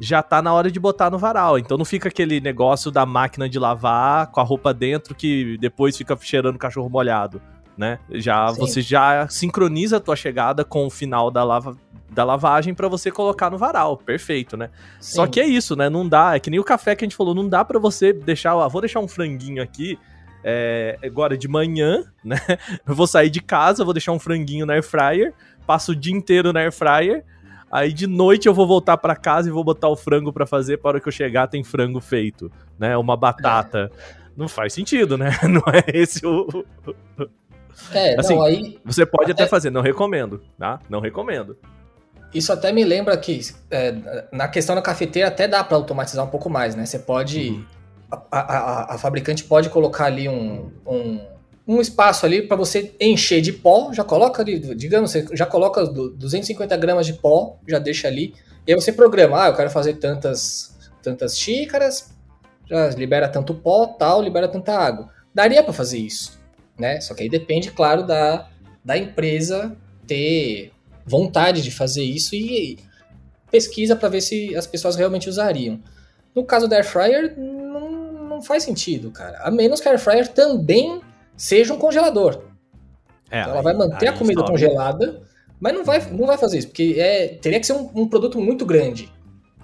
já 0.00 0.22
tá 0.22 0.40
na 0.40 0.52
hora 0.52 0.70
de 0.70 0.78
botar 0.78 1.10
no 1.10 1.18
varal. 1.18 1.58
Então 1.58 1.76
não 1.76 1.84
fica 1.84 2.08
aquele 2.08 2.40
negócio 2.40 2.90
da 2.92 3.04
máquina 3.04 3.48
de 3.48 3.58
lavar 3.58 4.28
com 4.28 4.40
a 4.40 4.44
roupa 4.44 4.72
dentro 4.72 5.16
que 5.16 5.58
depois 5.58 5.96
fica 5.96 6.16
cheirando 6.20 6.58
cachorro 6.58 6.88
molhado, 6.88 7.42
né? 7.78 8.00
Já 8.10 8.52
Sim. 8.52 8.60
você 8.60 8.82
já 8.82 9.28
sincroniza 9.28 9.98
a 9.98 10.00
tua 10.00 10.16
chegada 10.16 10.64
com 10.64 10.84
o 10.84 10.90
final 10.90 11.30
da 11.30 11.44
lava 11.44 11.78
da 12.10 12.24
lavagem 12.24 12.74
para 12.74 12.88
você 12.88 13.10
colocar 13.10 13.50
no 13.50 13.58
varal, 13.58 13.96
perfeito, 13.96 14.56
né? 14.56 14.70
Sim. 14.98 15.14
Só 15.14 15.26
que 15.26 15.38
é 15.38 15.46
isso, 15.46 15.76
né? 15.76 15.88
Não 15.88 16.08
dá, 16.08 16.34
é 16.34 16.40
que 16.40 16.50
nem 16.50 16.58
o 16.58 16.64
café 16.64 16.96
que 16.96 17.04
a 17.04 17.06
gente 17.06 17.14
falou, 17.14 17.34
não 17.34 17.48
dá 17.48 17.64
para 17.64 17.78
você 17.78 18.12
deixar, 18.12 18.52
ah, 18.52 18.66
vou 18.66 18.80
deixar 18.80 18.98
um 18.98 19.06
franguinho 19.06 19.62
aqui 19.62 19.96
é, 20.42 20.98
agora 21.04 21.36
de 21.36 21.46
manhã, 21.46 22.04
né? 22.24 22.40
Eu 22.86 22.94
vou 22.94 23.06
sair 23.06 23.30
de 23.30 23.40
casa, 23.40 23.84
vou 23.84 23.92
deixar 23.94 24.12
um 24.12 24.18
franguinho 24.18 24.66
na 24.66 24.72
air 24.72 24.82
fryer, 24.82 25.32
passo 25.66 25.92
o 25.92 25.96
dia 25.96 26.12
inteiro 26.12 26.52
na 26.52 26.60
air 26.60 26.72
fryer. 26.72 27.24
Aí 27.70 27.92
de 27.92 28.06
noite 28.06 28.48
eu 28.48 28.54
vou 28.54 28.66
voltar 28.66 28.96
para 28.96 29.14
casa 29.14 29.48
e 29.48 29.52
vou 29.52 29.62
botar 29.62 29.88
o 29.88 29.96
frango 29.96 30.32
para 30.32 30.46
fazer, 30.46 30.78
para 30.78 30.88
hora 30.88 31.00
que 31.00 31.06
eu 31.06 31.12
chegar 31.12 31.46
tem 31.46 31.62
frango 31.62 32.00
feito, 32.00 32.50
né? 32.78 32.96
Uma 32.96 33.16
batata. 33.16 33.92
É. 33.94 34.28
Não 34.34 34.48
faz 34.48 34.72
sentido, 34.72 35.18
né? 35.18 35.30
Não 35.44 35.62
é 35.66 35.84
esse 35.98 36.26
o. 36.26 36.64
É, 37.92 38.18
assim, 38.18 38.34
não, 38.34 38.42
aí. 38.42 38.78
Você 38.84 39.06
pode 39.06 39.32
até... 39.32 39.42
até 39.42 39.50
fazer, 39.50 39.70
não 39.70 39.80
recomendo, 39.80 40.42
tá? 40.58 40.80
Não 40.88 41.00
recomendo. 41.00 41.56
Isso 42.34 42.52
até 42.52 42.72
me 42.72 42.84
lembra 42.84 43.16
que 43.16 43.40
é, 43.70 43.94
na 44.32 44.48
questão 44.48 44.74
da 44.74 44.82
cafeteira 44.82 45.28
até 45.28 45.48
dá 45.48 45.64
para 45.64 45.76
automatizar 45.76 46.24
um 46.24 46.28
pouco 46.28 46.50
mais, 46.50 46.74
né? 46.74 46.84
Você 46.84 46.98
pode. 46.98 47.50
Uhum. 47.50 47.64
A, 48.10 48.38
a, 48.40 48.94
a, 48.94 48.98
fabricante 48.98 49.44
pode 49.44 49.68
colocar 49.68 50.06
ali 50.06 50.28
um, 50.28 50.70
um 50.86 51.20
um 51.68 51.82
espaço 51.82 52.24
ali 52.24 52.40
para 52.40 52.56
você 52.56 52.94
encher 52.98 53.42
de 53.42 53.52
pó, 53.52 53.92
já 53.92 54.02
coloca 54.02 54.40
ali, 54.40 54.58
digamos, 54.74 55.10
você 55.10 55.26
já 55.34 55.44
coloca 55.44 55.84
250 55.84 56.74
gramas 56.78 57.04
de 57.04 57.12
pó, 57.12 57.58
já 57.68 57.78
deixa 57.78 58.08
ali, 58.08 58.34
e 58.66 58.72
aí 58.72 58.80
você 58.80 58.90
programa, 58.90 59.44
ah, 59.44 59.48
eu 59.48 59.54
quero 59.54 59.68
fazer 59.68 59.94
tantas, 59.94 60.74
tantas 61.02 61.38
xícaras, 61.38 62.10
já 62.66 62.88
libera 62.88 63.28
tanto 63.28 63.52
pó, 63.54 63.86
tal, 63.86 64.22
libera 64.22 64.48
tanta 64.48 64.72
água. 64.72 65.10
Daria 65.34 65.62
para 65.62 65.74
fazer 65.74 65.98
isso, 65.98 66.37
né? 66.78 67.00
Só 67.00 67.14
que 67.14 67.22
aí 67.22 67.28
depende, 67.28 67.70
claro, 67.70 68.06
da, 68.06 68.48
da 68.84 68.96
empresa 68.96 69.76
ter 70.06 70.72
vontade 71.04 71.62
de 71.62 71.70
fazer 71.70 72.02
isso 72.02 72.34
e 72.34 72.78
pesquisa 73.50 73.96
para 73.96 74.08
ver 74.08 74.20
se 74.20 74.54
as 74.54 74.66
pessoas 74.66 74.96
realmente 74.96 75.28
usariam. 75.28 75.80
No 76.34 76.44
caso 76.44 76.68
da 76.68 76.76
Air 76.76 76.86
Fryer, 76.86 77.34
não, 77.38 78.12
não 78.12 78.42
faz 78.42 78.62
sentido, 78.62 79.10
cara. 79.10 79.38
A 79.42 79.50
menos 79.50 79.80
que 79.80 79.88
a 79.88 79.92
Air 79.92 80.00
Fryer 80.00 80.28
também 80.28 81.00
seja 81.36 81.72
um 81.72 81.78
congelador. 81.78 82.42
É, 83.30 83.40
então 83.40 83.52
ela 83.52 83.62
vai 83.62 83.74
manter 83.74 84.08
a 84.08 84.12
comida 84.12 84.42
congelada, 84.44 85.22
mas 85.60 85.74
não 85.74 85.84
vai, 85.84 86.00
não 86.10 86.26
vai 86.26 86.38
fazer 86.38 86.58
isso, 86.58 86.68
porque 86.68 86.96
é, 86.98 87.28
teria 87.28 87.60
que 87.60 87.66
ser 87.66 87.74
um, 87.74 87.90
um 87.94 88.08
produto 88.08 88.40
muito 88.40 88.64
grande. 88.64 89.12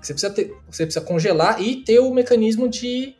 Você 0.01 0.12
precisa, 0.12 0.33
ter, 0.33 0.55
você 0.69 0.85
precisa 0.85 1.05
congelar 1.05 1.62
e 1.62 1.77
ter 1.77 1.99
o 1.99 2.12
mecanismo 2.12 2.69
de, 2.69 3.15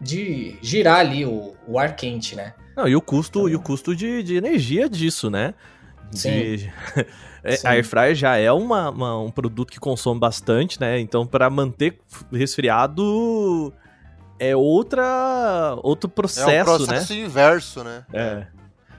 de 0.00 0.56
girar 0.62 1.00
ali 1.00 1.24
o, 1.24 1.54
o 1.66 1.78
ar 1.78 1.96
quente, 1.96 2.36
né? 2.36 2.54
Não, 2.76 2.88
e 2.88 2.96
o 2.96 3.00
custo, 3.00 3.40
então, 3.40 3.48
e 3.50 3.56
o 3.56 3.60
custo 3.60 3.94
de, 3.94 4.22
de 4.22 4.36
energia 4.36 4.88
disso, 4.88 5.30
né? 5.30 5.54
De... 6.10 6.18
Sim. 6.18 6.70
É, 7.44 7.58
a 7.64 7.70
Air 7.70 7.84
Fryer 7.84 8.14
já 8.14 8.36
é 8.36 8.52
uma, 8.52 8.90
uma, 8.90 9.18
um 9.18 9.28
produto 9.28 9.72
que 9.72 9.80
consome 9.80 10.20
bastante, 10.20 10.80
né? 10.80 11.00
Então, 11.00 11.26
para 11.26 11.50
manter 11.50 11.98
resfriado, 12.32 13.74
é 14.38 14.54
outra 14.54 15.76
outro 15.82 16.08
processo, 16.08 16.46
né? 16.48 16.56
É 16.56 16.62
um 16.62 16.64
processo 16.64 17.12
né? 17.12 17.20
inverso, 17.20 17.82
né? 17.82 18.04
É. 18.12 18.46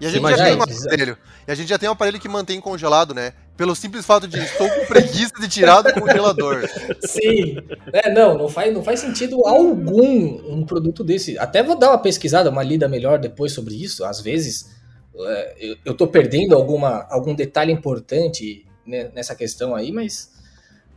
E 0.02 0.06
a 0.06 0.10
gente 0.10 0.22
Você 0.22 0.36
já 0.36 0.44
tem 0.44 0.54
um 0.54 0.56
imagina? 0.58 0.86
aparelho. 0.88 1.18
E 1.48 1.52
a 1.52 1.56
gente 1.56 1.70
já 1.70 1.78
tem 1.78 1.90
um 1.90 1.92
aparelho 1.92 2.20
que 2.20 2.30
mantém 2.30 2.60
congelado, 2.60 3.14
né? 3.14 3.34
Pelo 3.56 3.76
simples 3.76 4.06
fato 4.06 4.28
de 4.28 4.40
estou 4.40 4.68
com 4.70 4.86
preguiça 4.86 5.34
de 5.40 5.48
tirar 5.48 5.82
do 5.82 5.94
congelador. 5.94 6.68
Sim. 7.06 7.58
É, 7.92 8.12
não, 8.12 8.38
não 8.38 8.48
faz, 8.48 8.74
não 8.74 8.84
faz 8.84 9.00
sentido 9.00 9.46
algum 9.46 10.52
um 10.52 10.66
produto 10.66 11.04
desse. 11.04 11.38
Até 11.38 11.62
vou 11.62 11.78
dar 11.78 11.90
uma 11.90 12.00
pesquisada, 12.00 12.50
uma 12.50 12.64
lida 12.64 12.88
melhor 12.88 13.20
depois 13.20 13.52
sobre 13.52 13.76
isso. 13.76 14.04
Às 14.04 14.22
vezes 14.22 14.72
é, 15.16 15.56
eu, 15.60 15.78
eu 15.86 15.94
tô 15.94 16.08
perdendo 16.08 16.56
alguma, 16.56 17.06
algum 17.10 17.36
detalhe 17.36 17.72
importante 17.72 18.66
né, 18.86 19.12
nessa 19.14 19.36
questão 19.36 19.76
aí, 19.76 19.92
mas 19.92 20.32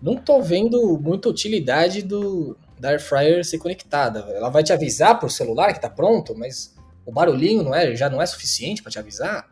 não 0.00 0.16
tô 0.16 0.40
vendo 0.40 0.98
muita 0.98 1.28
utilidade 1.28 2.02
do 2.02 2.56
da 2.78 2.90
Air 2.90 3.00
Fryer 3.00 3.44
ser 3.44 3.58
conectada. 3.58 4.20
Ela 4.34 4.50
vai 4.50 4.62
te 4.62 4.72
avisar 4.72 5.18
por 5.18 5.30
celular 5.30 5.72
que 5.72 5.80
tá 5.80 5.88
pronto, 5.88 6.34
mas 6.36 6.74
o 7.04 7.12
barulhinho 7.12 7.62
não 7.62 7.74
é, 7.74 7.94
já 7.96 8.10
não 8.10 8.20
é 8.20 8.26
suficiente 8.26 8.82
para 8.82 8.92
te 8.92 8.98
avisar? 8.98 9.48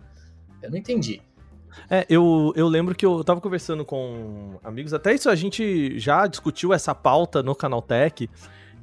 Eu 0.65 0.71
não 0.71 0.79
entendi. 0.79 1.21
É, 1.91 2.07
eu, 2.09 2.53
eu 2.57 2.69
lembro 2.69 2.95
que 2.95 3.05
eu 3.05 3.23
tava 3.25 3.41
conversando 3.41 3.85
com 3.85 4.59
amigos, 4.63 4.95
até 4.95 5.13
isso 5.13 5.29
a 5.29 5.35
gente 5.35 5.99
já 5.99 6.27
discutiu 6.27 6.73
essa 6.73 6.95
pauta 6.95 7.43
no 7.43 7.55
Canaltech, 7.55 8.31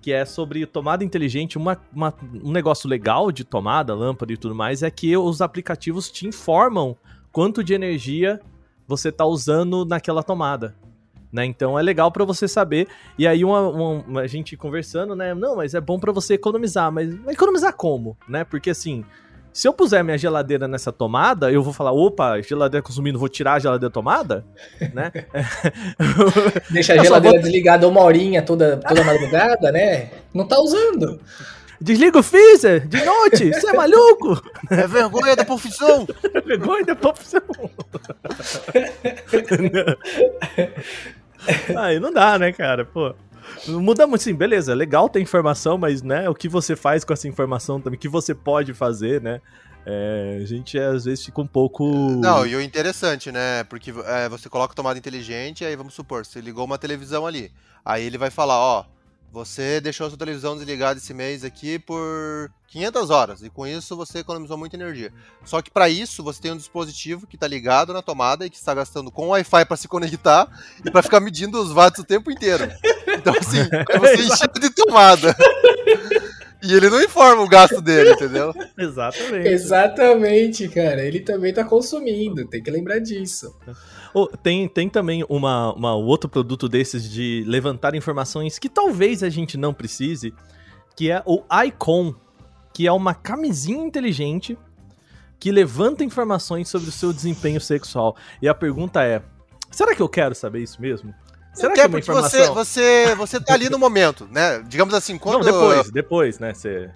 que 0.01 0.11
é 0.11 0.25
sobre 0.25 0.65
tomada 0.65 1.03
inteligente. 1.03 1.57
Uma, 1.57 1.79
uma- 1.93 2.13
um 2.43 2.51
negócio 2.51 2.89
legal 2.89 3.31
de 3.31 3.43
tomada, 3.43 3.95
lâmpada 3.95 4.33
e 4.33 4.37
tudo 4.37 4.53
mais, 4.53 4.83
é 4.83 4.91
que 4.91 5.15
os 5.15 5.41
aplicativos 5.41 6.09
te 6.11 6.27
informam 6.27 6.95
quanto 7.31 7.63
de 7.63 7.73
energia 7.73 8.41
você 8.87 9.09
tá 9.11 9.25
usando 9.25 9.85
naquela 9.85 10.21
tomada. 10.21 10.75
Né? 11.31 11.45
Então 11.45 11.79
é 11.79 11.81
legal 11.81 12.11
pra 12.11 12.25
você 12.25 12.45
saber. 12.45 12.89
E 13.17 13.25
aí 13.25 13.45
uma, 13.45 13.61
uma- 13.69 14.19
a 14.21 14.27
gente 14.27 14.57
conversando, 14.57 15.15
né? 15.15 15.33
Não, 15.33 15.55
mas 15.55 15.73
é 15.73 15.79
bom 15.79 15.97
pra 15.97 16.11
você 16.11 16.33
economizar, 16.33 16.91
mas 16.91 17.13
economizar 17.29 17.73
como, 17.73 18.17
né? 18.27 18.43
Porque 18.43 18.69
assim, 18.69 19.05
se 19.53 19.67
eu 19.67 19.73
puser 19.73 20.03
minha 20.03 20.17
geladeira 20.17 20.67
nessa 20.67 20.91
tomada, 20.91 21.51
eu 21.51 21.61
vou 21.61 21.73
falar, 21.73 21.91
opa, 21.91 22.41
geladeira 22.41 22.81
consumindo, 22.81 23.19
vou 23.19 23.27
tirar 23.29 23.53
a 23.53 23.59
geladeira 23.59 23.89
da 23.89 23.93
tomada, 23.93 24.45
né? 24.93 25.11
Deixa 26.71 26.93
a 26.93 26.95
Eu 26.97 27.03
geladeira 27.03 27.37
vou- 27.37 27.43
desligada 27.43 27.87
uma 27.87 28.01
horinha 28.01 28.41
toda, 28.41 28.77
toda 28.77 29.03
madrugada, 29.03 29.71
né? 29.71 30.09
Não 30.33 30.47
tá 30.47 30.57
usando. 30.59 31.19
Desliga 31.83 32.19
o 32.19 32.23
freezer 32.23 32.87
de 32.87 33.03
noite, 33.03 33.49
você 33.53 33.69
é 33.69 33.73
maluco? 33.73 34.39
É 34.69 34.87
vergonha 34.87 35.35
da 35.35 35.43
profissão! 35.43 36.07
Vergonha 36.45 36.85
da 36.85 36.95
profissão. 36.95 37.41
Aí 41.75 41.99
não 41.99 42.13
dá, 42.13 42.37
né, 42.37 42.51
cara? 42.51 42.85
Pô. 42.85 43.13
Muda 43.67 44.07
muito, 44.07 44.23
sim, 44.23 44.33
beleza, 44.33 44.73
legal 44.73 45.09
ter 45.09 45.19
informação, 45.19 45.77
mas, 45.77 46.01
né, 46.01 46.29
o 46.29 46.35
que 46.35 46.49
você 46.49 46.75
faz 46.75 47.03
com 47.03 47.13
essa 47.13 47.27
informação 47.27 47.79
também, 47.79 47.97
o 47.97 47.99
que 47.99 48.09
você 48.09 48.33
pode 48.33 48.73
fazer, 48.73 49.21
né? 49.21 49.41
É, 49.85 50.39
a 50.41 50.45
gente 50.45 50.77
às 50.77 51.05
vezes 51.05 51.25
fica 51.25 51.41
um 51.41 51.47
pouco. 51.47 51.85
Não, 52.11 52.45
e 52.45 52.55
o 52.55 52.61
interessante, 52.61 53.31
né? 53.31 53.63
Porque 53.63 53.91
é, 54.05 54.29
você 54.29 54.47
coloca 54.47 54.75
tomada 54.75 54.99
inteligente, 54.99 55.65
aí 55.65 55.75
vamos 55.75 55.93
supor, 55.93 56.25
você 56.25 56.39
ligou 56.39 56.65
uma 56.65 56.77
televisão 56.77 57.25
ali. 57.25 57.51
Aí 57.83 58.03
ele 58.05 58.17
vai 58.17 58.29
falar, 58.29 58.59
ó, 58.59 58.85
você 59.31 59.79
deixou 59.79 60.05
a 60.05 60.09
sua 60.09 60.19
televisão 60.19 60.55
desligada 60.57 60.99
esse 60.99 61.13
mês 61.13 61.45
aqui 61.45 61.79
por 61.79 62.51
500 62.67 63.09
horas, 63.09 63.41
e 63.41 63.49
com 63.49 63.65
isso 63.65 63.95
você 63.95 64.19
economizou 64.19 64.57
muita 64.57 64.75
energia. 64.75 65.13
Só 65.45 65.61
que 65.61 65.71
para 65.71 65.87
isso 65.87 66.21
você 66.21 66.41
tem 66.41 66.51
um 66.51 66.57
dispositivo 66.57 67.25
que 67.25 67.37
tá 67.37 67.47
ligado 67.47 67.93
na 67.93 68.01
tomada 68.01 68.45
e 68.45 68.49
que 68.49 68.57
está 68.57 68.73
gastando 68.73 69.09
com 69.09 69.29
Wi-Fi 69.29 69.65
para 69.65 69.77
se 69.77 69.87
conectar 69.87 70.49
e 70.85 70.91
para 70.91 71.01
ficar 71.01 71.21
medindo 71.21 71.61
os 71.61 71.71
watts 71.71 71.99
o 71.99 72.05
tempo 72.05 72.29
inteiro. 72.29 72.69
Então 73.07 73.33
assim, 73.39 73.59
é 73.89 73.99
você 73.99 74.21
encher 74.23 74.49
de 74.59 74.69
tomada. 74.69 75.35
E 76.63 76.73
ele 76.73 76.89
não 76.89 77.01
informa 77.01 77.41
o 77.41 77.47
gasto 77.47 77.81
dele, 77.81 78.11
entendeu? 78.11 78.53
Exatamente. 78.77 79.47
Exatamente, 79.47 80.69
cara. 80.69 81.03
Ele 81.03 81.19
também 81.21 81.53
tá 81.53 81.63
consumindo, 81.63 82.45
tem 82.47 82.61
que 82.61 82.69
lembrar 82.69 82.99
disso. 82.99 83.55
Oh, 84.13 84.27
tem, 84.27 84.67
tem 84.67 84.89
também 84.89 85.25
uma, 85.29 85.73
uma 85.73 85.95
outro 85.95 86.29
produto 86.29 86.67
desses 86.67 87.09
de 87.09 87.43
levantar 87.47 87.95
informações 87.95 88.59
que 88.59 88.67
talvez 88.67 89.23
a 89.23 89.29
gente 89.29 89.57
não 89.57 89.73
precise, 89.73 90.33
que 90.95 91.09
é 91.09 91.23
o 91.25 91.43
Icon, 91.65 92.13
que 92.73 92.85
é 92.87 92.91
uma 92.91 93.13
camisinha 93.13 93.83
inteligente 93.85 94.57
que 95.39 95.51
levanta 95.51 96.03
informações 96.03 96.67
sobre 96.69 96.89
o 96.89 96.91
seu 96.91 97.11
desempenho 97.13 97.59
sexual. 97.61 98.15
E 98.41 98.47
a 98.49 98.53
pergunta 98.53 99.03
é: 99.03 99.21
será 99.71 99.95
que 99.95 100.01
eu 100.01 100.09
quero 100.09 100.35
saber 100.35 100.61
isso 100.61 100.81
mesmo? 100.81 101.13
Será 101.53 101.73
que 101.73 101.79
é 101.81 101.83
uma 101.83 101.89
porque 101.89 102.09
informação? 102.11 102.53
você, 102.53 103.05
você, 103.05 103.15
você 103.15 103.39
tá 103.41 103.53
ali 103.53 103.69
no 103.69 103.77
momento, 103.79 104.27
né? 104.31 104.61
Digamos 104.67 104.93
assim, 104.93 105.17
quando. 105.17 105.43
Não, 105.43 105.51
depois, 105.51 105.91
depois, 105.91 106.39
né? 106.39 106.53
Você. 106.53 106.89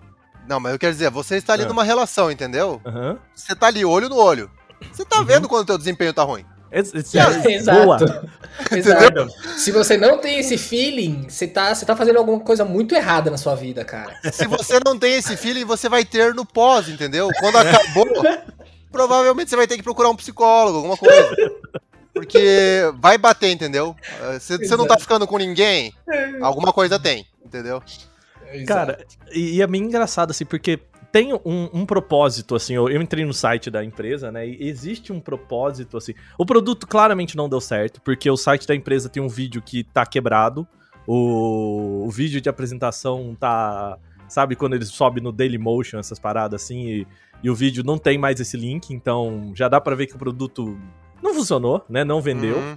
Não, 0.48 0.60
mas 0.60 0.74
eu 0.74 0.80
quero 0.80 0.94
dizer, 0.94 1.10
você 1.10 1.38
está 1.38 1.54
ali 1.54 1.64
Ah. 1.64 1.68
numa 1.68 1.84
relação, 1.84 2.32
entendeu? 2.32 2.80
Aham. 2.86 3.18
Você 3.34 3.56
tá 3.56 3.68
ali 3.68 3.84
olho 3.84 4.08
no 4.08 4.16
olho. 4.18 4.50
Você 4.92 5.04
tá 5.04 5.20
Uhum. 5.20 5.26
vendo 5.26 5.50
quando 5.50 5.64
o 5.64 5.66
teu 5.66 5.78
desempenho 5.78 6.14
tá 6.14 6.24
ruim. 6.24 6.46
Ex- 6.78 6.94
Exato. 6.94 7.86
Boa. 7.86 8.28
Exato. 8.72 9.28
Se 9.58 9.72
você 9.72 9.98
não 9.98 10.18
tem 10.18 10.40
esse 10.40 10.58
feeling, 10.58 11.26
você 11.30 11.48
tá, 11.48 11.74
você 11.74 11.86
tá 11.86 11.96
fazendo 11.96 12.18
alguma 12.18 12.40
coisa 12.42 12.66
muito 12.66 12.94
errada 12.94 13.32
na 13.32 13.38
sua 13.38 13.56
vida, 13.56 13.84
cara. 13.86 14.14
Se 14.32 14.46
você 14.48 14.80
não 14.86 14.98
tem 15.00 15.14
esse 15.16 15.36
feeling, 15.38 15.64
você 15.66 15.88
vai 15.88 16.04
ter 16.04 16.34
no 16.36 16.46
pós, 16.46 16.90
entendeu? 16.90 17.30
Quando 17.40 17.58
acabou, 17.58 18.08
provavelmente 18.92 19.50
você 19.50 19.56
vai 19.56 19.68
ter 19.68 19.78
que 19.78 19.84
procurar 19.84 20.10
um 20.10 20.16
psicólogo, 20.16 20.78
alguma 20.78 20.98
coisa. 20.98 21.36
Porque 22.14 22.82
vai 23.02 23.18
bater, 23.18 23.52
entendeu? 23.52 23.96
Eh, 24.34 24.40
Se 24.40 24.58
você 24.58 24.76
não 24.78 24.88
tá 24.88 24.98
ficando 24.98 25.28
com 25.28 25.38
ninguém, 25.38 25.94
alguma 26.42 26.72
coisa 26.72 26.98
tem, 27.00 27.26
entendeu? 27.46 27.82
Cara, 28.66 29.06
e, 29.34 29.56
e 29.58 29.62
é 29.62 29.68
bem 29.68 29.82
engraçado, 29.84 30.32
assim, 30.32 30.46
porque 30.46 30.80
tem 31.16 31.34
um, 31.34 31.70
um 31.74 31.86
propósito, 31.86 32.56
assim, 32.56 32.74
eu, 32.74 32.90
eu 32.90 33.02
entrei 33.02 33.24
no 33.24 33.34
site 33.34 33.72
da 33.72 33.82
empresa, 33.82 34.34
né, 34.34 34.46
e 34.46 34.68
existe 34.68 35.14
um 35.14 35.20
propósito, 35.22 35.96
assim, 35.96 36.14
o 36.38 36.46
produto 36.46 36.86
claramente 36.86 37.38
não 37.38 37.48
deu 37.48 37.62
certo, 37.62 38.02
porque 38.02 38.30
o 38.30 38.36
site 38.36 38.68
da 38.68 38.76
empresa 38.76 39.08
tem 39.08 39.24
um 39.24 39.30
vídeo 39.30 39.62
que 39.62 39.82
tá 39.86 40.06
quebrado, 40.06 40.68
o, 41.08 42.04
o 42.06 42.12
vídeo 42.12 42.42
de 42.42 42.50
apresentação 42.50 43.34
tá, 43.40 43.98
sabe, 44.28 44.58
quando 44.58 44.74
eles 44.74 44.90
sobem 44.90 45.24
no 45.24 45.32
Dailymotion, 45.32 46.00
essas 46.00 46.20
paradas, 46.20 46.62
assim, 46.64 46.86
e, 46.86 47.08
e 47.42 47.50
o 47.50 47.56
vídeo 47.56 47.82
não 47.82 47.98
tem 47.98 48.18
mais 48.18 48.38
esse 48.42 48.58
link, 48.58 48.90
então 48.94 49.54
já 49.56 49.70
dá 49.70 49.80
pra 49.80 49.96
ver 49.96 50.08
que 50.08 50.16
o 50.18 50.20
produto 50.20 50.78
não 51.24 51.34
funcionou, 51.34 51.82
né, 51.88 52.04
não 52.04 52.20
vendeu, 52.20 52.58
Uhum. 52.58 52.76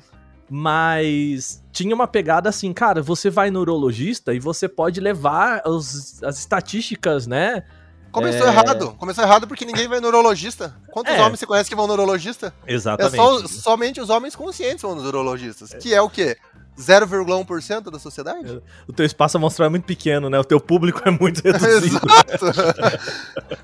mas 0.49 1.61
tinha 1.73 1.93
uma 1.93 2.07
pegada 2.07 2.49
assim, 2.49 2.73
cara, 2.73 3.03
você 3.03 3.31
vai 3.31 3.51
no 3.51 3.59
urologista 3.61 4.33
e 4.33 4.39
você 4.39 4.69
pode 4.69 5.01
levar 5.01 5.63
os- 5.67 6.23
as 6.23 6.39
estatísticas, 6.39 7.27
né? 7.27 7.65
Começou 8.13 8.47
É. 8.47 8.51
errado. 8.51 8.95
Começou 8.99 9.23
errado 9.25 9.47
porque 9.47 9.65
ninguém 9.65 9.87
vai 9.89 10.01
no 10.01 10.09
urologista. 10.09 10.75
Quantos 10.91 11.13
É. 11.15 11.21
homens 11.23 11.39
você 11.41 11.47
conhece 11.47 11.69
que 11.69 11.77
vão 11.77 11.87
no 11.87 11.93
urologista? 11.93 12.53
É 12.67 12.73
Exatamente. 12.75 13.17
só, 13.17 13.47
somente 13.47 14.01
os 14.01 14.09
homens 14.11 14.35
conscientes 14.35 14.83
vão 14.83 14.95
nos 14.95 15.05
urologistas. 15.05 15.71
Que 15.81 15.95
é 15.95 16.01
o 16.01 16.09
quê? 16.09 16.37
0,1% 16.81 17.91
da 17.91 17.99
sociedade? 17.99 18.63
O 18.87 18.93
teu 18.93 19.05
espaço 19.05 19.37
amostral 19.37 19.67
é 19.67 19.69
muito 19.69 19.85
pequeno, 19.85 20.31
né? 20.31 20.39
O 20.39 20.45
teu 20.45 20.61
público 20.61 21.03
é 21.05 21.11
muito 21.11 21.43
reduzido. 21.43 21.97
Exato. 21.97 22.47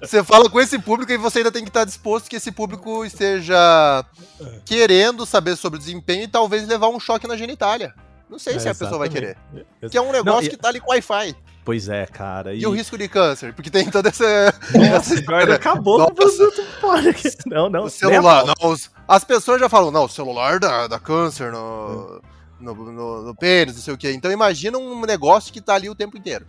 Você 0.00 0.22
fala 0.24 0.50
com 0.50 0.60
esse 0.60 0.78
público 0.78 1.12
e 1.12 1.16
você 1.16 1.38
ainda 1.38 1.52
tem 1.52 1.62
que 1.62 1.70
estar 1.70 1.84
disposto 1.84 2.28
que 2.28 2.36
esse 2.36 2.50
público 2.50 3.04
esteja 3.04 4.04
querendo 4.64 5.24
saber 5.24 5.56
sobre 5.56 5.76
o 5.76 5.80
desempenho 5.80 6.24
e 6.24 6.28
talvez 6.28 6.66
levar 6.66 6.88
um 6.88 6.98
choque 7.00 7.26
na 7.26 7.36
genitália. 7.36 7.94
Não 8.28 8.38
sei 8.38 8.58
se 8.58 8.66
É, 8.66 8.72
a 8.72 8.74
pessoa 8.74 8.98
vai 8.98 9.08
querer. 9.08 9.36
exatamente. 9.52 9.90
Que 9.92 9.98
é 9.98 10.00
um 10.00 10.10
negócio 10.12 10.40
Não, 10.40 10.42
e- 10.42 10.50
que 10.50 10.56
tá 10.56 10.68
ali 10.68 10.80
com 10.80 10.90
Wi-Fi. 10.90 11.36
Pois 11.64 11.88
é, 11.88 12.04
cara. 12.06 12.54
E, 12.54 12.66
o 12.66 12.70
risco 12.70 12.98
de 12.98 13.08
câncer? 13.08 13.54
Porque 13.54 13.70
tem 13.70 13.90
toda 13.90 14.10
essa. 14.10 14.52
Nossa, 14.92 15.18
agora 15.18 15.54
acabou 15.54 15.98
com 16.04 16.12
o 16.12 16.14
produto. 16.14 16.62
Pode. 16.80 17.14
Não, 17.46 17.70
não. 17.70 17.84
O 17.84 17.90
celular. 17.90 18.44
Não, 18.44 18.70
os- 18.70 18.90
as 19.08 19.24
pessoas 19.24 19.60
já 19.60 19.68
falam, 19.68 19.90
não, 19.90 20.04
o 20.04 20.08
celular 20.08 20.58
dá, 20.60 20.86
dá 20.86 20.98
câncer 20.98 21.50
no, 21.52 22.20
no, 22.60 22.74
no, 22.74 23.22
no 23.22 23.34
pênis, 23.34 23.74
não 23.76 23.82
sei 23.82 23.94
o 23.94 23.98
quê. 23.98 24.12
Então 24.12 24.30
imagina 24.30 24.76
um 24.78 25.00
negócio 25.06 25.52
que 25.52 25.60
tá 25.60 25.74
ali 25.74 25.88
o 25.90 25.94
tempo 25.94 26.16
inteiro. 26.18 26.46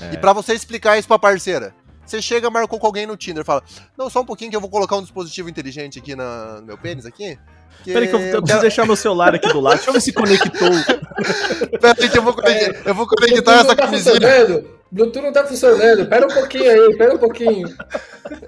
É. 0.00 0.14
E 0.14 0.18
pra 0.18 0.32
você 0.32 0.52
explicar 0.54 0.98
isso 0.98 1.06
pra 1.08 1.18
parceira, 1.18 1.74
você 2.04 2.20
chega, 2.22 2.50
marcou 2.50 2.78
com 2.78 2.86
alguém 2.86 3.06
no 3.06 3.16
Tinder, 3.16 3.44
fala, 3.44 3.62
não, 3.96 4.08
só 4.10 4.20
um 4.20 4.24
pouquinho 4.26 4.50
que 4.50 4.56
eu 4.56 4.60
vou 4.60 4.70
colocar 4.70 4.96
um 4.96 5.02
dispositivo 5.02 5.48
inteligente 5.48 5.98
aqui 5.98 6.14
na- 6.16 6.60
no 6.60 6.66
meu 6.66 6.76
pênis 6.78 7.06
aqui. 7.06 7.38
Que 7.82 7.92
Peraí 7.92 8.08
que 8.08 8.14
eu, 8.14 8.20
eu 8.20 8.42
preciso 8.42 8.60
deixar 8.60 8.86
meu 8.86 8.96
celular 8.96 9.34
aqui 9.34 9.48
do 9.48 9.60
lado. 9.60 9.76
Deixa 9.76 9.90
eu 9.90 9.94
ver 9.94 10.00
se 10.00 10.12
conectou. 10.12 10.70
Peraí 11.80 12.08
que 12.08 12.18
eu 12.18 12.22
vou 12.22 12.32
conectar, 12.34 12.88
eu 12.88 12.94
vou 12.94 13.06
conectar 13.06 13.52
essa 13.54 13.66
tá 13.66 13.76
camisinha. 13.76 14.64
Bluetooth 14.94 15.24
não 15.24 15.32
tá 15.32 15.44
funcionando. 15.44 16.06
Pera 16.06 16.24
um 16.24 16.32
pouquinho 16.32 16.70
aí, 16.70 16.96
pera 16.96 17.14
um 17.16 17.18
pouquinho. 17.18 17.68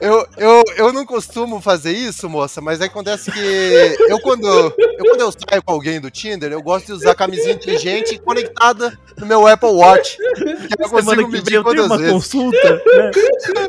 Eu, 0.00 0.24
eu, 0.36 0.62
eu 0.76 0.92
não 0.92 1.04
costumo 1.04 1.60
fazer 1.60 1.90
isso, 1.90 2.30
moça, 2.30 2.60
mas 2.60 2.80
acontece 2.80 3.32
que 3.32 3.96
eu 4.08 4.20
quando, 4.20 4.46
eu 4.46 5.04
quando 5.04 5.20
eu 5.22 5.32
saio 5.32 5.60
com 5.64 5.72
alguém 5.72 6.00
do 6.00 6.08
Tinder, 6.08 6.52
eu 6.52 6.62
gosto 6.62 6.86
de 6.86 6.92
usar 6.92 7.16
camisinha 7.16 7.54
inteligente 7.54 8.18
conectada 8.20 8.96
no 9.18 9.26
meu 9.26 9.44
Apple 9.44 9.70
Watch. 9.70 10.16
Que 10.16 10.82
eu 10.82 10.88
Semana 10.88 11.04
consigo 11.04 11.16
que 11.16 11.22
vem 11.22 11.30
medir 11.30 11.54
eu 11.54 11.64
tenho 11.64 11.84
uma 11.86 11.98
vezes. 11.98 12.12
consulta, 12.12 12.74
né? 12.74 13.10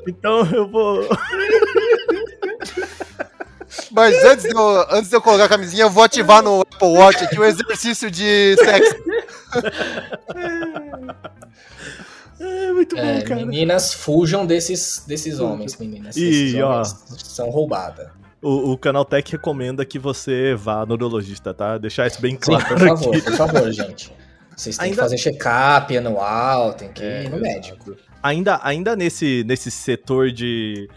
Então 0.07 0.47
eu 0.53 0.67
vou. 0.67 1.01
Mas 3.97 4.23
antes 4.25 4.43
de, 4.45 4.55
eu, 4.55 4.85
antes 4.91 5.09
de 5.09 5.15
eu 5.15 5.21
colocar 5.21 5.45
a 5.45 5.49
camisinha, 5.49 5.81
eu 5.83 5.89
vou 5.89 6.03
ativar 6.03 6.43
no 6.43 6.61
Apple 6.61 6.87
Watch 6.87 7.23
aqui 7.23 7.39
o 7.39 7.43
exercício 7.43 8.09
de 8.11 8.55
sexo. 8.55 8.95
É, 12.39 12.71
muito 12.71 12.95
É, 12.95 13.15
bom, 13.19 13.23
cara. 13.27 13.35
meninas, 13.47 13.93
fujam 13.95 14.45
desses, 14.45 15.03
desses 15.07 15.39
homens, 15.39 15.75
meninas. 15.77 16.15
Esses 16.15 16.53
ó. 16.61 16.69
homens 16.69 16.95
são 17.23 17.49
roubadas. 17.49 18.09
O, 18.41 18.73
o 18.73 18.77
Canaltech 18.77 19.31
recomenda 19.31 19.83
que 19.83 19.97
você 19.97 20.53
vá 20.53 20.85
no 20.85 20.93
urologista, 20.93 21.51
tá? 21.51 21.79
Deixar 21.79 22.05
isso 22.05 22.21
bem 22.21 22.33
Sim, 22.33 22.37
claro 22.39 22.65
por 22.67 22.77
favor, 22.79 23.15
aqui. 23.15 23.23
por 23.23 23.33
favor, 23.35 23.71
gente. 23.71 24.13
Vocês 24.55 24.77
têm 24.77 24.85
Ainda- 24.89 24.95
que 24.97 25.01
fazer 25.01 25.17
check-up 25.17 25.97
anual, 25.97 26.73
tem 26.73 26.89
que 26.91 27.01
É, 27.03 27.23
ir 27.23 27.29
no 27.29 27.39
médico. 27.39 27.95
Ainda, 28.21 28.59
ainda 28.61 28.95
nesse, 28.95 29.43
nesse 29.47 29.71
setor 29.71 30.31
de 30.31 30.87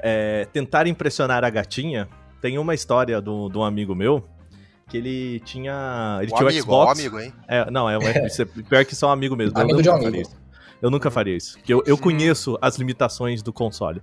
é, 0.00 0.46
tentar 0.52 0.86
impressionar 0.86 1.44
a 1.44 1.50
gatinha, 1.50 2.06
tem 2.44 2.58
uma 2.58 2.74
história 2.74 3.22
do- 3.22 3.48
de 3.48 3.56
um 3.56 3.64
amigo 3.64 3.94
meu 3.94 4.22
que 4.86 4.98
ele 4.98 5.40
tinha. 5.40 6.18
Ele 6.20 6.30
O 6.30 6.36
tinha 6.36 6.48
amigo, 6.50 6.58
o 6.58 6.62
Xbox. 6.84 7.00
amigo, 7.00 7.18
hein? 7.18 7.32
É, 7.48 7.70
não, 7.70 7.88
é, 7.88 7.96
um, 7.96 8.02
é 8.02 8.28
pior 8.68 8.84
que 8.84 8.94
só 8.94 9.08
um 9.08 9.12
amigo 9.12 9.34
mesmo. 9.34 9.58
Amigo 9.58 9.78
eu 9.78 9.82
de 9.82 9.88
nunca 9.88 9.98
um 9.98 10.02
faria 10.02 10.08
amigo. 10.18 10.28
isso. 10.28 10.36
Eu 10.82 10.90
nunca 10.90 11.10
faria 11.10 11.34
isso. 11.34 11.56
Porque 11.56 11.72
eu, 11.72 11.82
eu 11.86 11.96
conheço 11.96 12.58
as 12.60 12.76
limitações 12.76 13.42
do 13.42 13.50
console. 13.50 14.02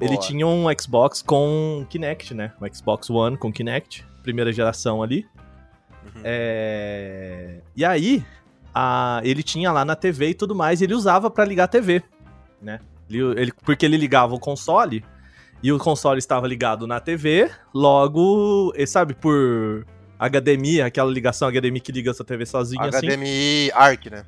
Ele 0.00 0.14
Boa. 0.14 0.20
tinha 0.26 0.46
um 0.46 0.64
Xbox 0.80 1.20
com 1.20 1.84
Kinect, 1.90 2.32
né? 2.32 2.52
Um 2.62 2.74
Xbox 2.74 3.10
One 3.10 3.36
com 3.36 3.52
Kinect, 3.52 4.06
primeira 4.22 4.50
geração 4.50 5.02
ali. 5.02 5.26
Uhum. 6.02 6.22
É, 6.24 7.60
E 7.76 7.84
aí, 7.84 8.24
a- 8.74 9.20
ele 9.22 9.42
tinha 9.42 9.70
lá 9.70 9.84
na 9.84 9.94
TV 9.94 10.30
e 10.30 10.34
tudo 10.34 10.54
mais, 10.54 10.80
e 10.80 10.84
ele 10.84 10.94
usava 10.94 11.30
pra 11.30 11.44
ligar 11.44 11.64
a 11.64 11.68
TV, 11.68 12.02
né? 12.60 12.80
Ele- 13.10 13.38
ele- 13.40 13.52
Porque 13.66 13.84
ele 13.84 13.98
ligava 13.98 14.34
o 14.34 14.38
console 14.40 15.04
e 15.62 15.72
o 15.72 15.78
console 15.78 16.18
estava 16.18 16.46
ligado 16.46 16.86
na 16.86 16.98
TV, 17.00 17.50
logo, 17.74 18.72
e 18.76 18.86
sabe, 18.86 19.14
por 19.14 19.86
HDMI, 20.18 20.82
aquela 20.82 21.10
ligação 21.10 21.48
HDMI 21.50 21.80
que 21.80 21.92
liga 21.92 22.10
essa 22.10 22.24
TV 22.24 22.44
sozinha 22.46 22.82
assim. 22.84 23.06
HDMI 23.06 23.70
ARC, 23.72 24.06
né? 24.10 24.24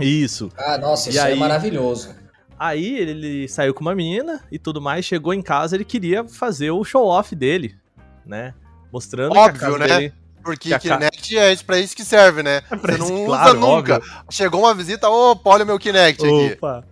Isso. 0.00 0.50
Ah, 0.56 0.76
nossa, 0.78 1.08
E 1.08 1.12
isso 1.12 1.22
aí- 1.22 1.32
é 1.32 1.36
maravilhoso. 1.36 2.14
Aí 2.58 2.98
ele 2.98 3.48
saiu 3.48 3.74
com 3.74 3.80
uma 3.80 3.94
menina 3.94 4.40
e 4.50 4.58
tudo 4.58 4.80
mais, 4.80 5.04
chegou 5.04 5.34
em 5.34 5.42
casa, 5.42 5.76
ele 5.76 5.84
queria 5.84 6.24
fazer 6.24 6.70
o 6.70 6.84
show 6.84 7.06
off 7.06 7.34
dele, 7.34 7.76
né? 8.24 8.54
Mostrando 8.92 9.32
que 9.32 9.38
a 9.38 9.42
Óbvio, 9.42 9.60
casa 9.60 9.78
né? 9.78 9.86
dele- 9.86 10.12
Porque 10.42 10.68
Que 10.68 10.74
a 10.74 10.78
ca- 10.78 10.98
Kinect 10.98 11.38
é 11.38 11.56
pra 11.56 11.78
isso 11.80 11.96
que 11.96 12.04
serve, 12.04 12.42
né? 12.42 12.60
É 12.70 12.76
pra 12.76 12.92
Você 12.96 13.02
isso, 13.02 13.12
não 13.12 13.24
claro, 13.26 13.50
usa 13.58 13.58
nunca. 13.58 13.94
óbvio. 13.96 14.12
Chegou 14.30 14.60
uma 14.60 14.74
visita, 14.74 15.08
opa, 15.08 15.50
olha 15.50 15.64
o 15.64 15.66
meu 15.66 15.78
Kinect 15.78 16.22
aqui. 16.24 16.52
Opa! 16.52 16.84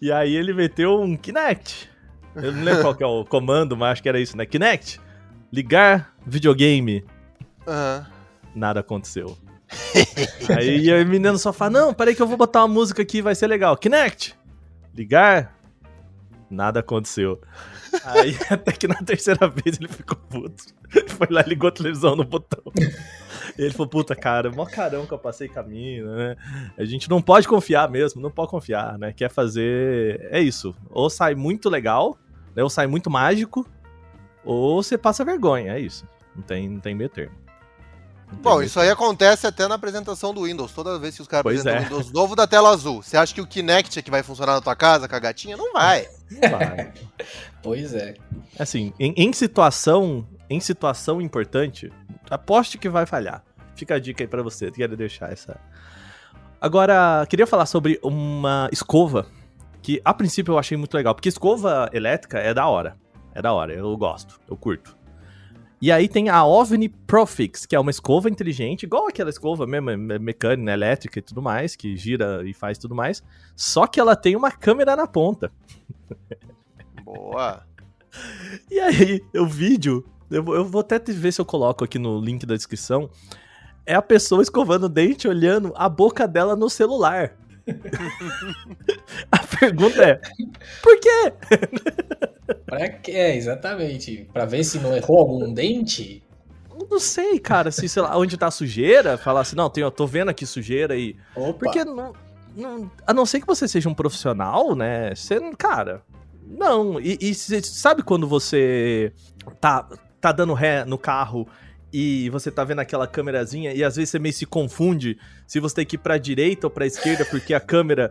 E 0.00 0.12
aí 0.12 0.34
ele 0.36 0.52
meteu 0.54 1.00
um 1.00 1.16
Kinect. 1.16 1.90
Eu 2.36 2.52
não 2.52 2.62
lembro 2.62 2.82
qual 2.82 2.94
que 2.94 3.02
é 3.02 3.06
o 3.06 3.24
comando, 3.24 3.76
mas 3.76 3.92
acho 3.92 4.02
que 4.02 4.08
era 4.08 4.20
isso, 4.20 4.36
né? 4.36 4.46
Kinect. 4.46 5.00
Ligar 5.52 6.14
videogame. 6.26 7.04
Aham. 7.66 8.06
Nada 8.54 8.80
aconteceu. 8.80 9.36
aí 10.56 10.92
a 10.92 11.04
menina 11.04 11.38
só 11.38 11.52
fala, 11.52 11.70
não, 11.70 11.94
peraí 11.94 12.14
que 12.14 12.22
eu 12.22 12.26
vou 12.26 12.36
botar 12.36 12.60
uma 12.60 12.74
música 12.74 13.02
aqui, 13.02 13.22
vai 13.22 13.34
ser 13.34 13.46
legal. 13.46 13.76
Kinect. 13.76 14.36
Ligar. 14.94 15.56
Nada 16.50 16.80
aconteceu. 16.80 17.40
Aí 18.04 18.36
até 18.50 18.72
que 18.72 18.86
na 18.86 18.96
terceira 18.96 19.48
vez 19.48 19.78
ele 19.78 19.88
ficou 19.88 20.16
puto. 20.16 20.64
Foi 21.08 21.26
lá 21.30 21.42
ligou 21.42 21.68
a 21.68 21.72
televisão 21.72 22.16
no 22.16 22.24
botão. 22.24 22.62
E 23.58 23.62
ele 23.62 23.72
falou, 23.72 23.88
puta, 23.88 24.14
cara, 24.14 24.50
mó 24.50 24.64
carão 24.64 25.06
que 25.06 25.12
eu 25.12 25.18
passei 25.18 25.48
caminho, 25.48 26.06
né? 26.14 26.36
A 26.78 26.84
gente 26.84 27.08
não 27.10 27.20
pode 27.20 27.46
confiar 27.48 27.90
mesmo, 27.90 28.20
não 28.20 28.30
pode 28.30 28.50
confiar, 28.50 28.98
né? 28.98 29.12
Quer 29.12 29.30
fazer. 29.30 30.28
É 30.30 30.40
isso. 30.40 30.74
Ou 30.88 31.10
sai 31.10 31.34
muito 31.34 31.68
legal, 31.68 32.18
né? 32.54 32.62
Ou 32.62 32.70
sai 32.70 32.86
muito 32.86 33.10
mágico, 33.10 33.66
ou 34.44 34.82
você 34.82 34.96
passa 34.96 35.24
vergonha, 35.24 35.74
é 35.74 35.80
isso. 35.80 36.06
Não 36.34 36.42
tem, 36.42 36.68
não 36.68 36.80
tem 36.80 36.94
meio 36.94 37.10
termo. 37.10 37.39
Não 38.32 38.38
Bom, 38.38 38.62
isso 38.62 38.78
aí 38.78 38.88
acontece 38.88 39.46
até 39.46 39.66
na 39.66 39.74
apresentação 39.74 40.32
do 40.32 40.44
Windows. 40.44 40.72
Toda 40.72 40.98
vez 40.98 41.16
que 41.16 41.22
os 41.22 41.28
caras 41.28 41.42
Pois 41.42 41.60
apresentam 41.60 41.82
é. 41.82 41.86
o 41.86 41.98
Windows 41.98 42.12
novo 42.12 42.36
da 42.36 42.46
tela 42.46 42.70
azul, 42.70 43.02
você 43.02 43.16
acha 43.16 43.34
que 43.34 43.40
o 43.40 43.46
Kinect 43.46 43.98
é 43.98 44.02
que 44.02 44.10
vai 44.10 44.22
funcionar 44.22 44.54
na 44.54 44.60
tua 44.60 44.76
casa 44.76 45.08
com 45.08 45.14
a 45.14 45.18
gatinha? 45.18 45.56
Não 45.56 45.72
vai. 45.72 46.08
termo, 46.28 46.58
vai. 46.58 46.92
Pois 47.62 47.92
é. 47.92 48.14
Assim, 48.58 48.92
em, 48.98 49.12
em 49.16 49.32
situação, 49.32 50.26
em 50.48 50.60
situação 50.60 51.20
importante, 51.20 51.92
aposte 52.30 52.78
que 52.78 52.88
vai 52.88 53.04
falhar. 53.04 53.44
Fica 53.74 53.96
a 53.96 53.98
dica 53.98 54.24
aí 54.24 54.28
pra 54.28 54.42
você, 54.42 54.70
quero 54.70 54.96
deixar 54.96 55.30
essa. 55.30 55.58
Agora, 56.60 57.26
queria 57.28 57.46
falar 57.46 57.66
sobre 57.66 57.98
uma 58.02 58.68
escova 58.72 59.26
que 59.82 60.00
a 60.04 60.12
princípio 60.12 60.52
eu 60.52 60.58
achei 60.58 60.76
muito 60.76 60.94
legal, 60.94 61.14
porque 61.14 61.28
escova 61.28 61.88
elétrica 61.92 62.38
é 62.38 62.52
da 62.52 62.66
hora. 62.66 62.96
É 63.34 63.40
da 63.40 63.52
hora, 63.52 63.72
eu 63.72 63.96
gosto, 63.96 64.40
eu 64.48 64.56
curto. 64.56 64.96
E 65.80 65.90
aí 65.90 66.08
tem 66.08 66.28
a 66.28 66.44
OVNI 66.44 66.88
Profix, 66.90 67.64
que 67.64 67.74
é 67.74 67.80
uma 67.80 67.90
escova 67.90 68.28
inteligente, 68.28 68.82
igual 68.82 69.08
aquela 69.08 69.30
escova 69.30 69.66
mesmo, 69.66 69.96
me- 69.96 70.18
mecânica, 70.18 70.70
elétrica 70.72 71.18
e 71.18 71.22
tudo 71.22 71.40
mais, 71.40 71.74
que 71.74 71.96
gira 71.96 72.42
e 72.46 72.52
faz 72.52 72.76
tudo 72.76 72.94
mais, 72.94 73.22
só 73.56 73.86
que 73.86 73.98
ela 73.98 74.14
tem 74.14 74.36
uma 74.36 74.50
câmera 74.50 74.94
na 74.94 75.06
ponta. 75.06 75.50
Boa. 77.02 77.62
E 78.70 78.78
aí, 78.78 79.22
o 79.34 79.46
vídeo, 79.46 80.04
eu, 80.30 80.42
vou- 80.42 80.54
eu 80.54 80.64
vou 80.64 80.80
até 80.82 80.98
ver 80.98 81.32
se 81.32 81.40
eu 81.40 81.44
coloco 81.46 81.82
aqui 81.84 81.98
no 81.98 82.20
link 82.20 82.44
da 82.44 82.54
descrição. 82.54 83.08
É 83.86 83.94
a 83.94 84.02
pessoa 84.02 84.42
escovando 84.42 84.84
o 84.84 84.88
dente, 84.88 85.26
olhando 85.26 85.72
a 85.74 85.88
boca 85.88 86.28
dela 86.28 86.54
no 86.54 86.68
celular. 86.68 87.36
a 89.32 89.38
pergunta 89.58 90.02
é: 90.02 90.20
por 90.82 90.98
quê? 91.00 91.32
Pra 92.66 92.88
quê? 92.88 93.12
É, 93.12 93.36
exatamente. 93.36 94.28
Pra 94.32 94.44
ver 94.44 94.64
se 94.64 94.78
não 94.78 94.96
errou 94.96 95.18
algum 95.18 95.52
dente. 95.52 96.22
Não 96.90 96.98
sei, 96.98 97.38
cara, 97.38 97.70
se, 97.70 97.88
sei 97.88 98.02
lá, 98.02 98.16
onde 98.16 98.36
tá 98.38 98.46
a 98.46 98.50
sujeira, 98.50 99.18
falar 99.18 99.40
assim, 99.42 99.54
não, 99.56 99.70
eu 99.76 99.90
tô 99.90 100.06
vendo 100.06 100.30
aqui 100.30 100.46
sujeira 100.46 100.96
e. 100.96 101.14
Opa. 101.36 101.58
Porque 101.58 101.84
não, 101.84 102.14
não- 102.56 102.90
A 103.06 103.12
não 103.12 103.26
ser 103.26 103.40
que 103.40 103.46
você 103.46 103.68
seja 103.68 103.88
um 103.88 103.94
profissional, 103.94 104.74
né? 104.74 105.14
Você, 105.14 105.38
cara. 105.58 106.02
Não. 106.46 106.98
E, 107.00 107.18
e 107.20 107.34
cê 107.34 107.62
sabe 107.62 108.02
quando 108.02 108.26
você 108.26 109.12
tá, 109.60 109.86
tá 110.20 110.32
dando 110.32 110.54
ré 110.54 110.84
no 110.84 110.96
carro 110.98 111.46
e 111.92 112.30
você 112.30 112.50
tá 112.50 112.64
vendo 112.64 112.78
aquela 112.80 113.06
câmerazinha 113.06 113.72
e 113.72 113.84
às 113.84 113.96
vezes 113.96 114.10
você 114.10 114.18
meio 114.18 114.32
se 114.32 114.46
confunde 114.46 115.18
se 115.46 115.60
você 115.60 115.76
tem 115.76 115.86
que 115.86 115.96
ir 115.96 115.98
pra 115.98 116.18
direita 116.18 116.66
ou 116.66 116.70
pra 116.70 116.86
esquerda 116.86 117.24
porque 117.26 117.52
a 117.54 117.60
câmera. 117.60 118.10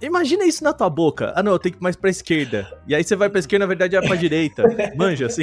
Imagina 0.00 0.44
isso 0.44 0.62
na 0.62 0.72
tua 0.72 0.88
boca. 0.88 1.32
Ah, 1.34 1.42
não, 1.42 1.52
eu 1.52 1.58
tenho 1.58 1.74
que 1.74 1.80
ir 1.80 1.82
mais 1.82 1.96
pra 1.96 2.08
esquerda. 2.10 2.78
E 2.86 2.94
aí 2.94 3.02
você 3.02 3.16
vai 3.16 3.28
pra 3.28 3.38
esquerda, 3.40 3.64
na 3.64 3.68
verdade 3.68 3.96
é 3.96 4.00
pra 4.00 4.14
direita. 4.16 4.62
Manja, 4.96 5.26
assim. 5.26 5.42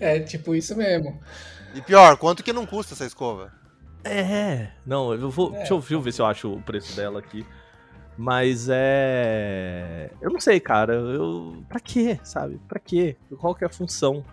É 0.00 0.20
tipo 0.20 0.54
isso 0.54 0.76
mesmo. 0.76 1.18
E 1.74 1.80
pior, 1.80 2.16
quanto 2.16 2.42
que 2.42 2.52
não 2.52 2.66
custa 2.66 2.94
essa 2.94 3.04
escova? 3.04 3.52
É, 4.04 4.68
não, 4.86 5.12
eu 5.12 5.30
vou. 5.30 5.52
É. 5.54 5.58
Deixa, 5.58 5.74
eu, 5.74 5.78
deixa 5.78 5.94
eu 5.94 6.00
ver 6.00 6.12
se 6.12 6.20
eu 6.22 6.26
acho 6.26 6.52
o 6.52 6.62
preço 6.62 6.94
dela 6.96 7.18
aqui. 7.18 7.44
Mas 8.16 8.68
é. 8.70 10.10
Eu 10.20 10.30
não 10.30 10.40
sei, 10.40 10.58
cara. 10.60 10.94
Eu. 10.94 11.62
Pra 11.68 11.80
quê, 11.80 12.18
sabe? 12.24 12.60
Pra 12.68 12.78
quê? 12.80 13.16
Qual 13.38 13.54
que 13.54 13.64
é 13.64 13.66
a 13.66 13.70
função 13.70 14.24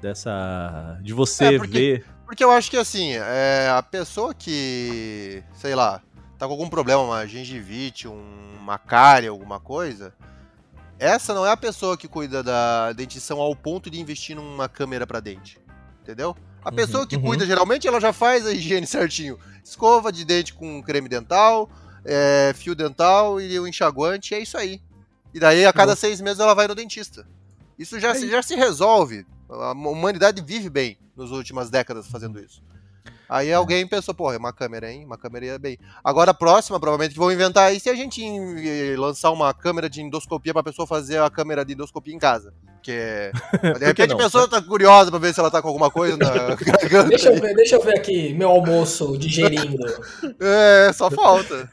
dessa. 0.00 0.98
De 1.02 1.12
você 1.12 1.54
É, 1.54 1.58
porque- 1.58 1.72
ver. 1.78 2.04
Porque 2.26 2.42
eu 2.42 2.50
acho 2.50 2.68
que 2.70 2.76
assim, 2.76 3.12
é, 3.14 3.68
a 3.70 3.80
pessoa 3.82 4.34
que, 4.34 5.44
sei 5.54 5.76
lá, 5.76 6.02
tá 6.38 6.46
com 6.46 6.52
algum 6.52 6.68
problema, 6.68 7.02
uma 7.02 7.26
gengivite, 7.26 8.06
um- 8.08 8.56
uma 8.60 8.78
cárie, 8.78 9.28
alguma 9.28 9.58
coisa, 9.60 10.12
essa 10.98 11.34
não 11.34 11.46
é 11.46 11.50
a 11.50 11.56
pessoa 11.56 11.96
que 11.96 12.08
cuida 12.08 12.42
da 12.42 12.92
dentição 12.92 13.40
ao 13.40 13.54
ponto 13.54 13.90
de 13.90 14.00
investir 14.00 14.34
numa 14.36 14.68
câmera 14.68 15.06
pra 15.06 15.20
dente. 15.20 15.58
Entendeu? 16.02 16.36
A 16.64 16.70
Uhum, 16.70 16.76
pessoa 16.76 17.06
que 17.06 17.16
uhum. 17.16 17.22
cuida, 17.22 17.46
geralmente, 17.46 17.86
ela 17.86 18.00
já 18.00 18.12
faz 18.12 18.46
a 18.46 18.52
higiene 18.52 18.86
certinho. 18.86 19.38
Escova 19.64 20.10
de 20.12 20.24
dente 20.24 20.54
com 20.54 20.82
creme 20.82 21.08
dental, 21.08 21.68
é, 22.04 22.52
fio 22.56 22.74
dental 22.74 23.40
e 23.40 23.58
o 23.58 23.66
enxaguante, 23.66 24.34
é 24.34 24.38
isso 24.40 24.56
aí. 24.56 24.80
E 25.34 25.40
daí, 25.40 25.66
a 25.66 25.72
cada 25.72 25.86
Boa. 25.88 25.96
seis 25.96 26.20
meses, 26.20 26.38
ela 26.40 26.54
vai 26.54 26.66
no 26.66 26.74
dentista. 26.74 27.26
Isso 27.78 27.98
já, 28.00 28.10
É 28.10 28.14
se, 28.14 28.28
já 28.30 28.42
se 28.42 28.54
resolve. 28.56 29.26
A 29.50 29.72
humanidade 29.72 30.40
vive 30.42 30.70
bem 30.70 30.96
nas 31.16 31.30
últimas 31.30 31.68
décadas 31.70 32.06
fazendo 32.08 32.40
isso. 32.40 32.62
Aí 33.28 33.52
alguém 33.52 33.86
pensou, 33.86 34.14
porra, 34.14 34.34
é 34.34 34.38
uma 34.38 34.52
câmera, 34.52 34.90
hein? 34.90 35.04
Uma 35.04 35.18
câmera 35.18 35.46
ia 35.46 35.58
bem. 35.58 35.78
Agora 36.04 36.30
a 36.30 36.34
próxima, 36.34 36.78
provavelmente, 36.78 37.12
que 37.12 37.18
vão 37.18 37.32
inventar 37.32 37.68
aí 37.68 37.80
se 37.80 37.90
a 37.90 37.94
gente 37.94 38.22
eh, 38.24 38.94
lançar 38.96 39.30
uma 39.32 39.52
câmera 39.52 39.90
de 39.90 40.00
endoscopia 40.00 40.52
pra 40.52 40.62
pessoa 40.62 40.86
fazer 40.86 41.20
a 41.20 41.28
câmera 41.28 41.64
de 41.64 41.72
endoscopia 41.72 42.14
em 42.14 42.18
casa. 42.18 42.52
Porque 42.86 43.32
de 43.78 43.84
repente 43.84 44.12
a 44.12 44.16
pessoa 44.16 44.48
tá 44.48 44.62
curiosa 44.62 45.10
pra 45.10 45.18
ver 45.18 45.34
se 45.34 45.40
ela 45.40 45.50
tá 45.50 45.60
com 45.60 45.68
alguma 45.68 45.90
coisa 45.90 46.16
na 46.16 46.30
garganta. 46.54 47.08
Deixa 47.08 47.30
eu 47.30 47.40
ver, 47.40 47.54
deixa 47.56 47.74
eu 47.74 47.82
ver 47.82 47.98
aqui 47.98 48.32
meu 48.32 48.48
almoço 48.48 49.18
digerindo. 49.18 49.84
É, 50.38 50.92
só 50.92 51.10
falta. 51.10 51.68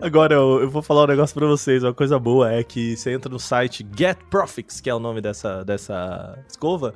Agora, 0.00 0.34
eu, 0.34 0.62
eu 0.62 0.70
vou 0.70 0.82
falar 0.82 1.04
um 1.04 1.06
negócio 1.06 1.34
pra 1.34 1.46
vocês. 1.46 1.82
Uma 1.82 1.94
coisa 1.94 2.18
boa 2.18 2.52
é 2.52 2.62
que 2.62 2.96
você 2.96 3.12
entra 3.12 3.30
no 3.30 3.38
site 3.38 3.86
Get 3.96 4.18
Profits, 4.30 4.80
que 4.80 4.88
é 4.88 4.94
o 4.94 4.98
nome 4.98 5.20
dessa, 5.20 5.64
dessa 5.64 6.38
escova. 6.48 6.94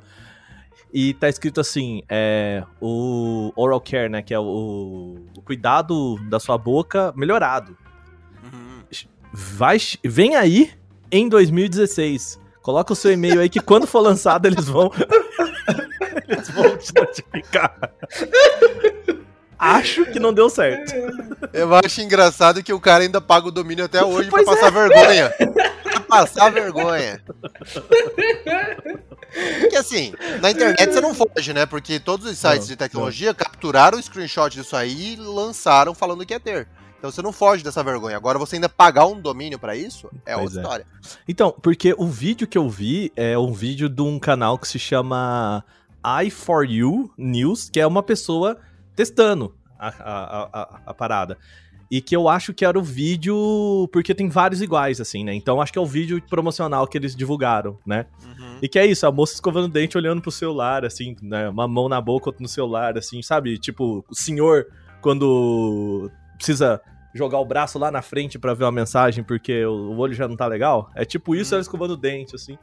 E 0.93 1.13
tá 1.13 1.29
escrito 1.29 1.61
assim: 1.61 2.01
é, 2.09 2.63
o 2.81 3.51
Oral 3.55 3.81
Care, 3.81 4.09
né? 4.09 4.21
Que 4.21 4.33
é 4.33 4.39
o, 4.39 5.17
o 5.37 5.41
cuidado 5.41 6.17
da 6.29 6.39
sua 6.39 6.57
boca 6.57 7.13
melhorado. 7.15 7.77
Uhum. 8.43 8.83
vai, 9.31 9.77
vem 10.03 10.35
aí 10.35 10.71
em 11.11 11.29
2016. 11.29 12.39
Coloca 12.61 12.93
o 12.93 12.95
seu 12.95 13.11
e-mail 13.11 13.39
aí 13.39 13.49
que 13.49 13.59
quando 13.59 13.87
for 13.87 13.99
lançado 13.99 14.45
eles 14.45 14.67
vão 14.67 14.91
eles 16.27 16.49
vão 16.49 16.77
te 16.77 16.93
notificar. 16.95 17.93
Acho 19.59 20.05
que 20.05 20.19
não 20.19 20.33
deu 20.33 20.49
certo. 20.49 20.93
Eu 21.53 21.73
acho 21.75 22.01
engraçado 22.01 22.63
que 22.63 22.71
o 22.73 22.79
cara 22.79 23.03
ainda 23.03 23.19
paga 23.19 23.47
o 23.47 23.51
domínio 23.51 23.85
até 23.85 24.03
hoje 24.03 24.29
Pois 24.29 24.45
pra 24.45 24.55
passar 24.55 24.71
vergonha. 24.71 25.33
pra 25.83 25.99
passar 26.01 26.49
vergonha. 26.51 27.21
Porque 29.59 29.75
assim, 29.75 30.13
na 30.41 30.51
internet 30.51 30.91
você 30.93 31.01
não 31.01 31.13
foge, 31.13 31.53
né? 31.53 31.65
Porque 31.65 31.99
todos 31.99 32.25
os 32.25 32.37
sites 32.37 32.61
Não, 32.61 32.67
de 32.67 32.75
tecnologia 32.75 33.33
capturaram 33.33 33.97
o 33.97 34.01
screenshot 34.01 34.49
disso 34.49 34.75
aí 34.75 35.13
e 35.13 35.15
lançaram 35.17 35.93
falando 35.93 36.25
que 36.25 36.33
ia 36.33 36.39
ter. 36.39 36.67
Então 36.97 37.11
você 37.11 37.21
não 37.21 37.31
foge 37.31 37.63
dessa 37.63 37.83
vergonha. 37.83 38.17
Agora 38.17 38.37
você 38.39 38.55
ainda 38.55 38.67
pagar 38.67 39.05
um 39.05 39.19
domínio 39.21 39.57
pra 39.59 39.75
isso 39.75 40.09
é 40.25 40.33
Pois 40.33 40.45
outra 40.45 40.59
é. 40.59 40.61
história. 40.63 40.85
Então, 41.27 41.55
porque 41.61 41.93
o 41.97 42.07
vídeo 42.07 42.47
que 42.47 42.57
eu 42.57 42.67
vi 42.69 43.11
é 43.15 43.37
um 43.37 43.53
vídeo 43.53 43.87
de 43.87 44.01
um 44.01 44.19
canal 44.19 44.57
que 44.57 44.67
se 44.67 44.77
chama 44.79 45.63
i4U 46.03 47.09
News, 47.17 47.69
que 47.69 47.79
é 47.79 47.87
uma 47.87 48.03
pessoa 48.03 48.57
testando 48.99 49.55
a, 49.79 49.87
a, 49.87 50.49
a, 50.61 50.79
a 50.87 50.93
parada. 50.93 51.37
E 51.89 52.01
que 52.01 52.13
eu 52.15 52.27
acho 52.27 52.53
que 52.53 52.65
era 52.65 52.77
o 52.77 52.83
vídeo. 52.83 53.87
Porque 53.93 54.13
tem 54.13 54.27
vários 54.29 54.61
iguais, 54.61 54.99
assim, 54.99 55.23
né? 55.23 55.33
Então 55.33 55.61
acho 55.61 55.71
que 55.71 55.79
é 55.79 55.81
o 55.81 55.85
vídeo 55.85 56.21
promocional 56.29 56.85
que 56.85 56.97
eles 56.97 57.15
divulgaram, 57.15 57.79
né? 57.85 58.05
Uhum. 58.23 58.57
E 58.61 58.67
que 58.67 58.77
é 58.77 58.85
isso, 58.85 59.07
a 59.07 59.11
moça 59.11 59.33
escovando 59.33 59.65
o 59.65 59.69
dente 59.69 59.97
olhando 59.97 60.21
pro 60.21 60.31
celular, 60.31 60.83
assim, 60.83 61.15
né? 61.21 61.47
Uma 61.49 61.67
mão 61.67 61.87
na 61.87 62.01
boca, 62.01 62.27
outra 62.29 62.43
no 62.43 62.49
celular, 62.49 62.97
assim, 62.97 63.21
sabe? 63.21 63.57
Tipo, 63.57 64.05
o 64.09 64.13
senhor, 64.15 64.67
quando 65.01 66.11
precisa 66.35 66.81
jogar 67.15 67.39
o 67.39 67.45
braço 67.45 67.79
lá 67.79 67.89
na 67.89 68.01
frente 68.01 68.37
pra 68.37 68.53
ver 68.53 68.65
uma 68.65 68.71
mensagem 68.71 69.23
porque 69.23 69.65
o 69.65 69.97
olho 69.97 70.13
já 70.13 70.27
não 70.27 70.35
tá 70.35 70.45
legal. 70.45 70.91
É 70.93 71.05
tipo 71.05 71.33
isso, 71.33 71.53
Hum. 71.53 71.55
ela 71.55 71.61
escovando 71.61 71.91
o 71.91 71.97
dente, 71.97 72.35
assim. 72.35 72.57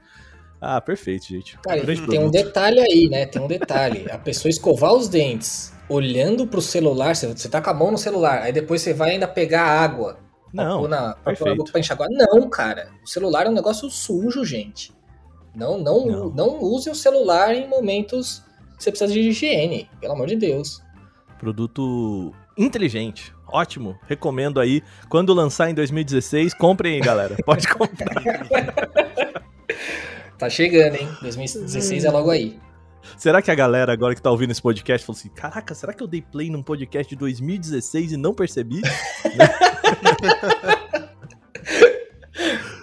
Ah, 0.69 0.81
perfeito, 0.81 1.27
gente. 1.27 1.57
Cara, 1.61 1.81
tem 1.87 1.95
um 1.95 2.07
produto. 2.07 2.31
detalhe 2.33 2.81
aí, 2.81 3.09
né? 3.09 3.25
Tem 3.25 3.41
um 3.41 3.47
detalhe. 3.47 4.11
A 4.11 4.19
pessoa 4.19 4.51
escovar 4.51 4.93
os 4.95 5.09
dentes 5.09 5.73
olhando 5.89 6.45
pro 6.45 6.61
celular, 6.61 7.15
você, 7.15 7.49
tá 7.49 7.63
com 7.63 7.71
a 7.71 7.75
mão 7.75 7.93
no 7.93 7.99
celular, 7.99 8.43
aí 8.43 8.53
depois 8.53 8.83
você 8.83 8.93
vai 8.93 9.13
ainda 9.13 9.29
pegar 9.29 9.63
água. 9.63 10.19
Não, 10.53 10.89
na, 10.89 11.09
na 11.09 11.15
perfeito. 11.15 11.57
boca 11.57 11.71
pra 11.71 11.81
enxaguar. 11.81 12.09
Não, 12.11 12.51
cara. 12.51 12.89
O 13.05 13.09
celular 13.09 13.47
é 13.47 13.49
um 13.49 13.53
negócio 13.53 13.89
sujo, 13.89 14.45
gente. 14.45 14.93
Não, 15.55 15.79
não, 15.79 16.05
Não. 16.05 16.31
não. 16.31 16.59
use 16.61 16.91
o 16.91 16.97
celular 16.97 17.55
em 17.55 17.69
momentos 17.69 18.43
que 18.77 18.83
você 18.83 18.91
precisa 18.91 19.13
de 19.13 19.21
higiene, 19.21 19.89
pelo 20.01 20.15
amor 20.15 20.27
de 20.27 20.35
Deus. 20.35 20.83
Produto 21.39 22.35
inteligente. 22.59 23.33
Ótimo. 23.47 23.97
Recomendo 24.09 24.59
aí. 24.59 24.83
Quando 25.09 25.33
lançar 25.33 25.71
em 25.71 25.75
2016, 25.75 26.55
comprem 26.55 26.95
aí, 26.95 27.01
galera. 27.01 27.37
Pode 27.47 27.69
comprar. 27.69 28.17
Tá 30.39 30.51
chegando, 30.51 30.97
hein? 30.97 31.09
2016 31.23 32.05
é 32.05 32.11
logo 32.11 32.31
aí. 32.31 32.59
Será 33.17 33.41
que 33.41 33.51
a 33.51 33.55
galera 33.55 33.93
agora 33.93 34.15
que 34.15 34.21
tá 34.21 34.31
ouvindo 34.31 34.51
esse 34.51 34.61
podcast 34.61 35.07
falou 35.07 35.19
assim: 35.19 35.29
caraca, 35.29 35.75
será 35.75 35.93
que 35.93 36.03
eu 36.03 36.07
dei 36.07 36.21
play 36.21 36.51
num 36.51 36.63
podcast 36.63 37.09
de 37.09 37.17
2016 37.17 38.13
e 38.13 38.17
não 38.17 38.35
percebi? 38.35 38.83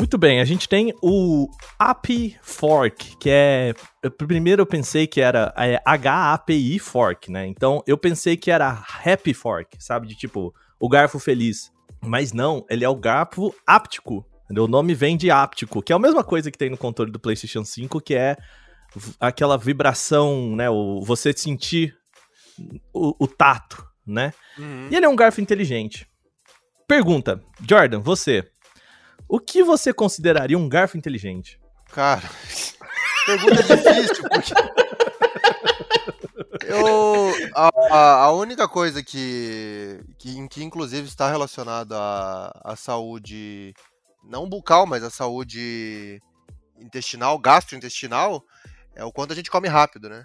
Muito 0.00 0.16
bem, 0.16 0.40
a 0.40 0.44
gente 0.46 0.66
tem 0.66 0.94
o 1.02 1.46
API 1.78 2.34
Fork, 2.42 3.16
que 3.18 3.28
é. 3.28 3.74
eu- 4.02 4.10
Primeiro 4.10 4.62
eu 4.62 4.66
pensei 4.66 5.06
que 5.06 5.20
era 5.20 5.52
é, 5.58 5.78
HAPI 5.84 6.78
Fork, 6.78 7.30
né? 7.30 7.46
Então 7.46 7.82
eu 7.86 7.98
pensei 7.98 8.34
que 8.34 8.50
era 8.50 8.82
Happy 9.04 9.34
Fork, 9.34 9.76
sabe? 9.78 10.08
De 10.08 10.14
tipo, 10.14 10.54
o 10.80 10.88
garfo 10.88 11.18
feliz. 11.18 11.70
Mas 12.02 12.32
não, 12.32 12.64
ele 12.70 12.82
é 12.82 12.88
o 12.88 12.96
garfo 12.96 13.54
áptico. 13.66 14.24
entendeu? 14.46 14.64
O 14.64 14.68
nome 14.68 14.94
vem 14.94 15.18
de 15.18 15.30
áptico, 15.30 15.82
que 15.82 15.92
é 15.92 15.96
a 15.96 15.98
mesma 15.98 16.24
coisa 16.24 16.50
que 16.50 16.56
tem 16.56 16.70
no 16.70 16.78
controle 16.78 17.12
do 17.12 17.20
PlayStation 17.20 17.62
5, 17.62 18.00
que 18.00 18.14
é 18.14 18.36
aquela 19.20 19.58
vibração, 19.58 20.56
né? 20.56 20.70
O, 20.70 21.02
você 21.02 21.30
sentir 21.36 21.94
o, 22.92 23.14
o 23.22 23.28
tato, 23.28 23.86
né? 24.06 24.32
Uhum. 24.58 24.88
E 24.90 24.96
ele 24.96 25.04
é 25.04 25.08
um 25.10 25.14
garfo 25.16 25.42
inteligente. 25.42 26.06
Pergunta, 26.88 27.38
Jordan, 27.68 28.00
você. 28.00 28.48
O 29.30 29.38
que 29.38 29.62
você 29.62 29.92
consideraria 29.92 30.58
um 30.58 30.68
garfo 30.68 30.96
inteligente? 30.98 31.60
Cara, 31.92 32.28
pergunta 33.26 33.62
difícil, 33.62 34.28
porque. 34.28 34.54
Eu. 36.66 37.32
A, 37.54 38.24
a- 38.26 38.32
única 38.32 38.68
coisa 38.68 39.02
que, 39.02 40.00
que. 40.18 40.48
que 40.48 40.62
inclusive 40.64 41.06
está 41.08 41.30
relacionada 41.30 41.96
à, 41.96 42.72
à 42.72 42.76
saúde. 42.76 43.74
Não 44.24 44.48
bucal, 44.48 44.86
mas 44.86 45.02
à 45.02 45.10
saúde 45.10 46.20
intestinal, 46.78 47.38
gastrointestinal, 47.38 48.42
é 48.94 49.04
o 49.04 49.12
quanto 49.12 49.32
a 49.32 49.36
gente 49.36 49.50
come 49.50 49.68
rápido, 49.68 50.08
né? 50.08 50.22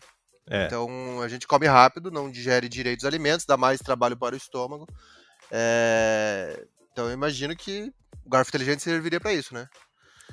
É. 0.49 0.65
Então 0.65 1.21
a 1.21 1.27
gente 1.27 1.47
come 1.47 1.65
rápido, 1.67 2.11
não 2.11 2.29
digere 2.29 2.67
direito 2.69 2.99
os 3.01 3.05
alimentos, 3.05 3.45
dá 3.45 3.57
mais 3.57 3.79
trabalho 3.79 4.17
para 4.17 4.35
o 4.35 4.37
estômago. 4.37 4.85
É, 5.51 6.65
Então 6.91 7.05
eu 7.07 7.13
imagino 7.13 7.55
que 7.55 7.91
o 8.25 8.29
garfo 8.29 8.49
inteligente 8.49 8.81
serviria 8.81 9.19
para 9.19 9.33
isso, 9.33 9.53
né? 9.53 9.67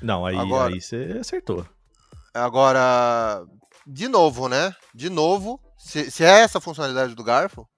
Não, 0.00 0.24
aí, 0.24 0.36
Agora- 0.36 0.72
aí 0.72 0.80
você 0.80 1.16
acertou. 1.20 1.66
Agora, 2.34 3.44
de 3.86 4.08
novo, 4.08 4.48
né? 4.48 4.74
De 4.94 5.10
novo, 5.10 5.60
se, 5.78 6.10
se 6.10 6.24
é 6.24 6.40
essa 6.40 6.58
a 6.58 6.60
funcionalidade 6.60 7.14
do 7.14 7.22
garfo, 7.24 7.68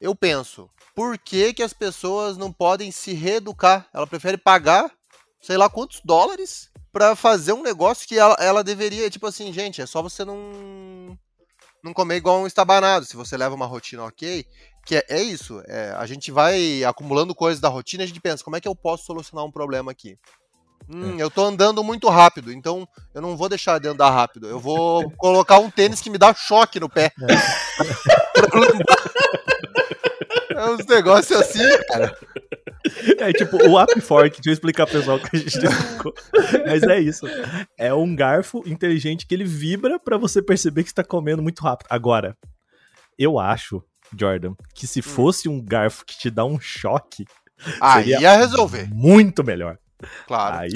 eu 0.00 0.14
penso, 0.14 0.70
por 0.94 1.18
que, 1.18 1.52
que 1.52 1.62
as 1.62 1.72
pessoas 1.72 2.36
não 2.36 2.52
podem 2.52 2.90
se 2.92 3.12
reeducar? 3.12 3.88
Ela 3.92 4.06
prefere 4.06 4.36
pagar, 4.38 4.90
sei 5.40 5.56
lá 5.56 5.68
quantos 5.68 6.00
dólares, 6.04 6.70
pra 6.92 7.16
fazer 7.16 7.52
um 7.52 7.62
negócio 7.62 8.06
que 8.06 8.18
ela, 8.18 8.36
ela 8.38 8.62
deveria, 8.62 9.10
tipo 9.10 9.26
assim, 9.26 9.52
gente, 9.52 9.82
é 9.82 9.86
só 9.86 10.00
você 10.02 10.24
não 10.24 11.18
não 11.82 11.92
comer 11.92 12.16
igual 12.16 12.40
um 12.40 12.46
estabanado. 12.46 13.04
Se 13.06 13.16
você 13.16 13.36
leva 13.36 13.54
uma 13.54 13.66
rotina 13.66 14.04
ok, 14.04 14.44
que 14.88 14.96
é, 14.96 15.04
é 15.10 15.22
isso. 15.22 15.62
é, 15.68 15.94
a 15.98 16.06
gente 16.06 16.32
vai 16.32 16.82
acumulando 16.82 17.34
coisas 17.34 17.60
da 17.60 17.68
rotina 17.68 18.02
e 18.02 18.04
a 18.04 18.06
gente 18.06 18.22
pensa, 18.22 18.42
como 18.42 18.56
é 18.56 18.60
que 18.60 18.66
eu 18.66 18.74
posso 18.74 19.04
solucionar 19.04 19.44
um 19.44 19.52
problema 19.52 19.90
aqui? 19.90 20.16
Hum, 20.88 21.18
eu 21.18 21.30
tô 21.30 21.44
andando 21.44 21.84
muito 21.84 22.08
rápido, 22.08 22.50
então 22.50 22.88
eu 23.14 23.20
não 23.20 23.36
vou 23.36 23.50
deixar 23.50 23.78
de 23.78 23.86
andar 23.86 24.08
rápido. 24.08 24.48
Eu 24.48 24.58
vou 24.58 25.10
colocar 25.18 25.58
um 25.58 25.70
tênis 25.70 26.00
que 26.00 26.08
me 26.08 26.16
dá 26.16 26.32
choque 26.32 26.80
no 26.80 26.88
pé. 26.88 27.12
é 30.56 30.70
uns 30.70 30.86
negócios 30.86 31.38
assim, 31.38 31.60
cara. 31.86 32.16
É 33.18 33.30
tipo, 33.34 33.58
o 33.68 33.78
App 33.78 34.00
Fork, 34.00 34.36
deixa 34.36 34.48
eu 34.48 34.54
explicar 34.54 34.86
pro 34.86 34.98
pessoal 34.98 35.20
que 35.20 35.36
a 35.36 35.38
gente 35.38 35.52
explicou. 35.58 36.14
Mas 36.66 36.82
é 36.84 36.98
isso. 36.98 37.26
É 37.76 37.92
um 37.92 38.16
garfo 38.16 38.62
inteligente 38.64 39.26
que 39.26 39.34
ele 39.34 39.44
vibra 39.44 39.98
pra 39.98 40.16
você 40.16 40.40
perceber 40.40 40.82
que 40.82 40.88
você 40.88 40.94
tá 40.94 41.04
comendo 41.04 41.42
muito 41.42 41.60
rápido. 41.60 41.88
Agora, 41.90 42.34
eu 43.18 43.38
acho, 43.38 43.84
Jordan, 44.16 44.54
que 44.74 44.86
se 44.86 45.02
fosse 45.02 45.48
um 45.48 45.60
garfo 45.60 46.04
que 46.04 46.16
te 46.18 46.30
dá 46.30 46.44
um 46.44 46.60
choque, 46.60 47.24
Aí 47.80 48.04
Seria- 48.04 48.20
ia 48.20 48.36
resolver, 48.36 48.88
muito 48.94 49.42
melhor. 49.42 49.78
claro. 50.28 50.58
Aí. 50.58 50.70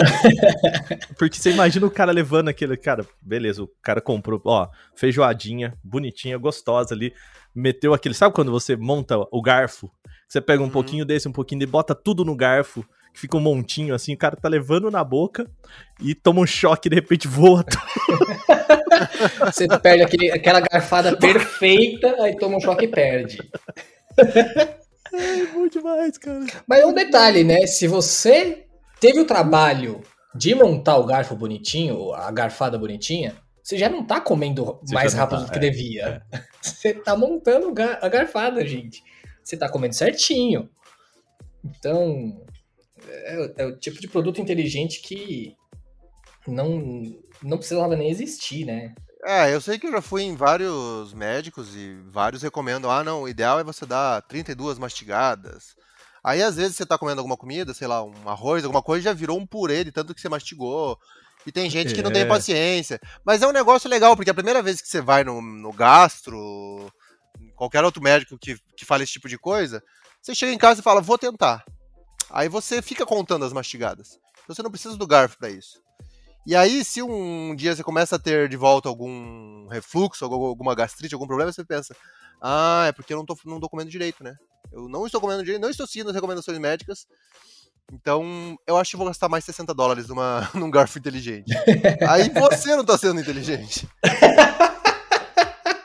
Porque 1.17 1.39
você 1.39 1.53
imagina 1.53 1.87
o 1.87 1.91
cara 1.91 2.11
levando 2.11 2.49
aquele. 2.49 2.77
Cara, 2.77 3.07
beleza, 3.21 3.63
o 3.63 3.71
cara 3.81 4.01
comprou, 4.01 4.43
ó, 4.45 4.69
feijoadinha, 4.97 5.79
bonitinha, 5.85 6.37
gostosa 6.37 6.93
ali. 6.93 7.15
Meteu 7.55 7.95
aquele. 7.95 8.15
Sabe 8.17 8.35
quando 8.35 8.51
você 8.51 8.75
monta 8.75 9.17
o 9.31 9.41
garfo? 9.41 9.89
Você 10.27 10.41
pega 10.41 10.61
um 10.61 10.67
Uhum. 10.67 10.71
pouquinho 10.73 11.05
desse, 11.05 11.29
um 11.29 11.33
pouquinho 11.33 11.63
e 11.63 11.67
bota 11.67 11.95
tudo 11.95 12.25
no 12.25 12.35
garfo, 12.35 12.85
que 13.15 13.21
fica 13.21 13.37
um 13.37 13.41
montinho 13.41 13.95
assim, 13.95 14.15
o 14.15 14.19
cara 14.19 14.35
tá 14.35 14.49
levando 14.49 14.91
na 14.91 15.05
boca 15.05 15.49
e 16.01 16.15
toma 16.17 16.41
um 16.41 16.47
choque 16.47 16.89
e 16.89 16.91
de 16.91 16.97
repente 16.97 17.29
voa. 17.29 17.65
Você 19.53 19.67
perde 19.67 20.03
aquele, 20.03 20.31
aquela 20.31 20.61
garfada 20.61 21.17
perfeita, 21.17 22.17
aí 22.21 22.37
toma 22.37 22.57
um 22.57 22.61
choque 22.61 22.85
e 22.87 22.89
perde. 22.89 23.39
É 25.13 25.47
bom 25.53 25.69
demais, 25.69 26.17
cara. 26.19 26.47
Mas 26.67 26.85
um 26.85 26.93
detalhe, 26.93 27.45
né? 27.45 27.67
Se 27.67 27.87
você 27.87 28.67
teve 29.01 29.21
o 29.21 29.27
trabalho 29.27 30.01
de 30.35 30.55
montar 30.55 30.97
o 30.97 31.05
garfo 31.05 31.37
bonitinho, 31.37 32.13
a 32.15 32.31
garfada 32.31 32.79
bonitinha, 32.79 33.37
você 33.63 33.77
já 33.77 33.89
não 33.89 34.05
tá 34.05 34.21
comendo 34.21 34.81
Você 34.83 34.95
mais 34.95 35.13
rápido 35.13 35.41
tá, 35.41 35.45
do 35.47 35.53
que 35.53 35.59
é, 35.59 35.61
devia. 35.61 36.23
Você 36.61 36.95
tá 36.95 37.17
montando 37.17 37.73
a 38.01 38.09
garfada, 38.09 38.65
gente. 38.67 39.03
Você 39.43 39.57
tá 39.57 39.69
comendo 39.69 39.95
certinho. 39.95 40.71
Então, 41.65 42.41
é, 43.09 43.53
é 43.59 43.67
o 43.67 43.77
tipo 43.77 44.01
de 44.01 44.09
produto 44.09 44.41
inteligente 44.41 45.01
que 45.03 45.57
não, 46.47 47.03
não 47.43 47.59
precisava 47.59 47.97
nem 47.97 48.11
existir, 48.11 48.65
né? 48.65 48.95
É, 49.25 49.55
eu 49.55 49.61
sei 49.61 49.79
que 49.79 49.87
eu 49.87 49.93
já 49.93 50.03
fui 50.03 50.23
em 50.23 50.35
vários 50.35 51.15
médicos 51.15 51.77
e 51.77 51.95
vários 52.09 52.43
recomendam, 52.43 52.91
ah, 52.91 53.05
não, 53.05 53.23
o 53.23 53.29
ideal 53.29 53.61
é 53.61 53.65
você 53.65 53.87
dar 53.87 54.21
32 54.23 54.79
mastigadas. 54.79 55.77
Aí 56.25 56.43
às 56.43 56.57
vezes 56.57 56.77
você 56.77 56.87
tá 56.87 56.99
comendo 56.99 57.21
alguma 57.21 57.37
comida, 57.37 57.73
sei 57.75 57.87
lá, 57.87 58.03
um 58.03 58.29
arroz, 58.29 58.65
alguma 58.65 58.83
coisa, 58.83 59.05
já 59.05 59.13
virou 59.13 59.39
um 59.39 59.47
purê 59.47 59.85
de 59.85 59.93
tanto 59.93 60.15
que 60.15 60.21
você 60.21 60.29
mastigou. 60.29 60.99
E 61.45 61.51
tem 61.51 61.69
gente 61.69 61.93
que 61.95 62.03
não 62.03 62.13
tem 62.13 62.23
É. 62.23 62.27
paciência. 62.27 63.01
Mas 63.25 63.43
é 63.43 63.47
um 63.47 63.53
negócio 63.53 63.91
legal, 63.91 64.15
porque 64.15 64.31
a 64.31 64.35
primeira 64.35 64.63
vez 64.63 64.81
que 64.81 64.89
você 64.89 65.01
vai 65.01 65.25
no, 65.25 65.43
no 65.43 65.73
gastro, 65.73 66.93
qualquer 67.57 67.85
outro 67.85 68.03
médico 68.03 68.39
que, 68.39 68.57
que 68.77 68.85
fala 68.85 69.03
esse 69.03 69.13
tipo 69.13 69.29
de 69.29 69.37
coisa, 69.37 69.83
você 70.21 70.35
chega 70.35 70.53
em 70.53 70.59
casa 70.59 70.81
e 70.81 70.85
fala, 70.85 71.01
vou 71.01 71.19
tentar. 71.19 71.65
Aí 72.31 72.49
você 72.49 72.81
fica 72.81 73.05
contando 73.05 73.45
as 73.45 73.53
mastigadas. 73.53 74.21
Então 74.45 74.55
você 74.55 74.63
não 74.63 74.71
precisa 74.71 74.97
do 74.97 75.07
garfo 75.07 75.37
para 75.37 75.51
isso. 75.51 75.82
E 76.45 76.57
aí, 76.57 76.85
se 76.85 77.01
um 77.03 77.55
dia 77.55 77.75
você 77.75 77.85
começa 77.85 78.17
a 78.17 78.19
ter 78.19 78.49
de 78.49 78.57
volta 78.57 78.89
algum 78.89 79.69
refluxo, 79.69 80.25
alguma 80.25 80.75
gastrite, 80.75 81.15
algum 81.15 81.27
problema, 81.27 81.53
você 81.53 81.65
pensa: 81.65 81.95
ah, 82.41 82.87
é 82.89 82.93
porque 82.93 83.15
eu 83.15 83.19
não 83.19 83.25
tô, 83.25 83.37
não 83.45 83.61
tô 83.61 83.69
comendo 83.69 83.91
direito, 83.91 84.25
né? 84.25 84.35
Eu 84.73 84.89
não 84.89 85.07
estou 85.07 85.21
comendo 85.21 85.45
direito, 85.45 85.63
não 85.63 85.71
estou 85.71 85.87
seguindo 85.87 86.09
as 86.09 86.15
recomendações 86.15 86.59
médicas. 86.59 87.07
Então, 87.93 88.57
eu 88.67 88.77
acho 88.77 88.93
que 88.93 88.97
vou 88.97 89.07
gastar 89.07 89.29
mais 89.29 89.45
60 89.45 89.73
dólares 89.75 90.09
numa, 90.09 90.51
num 90.55 90.71
garfo 90.71 90.99
inteligente. 90.99 91.53
Aí 92.09 92.29
você 92.31 92.75
não 92.75 92.85
tá 92.85 92.97
sendo 92.99 93.21
inteligente. 93.21 93.87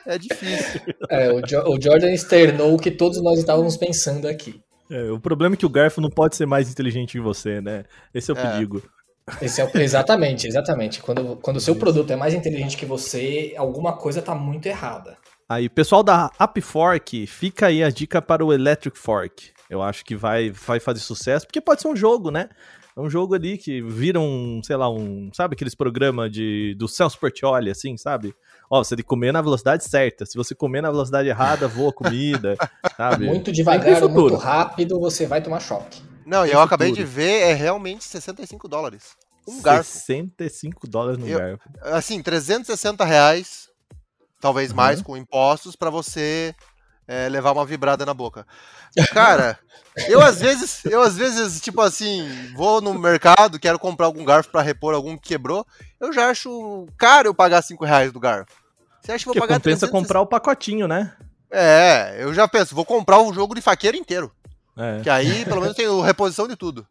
É 0.06 0.16
difícil. 0.16 0.80
É, 1.10 1.30
o, 1.30 1.42
jo 1.46 1.60
o 1.66 1.80
Jordan 1.80 2.10
externou 2.10 2.74
o 2.74 2.78
que 2.78 2.90
todos 2.90 3.22
nós 3.22 3.38
estávamos 3.38 3.76
pensando 3.76 4.26
aqui. 4.26 4.58
É, 4.90 5.10
o 5.10 5.20
problema 5.20 5.54
é 5.54 5.58
que 5.58 5.66
o 5.66 5.70
garfo 5.70 6.00
não 6.00 6.08
pode 6.08 6.34
ser 6.34 6.46
mais 6.46 6.70
inteligente 6.70 7.12
que 7.12 7.20
você, 7.20 7.60
né? 7.60 7.84
Esse 8.14 8.30
é 8.30 8.34
o 8.34 8.38
é. 8.38 8.40
perigo. 8.40 8.82
É 9.40 9.82
exatamente, 9.82 10.46
exatamente. 10.46 11.00
Quando, 11.00 11.36
quando 11.36 11.56
o 11.56 11.60
seu 11.60 11.76
produto 11.76 12.12
é 12.12 12.16
mais 12.16 12.34
inteligente 12.34 12.76
que 12.76 12.86
você, 12.86 13.54
alguma 13.56 13.94
coisa 13.94 14.22
tá 14.22 14.34
muito 14.34 14.66
errada. 14.66 15.16
Aí, 15.48 15.68
pessoal 15.68 16.02
da 16.02 16.30
AppFork, 16.38 17.26
fica 17.26 17.68
aí 17.68 17.82
a 17.82 17.90
dica 17.90 18.20
para 18.20 18.44
o 18.44 18.52
Electric 18.52 18.98
Fork. 18.98 19.50
Eu 19.70 19.82
acho 19.82 20.04
que 20.04 20.14
vai, 20.14 20.50
vai 20.50 20.78
fazer 20.78 21.00
sucesso, 21.00 21.46
porque 21.46 21.60
pode 21.60 21.80
ser 21.80 21.88
um 21.88 21.96
jogo, 21.96 22.30
né? 22.30 22.48
É 22.98 23.00
um 23.00 23.08
jogo 23.08 23.34
ali 23.34 23.56
que 23.56 23.80
vira 23.80 24.18
um, 24.18 24.60
sei 24.64 24.74
lá, 24.74 24.90
um. 24.90 25.30
Sabe 25.32 25.54
aqueles 25.54 25.74
programas 25.74 26.32
de, 26.32 26.74
do 26.76 26.88
Celso 26.88 27.16
Portioli, 27.18 27.70
assim, 27.70 27.96
sabe? 27.96 28.34
Ó, 28.68 28.82
você 28.82 28.96
tem 28.96 29.04
que 29.04 29.08
comer 29.08 29.32
na 29.32 29.40
velocidade 29.40 29.84
certa. 29.84 30.26
Se 30.26 30.36
você 30.36 30.52
comer 30.52 30.82
na 30.82 30.90
velocidade 30.90 31.28
errada, 31.28 31.68
voa 31.68 31.92
comida, 31.92 32.56
sabe? 32.96 33.26
Muito 33.26 33.52
devagar, 33.52 34.02
muito 34.08 34.34
rápido, 34.34 34.98
você 34.98 35.26
vai 35.26 35.40
tomar 35.40 35.60
choque. 35.60 36.02
Não, 36.28 36.44
e 36.44 36.52
eu 36.52 36.60
acabei 36.60 36.92
de 36.92 37.02
ver, 37.02 37.40
é 37.40 37.54
realmente 37.54 38.04
65 38.04 38.68
dólares. 38.68 39.16
Um 39.46 39.62
garfo. 39.62 39.90
65 39.90 40.86
dólares 40.86 41.18
no 41.18 41.26
eu, 41.26 41.38
garfo. 41.38 41.68
Assim, 41.80 42.22
360 42.22 43.02
reais, 43.02 43.70
talvez 44.38 44.70
uhum. 44.70 44.76
mais, 44.76 45.00
com 45.00 45.16
impostos, 45.16 45.74
para 45.74 45.88
você 45.88 46.54
é, 47.06 47.30
levar 47.30 47.52
uma 47.52 47.64
vibrada 47.64 48.04
na 48.04 48.12
boca. 48.12 48.46
Cara, 49.10 49.58
eu 50.06 50.20
às 50.20 50.40
vezes, 50.40 50.84
eu 50.84 51.00
às 51.00 51.16
vezes, 51.16 51.62
tipo 51.62 51.80
assim, 51.80 52.28
vou 52.54 52.82
no 52.82 52.92
mercado, 52.92 53.58
quero 53.58 53.78
comprar 53.78 54.04
algum 54.04 54.22
garfo 54.22 54.50
para 54.50 54.60
repor 54.60 54.92
algum 54.92 55.16
que 55.16 55.28
quebrou, 55.28 55.66
eu 55.98 56.12
já 56.12 56.28
acho 56.28 56.86
caro 56.98 57.28
eu 57.28 57.34
pagar 57.34 57.62
5 57.62 57.82
reais 57.86 58.12
do 58.12 58.20
garfo. 58.20 58.52
Você 59.00 59.12
acha 59.12 59.20
que 59.20 59.24
vou 59.24 59.34
Porque 59.34 59.48
pagar 59.48 59.60
compensa 59.60 59.86
300... 59.86 59.90
comprar 59.90 60.20
o 60.20 60.26
pacotinho, 60.26 60.86
né? 60.86 61.16
É, 61.50 62.18
eu 62.18 62.34
já 62.34 62.46
penso, 62.46 62.74
vou 62.74 62.84
comprar 62.84 63.18
o 63.18 63.32
jogo 63.32 63.54
de 63.54 63.62
faqueiro 63.62 63.96
inteiro. 63.96 64.30
É. 64.78 65.00
Que 65.02 65.10
aí, 65.10 65.44
pelo 65.44 65.60
menos, 65.60 65.76
tem 65.76 65.86
reposição 66.02 66.46
de 66.46 66.56
tudo. 66.56 66.86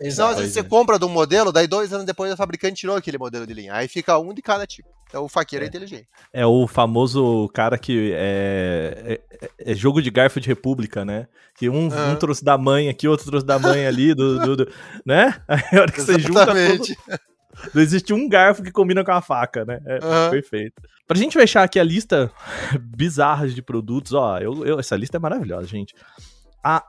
Exato. 0.00 0.12
Então, 0.12 0.28
às 0.28 0.36
vezes, 0.38 0.54
você 0.54 0.60
é. 0.60 0.64
compra 0.64 0.98
de 0.98 1.04
um 1.04 1.08
modelo, 1.08 1.52
daí 1.52 1.66
dois 1.66 1.92
anos 1.92 2.04
depois 2.06 2.30
a 2.30 2.36
fabricante 2.36 2.80
tirou 2.80 2.96
aquele 2.96 3.18
modelo 3.18 3.46
de 3.46 3.54
linha. 3.54 3.74
Aí 3.74 3.88
fica 3.88 4.18
um 4.18 4.34
de 4.34 4.42
cada 4.42 4.66
tipo. 4.66 4.88
Então 5.08 5.24
o 5.24 5.28
faqueiro 5.28 5.62
é, 5.62 5.66
é 5.66 5.68
inteligente. 5.68 6.08
É 6.32 6.46
o 6.46 6.66
famoso 6.66 7.46
cara 7.52 7.76
que 7.76 8.12
é, 8.14 9.20
é, 9.42 9.50
é 9.58 9.74
jogo 9.74 10.00
de 10.00 10.10
garfo 10.10 10.40
de 10.40 10.48
república, 10.48 11.04
né? 11.04 11.28
Que 11.54 11.68
um, 11.68 11.86
um, 11.86 12.16
trouxe 12.16 12.42
da 12.42 12.56
mãe 12.56 12.88
aqui, 12.88 13.06
outro 13.06 13.26
trouxe 13.26 13.46
da 13.46 13.58
mãe 13.58 13.86
ali, 13.86 14.14
do, 14.14 14.38
do, 14.38 14.56
do 14.56 14.72
né? 15.04 15.38
Aí 15.46 15.78
a 15.78 15.82
hora 15.82 15.92
que 15.92 16.00
Exatamente. 16.00 16.32
você 16.32 16.78
junta 16.78 16.94
tudo, 16.96 17.22
não 17.74 17.82
existe 17.82 18.14
um 18.14 18.26
garfo 18.26 18.62
que 18.62 18.72
combina 18.72 19.04
com 19.04 19.12
a 19.12 19.20
faca, 19.20 19.66
né? 19.66 19.80
É 19.84 19.94
uhum. 19.96 20.30
perfeito. 20.30 20.80
Pra 21.06 21.18
gente 21.18 21.34
fechar 21.34 21.62
aqui 21.62 21.78
a 21.78 21.84
lista 21.84 22.32
bizarra 22.80 23.46
de 23.46 23.60
produtos, 23.60 24.14
ó, 24.14 24.38
eu, 24.38 24.64
eu, 24.64 24.80
essa 24.80 24.96
lista 24.96 25.18
é 25.18 25.20
maravilhosa, 25.20 25.66
gente. 25.66 25.94
A 26.64 26.82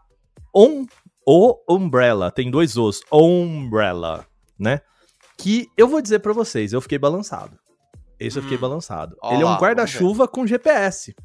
On, 0.56 0.86
o 1.26 1.58
Umbrella, 1.68 2.30
tem 2.30 2.52
dois 2.52 2.78
Os, 2.78 3.02
Umbrella, 3.12 4.28
né? 4.60 4.82
Que 5.36 5.68
eu 5.76 5.88
vou 5.88 6.00
dizer 6.00 6.20
para 6.20 6.32
vocês, 6.32 6.74
eu 6.74 6.82
fiquei 6.82 7.00
balançado. 7.00 7.58
Esse 8.20 8.38
hum. 8.38 8.40
eu 8.40 8.44
fiquei 8.44 8.58
hum. 8.58 8.62
balançado. 8.62 9.18
Olá, 9.20 9.34
ele 9.34 9.44
é 9.44 9.48
um 9.48 9.58
guarda-chuva 9.58 10.28
com 10.28 10.46
GPS. 10.46 11.16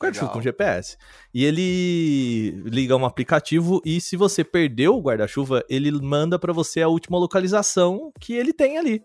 Guarda-chuva 0.00 0.30
com 0.30 0.40
GPS. 0.40 0.96
E 1.34 1.44
ele 1.44 2.62
liga 2.64 2.96
um 2.96 3.04
aplicativo 3.04 3.82
e 3.84 4.00
se 4.00 4.16
você 4.16 4.44
perdeu 4.44 4.94
o 4.94 5.02
guarda-chuva, 5.02 5.64
ele 5.68 5.90
manda 5.90 6.38
para 6.38 6.52
você 6.52 6.80
a 6.80 6.88
última 6.88 7.18
localização 7.18 8.12
que 8.20 8.34
ele 8.34 8.52
tem 8.52 8.78
ali. 8.78 9.02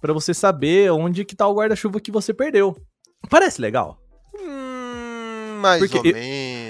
para 0.00 0.12
você 0.12 0.34
saber 0.34 0.90
onde 0.90 1.24
que 1.24 1.36
tá 1.36 1.46
o 1.46 1.54
guarda-chuva 1.54 2.00
que 2.00 2.10
você 2.10 2.34
perdeu. 2.34 2.76
Parece 3.30 3.60
legal? 3.60 3.98
Hum, 4.34 5.60
mais 5.60 5.78
Porque 5.78 5.98
ou 5.98 6.04
eu... 6.04 6.12
menos. 6.12 6.63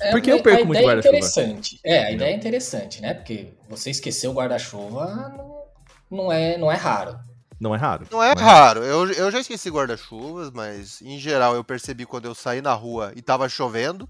É, 0.00 0.10
Porque 0.10 0.30
eu 0.30 0.42
perco 0.42 0.66
muito 0.66 0.82
guarda-chuva. 0.82 1.14
É 1.14 1.18
interessante. 1.18 1.80
É, 1.84 2.04
a 2.04 2.10
ideia 2.12 2.32
é 2.32 2.36
interessante, 2.36 3.00
né? 3.00 3.14
Porque 3.14 3.54
você 3.68 3.90
esquecer 3.90 4.28
o 4.28 4.32
guarda-chuva 4.32 5.32
não, 6.10 6.32
é, 6.32 6.58
não 6.58 6.70
é 6.70 6.76
raro. 6.76 7.18
Não 7.60 7.74
é 7.74 7.78
raro. 7.78 8.06
Não 8.10 8.22
é, 8.22 8.34
não 8.34 8.42
é 8.42 8.44
raro. 8.44 8.82
Eu, 8.82 9.12
eu 9.12 9.30
já 9.30 9.38
esqueci 9.38 9.68
guarda-chuvas, 9.70 10.50
mas 10.50 11.02
em 11.02 11.18
geral 11.18 11.54
eu 11.54 11.62
percebi 11.62 12.06
quando 12.06 12.24
eu 12.24 12.34
saí 12.34 12.62
na 12.62 12.72
rua 12.72 13.12
e 13.14 13.20
tava 13.20 13.48
chovendo. 13.48 14.08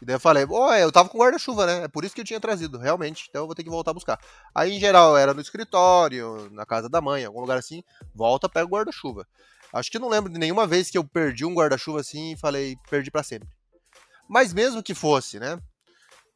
E 0.00 0.04
daí 0.04 0.16
eu 0.16 0.20
falei, 0.20 0.46
oh, 0.48 0.72
eu 0.72 0.92
tava 0.92 1.08
com 1.08 1.18
guarda-chuva, 1.18 1.66
né? 1.66 1.84
É 1.84 1.88
por 1.88 2.04
isso 2.04 2.14
que 2.14 2.20
eu 2.20 2.24
tinha 2.24 2.40
trazido, 2.40 2.78
realmente. 2.78 3.26
Então 3.28 3.42
eu 3.42 3.46
vou 3.46 3.54
ter 3.54 3.64
que 3.64 3.70
voltar 3.70 3.92
a 3.92 3.94
buscar. 3.94 4.18
Aí, 4.54 4.76
em 4.76 4.80
geral, 4.80 5.16
era 5.16 5.32
no 5.32 5.40
escritório, 5.40 6.50
na 6.52 6.66
casa 6.66 6.88
da 6.88 7.00
mãe, 7.00 7.24
algum 7.24 7.40
lugar 7.40 7.58
assim. 7.58 7.82
Volta, 8.14 8.48
pega 8.48 8.66
o 8.66 8.70
guarda-chuva. 8.70 9.26
Acho 9.72 9.90
que 9.90 9.98
não 9.98 10.08
lembro 10.08 10.32
de 10.32 10.38
nenhuma 10.38 10.66
vez 10.66 10.90
que 10.90 10.98
eu 10.98 11.04
perdi 11.04 11.44
um 11.44 11.54
guarda-chuva 11.54 12.00
assim 12.00 12.32
e 12.32 12.36
falei, 12.36 12.76
perdi 12.90 13.10
para 13.10 13.22
sempre. 13.22 13.48
Mas 14.28 14.52
mesmo 14.52 14.82
que 14.82 14.94
fosse, 14.94 15.38
né? 15.38 15.58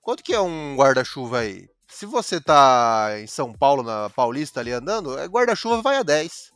Quanto 0.03 0.23
que 0.23 0.35
é 0.35 0.41
um 0.41 0.77
guarda-chuva 0.77 1.41
aí? 1.41 1.69
Se 1.89 2.07
você 2.07 2.41
tá 2.41 3.17
em 3.21 3.27
São 3.27 3.53
Paulo, 3.53 3.83
na 3.83 4.09
Paulista 4.11 4.61
ali 4.61 4.73
andando, 4.73 5.19
é 5.19 5.27
guarda-chuva 5.27 5.83
vai 5.83 5.97
a 5.97 6.03
10. 6.03 6.53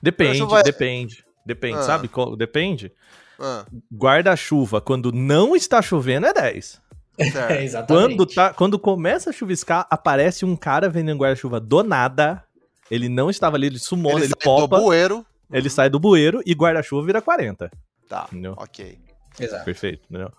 Depende, 0.00 0.44
vai... 0.44 0.62
depende. 0.62 1.24
Depende, 1.44 1.78
ah. 1.78 1.82
sabe? 1.82 2.10
Depende. 2.36 2.92
Ah. 3.38 3.64
Guarda-chuva, 3.92 4.80
quando 4.80 5.12
não 5.12 5.54
está 5.54 5.82
chovendo, 5.82 6.26
é 6.26 6.32
10. 6.32 6.86
É, 7.18 7.64
exatamente. 7.64 8.08
Quando, 8.08 8.26
tá, 8.26 8.52
quando 8.52 8.78
começa 8.78 9.30
a 9.30 9.32
chuviscar, 9.32 9.86
aparece 9.88 10.44
um 10.44 10.54
cara 10.54 10.86
vendendo 10.86 11.18
guarda-chuva 11.18 11.58
do 11.58 11.82
nada. 11.82 12.44
Ele 12.90 13.08
não 13.08 13.30
estava 13.30 13.56
ali, 13.56 13.68
ele 13.68 13.78
sumou, 13.78 14.12
ele, 14.12 14.24
ele 14.26 14.28
sai 14.28 14.44
popa. 14.44 14.76
Do 14.76 14.82
bueiro. 14.84 15.26
Ele 15.50 15.70
sai 15.70 15.88
do 15.88 15.98
bueiro 15.98 16.42
e 16.44 16.52
guarda-chuva 16.52 17.06
vira 17.06 17.22
40. 17.22 17.70
Tá, 18.06 18.26
entendeu? 18.30 18.54
ok. 18.58 18.98
Exato. 19.38 19.64
Perfeito, 19.64 20.04
entendeu? 20.08 20.32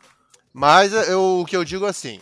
Mas 0.54 0.92
eu, 1.08 1.42
o 1.42 1.46
que 1.46 1.56
eu 1.56 1.64
digo 1.64 1.86
assim, 1.86 2.20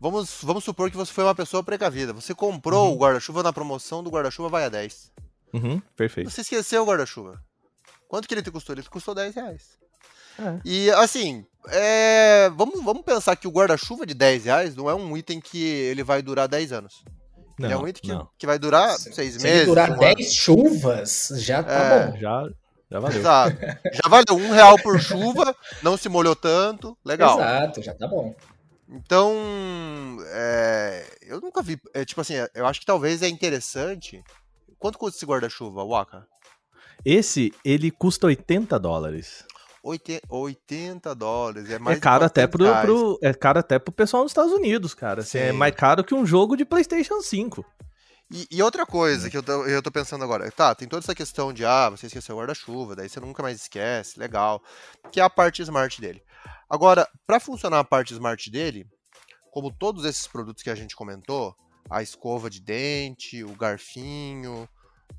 Vamos, 0.00 0.38
vamos 0.42 0.64
supor 0.64 0.90
que 0.90 0.96
você 0.96 1.12
foi 1.12 1.24
uma 1.24 1.34
pessoa 1.34 1.62
precavida. 1.62 2.14
Você 2.14 2.34
comprou 2.34 2.88
uhum. 2.88 2.94
o 2.94 2.98
guarda-chuva 2.98 3.42
na 3.42 3.52
promoção 3.52 4.02
do 4.02 4.08
guarda-chuva 4.08 4.48
vai 4.48 4.64
a 4.64 4.70
10. 4.70 5.12
Uhum, 5.52 5.82
perfeito. 5.94 6.30
Você 6.30 6.40
esqueceu 6.40 6.82
o 6.82 6.86
guarda-chuva. 6.86 7.38
Quanto 8.08 8.26
que 8.26 8.32
ele 8.32 8.42
te 8.42 8.50
custou? 8.50 8.74
Ele 8.74 8.82
te 8.82 8.88
custou 8.88 9.14
10 9.14 9.34
reais. 9.34 9.78
É. 10.38 10.60
E 10.64 10.90
assim, 10.92 11.44
é... 11.68 12.48
vamos, 12.56 12.82
vamos 12.82 13.02
pensar 13.02 13.36
que 13.36 13.46
o 13.46 13.50
guarda-chuva 13.50 14.06
de 14.06 14.14
10 14.14 14.46
reais 14.46 14.74
não 14.74 14.88
é 14.88 14.94
um 14.94 15.14
item 15.18 15.38
que 15.38 15.62
ele 15.62 16.02
vai 16.02 16.22
durar 16.22 16.48
10 16.48 16.72
anos. 16.72 17.04
Não, 17.58 17.66
ele 17.66 17.74
é 17.74 17.76
um 17.76 17.86
item 17.86 18.18
que, 18.18 18.26
que 18.38 18.46
vai 18.46 18.58
durar 18.58 18.96
6 18.96 19.16
meses. 19.16 19.42
Se 19.42 19.48
ele 19.48 19.66
durar 19.66 19.98
10 19.98 20.32
chuvas, 20.32 21.28
já 21.36 21.62
tá 21.62 21.72
é... 21.72 22.06
bom. 22.06 22.18
Já, 22.18 22.48
já 22.90 22.98
valeu. 22.98 23.18
Exato. 23.18 23.56
Já 23.92 24.08
valeu. 24.08 24.36
Um 24.36 24.50
real 24.50 24.76
por 24.82 25.00
chuva, 25.00 25.54
não 25.82 25.96
se 25.96 26.08
molhou 26.08 26.34
tanto. 26.34 26.96
Legal. 27.04 27.38
Exato, 27.38 27.82
já 27.82 27.94
tá 27.94 28.08
bom. 28.08 28.34
Então, 28.88 29.32
é, 30.32 31.04
eu 31.22 31.40
nunca 31.40 31.62
vi. 31.62 31.80
É, 31.94 32.04
tipo 32.04 32.20
assim, 32.20 32.34
eu 32.54 32.66
acho 32.66 32.80
que 32.80 32.86
talvez 32.86 33.22
é 33.22 33.28
interessante. 33.28 34.22
Quanto 34.78 34.98
custa 34.98 35.16
esse 35.16 35.26
guarda-chuva, 35.26 35.84
Waka? 35.84 36.26
Esse, 37.04 37.52
ele 37.64 37.90
custa 37.90 38.26
80 38.26 38.78
dólares. 38.78 39.44
80 40.28 41.14
dólares, 41.14 41.70
é 41.70 41.78
mais 41.78 41.96
é 41.96 42.00
caro 42.00 42.24
até 42.24 42.46
pro, 42.46 42.66
pro, 42.82 43.18
É 43.22 43.32
caro 43.32 43.58
até 43.60 43.78
pro 43.78 43.92
pessoal 43.92 44.22
nos 44.24 44.32
Estados 44.32 44.52
Unidos, 44.52 44.92
cara. 44.92 45.22
Assim, 45.22 45.38
é 45.38 45.52
mais 45.52 45.74
caro 45.74 46.04
que 46.04 46.14
um 46.14 46.26
jogo 46.26 46.56
de 46.56 46.64
PlayStation 46.64 47.20
5. 47.22 47.64
E, 48.30 48.46
e 48.50 48.62
outra 48.62 48.86
coisa 48.86 49.26
é. 49.26 49.30
que 49.30 49.36
eu 49.36 49.42
tô, 49.42 49.64
eu 49.66 49.82
tô 49.82 49.90
pensando 49.90 50.22
agora, 50.22 50.50
tá, 50.52 50.74
tem 50.74 50.86
toda 50.86 51.02
essa 51.02 51.14
questão 51.14 51.52
de, 51.52 51.64
ah, 51.64 51.90
você 51.90 52.06
esqueceu 52.06 52.36
o 52.36 52.38
guarda-chuva, 52.38 52.94
daí 52.94 53.08
você 53.08 53.18
nunca 53.18 53.42
mais 53.42 53.60
esquece, 53.60 54.18
legal, 54.18 54.62
que 55.10 55.20
é 55.20 55.22
a 55.22 55.30
parte 55.30 55.62
smart 55.62 56.00
dele. 56.00 56.22
Agora, 56.68 57.08
para 57.26 57.40
funcionar 57.40 57.80
a 57.80 57.84
parte 57.84 58.12
smart 58.12 58.48
dele, 58.50 58.86
como 59.50 59.72
todos 59.72 60.04
esses 60.04 60.28
produtos 60.28 60.62
que 60.62 60.70
a 60.70 60.74
gente 60.74 60.94
comentou, 60.94 61.54
a 61.90 62.02
escova 62.02 62.48
de 62.48 62.60
dente, 62.60 63.42
o 63.42 63.56
garfinho, 63.56 64.68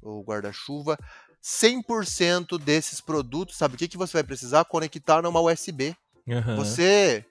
o 0.01 0.24
guarda-chuva, 0.24 0.97
100% 1.43 2.57
desses 2.57 3.01
produtos, 3.01 3.57
sabe 3.57 3.76
o 3.76 3.78
que, 3.78 3.89
que 3.89 3.97
você 3.97 4.14
vai 4.14 4.24
precisar? 4.24 4.64
Conectar 4.64 5.22
numa 5.22 5.41
USB. 5.41 5.95
Uhum. 6.26 6.55
Você 6.55 7.26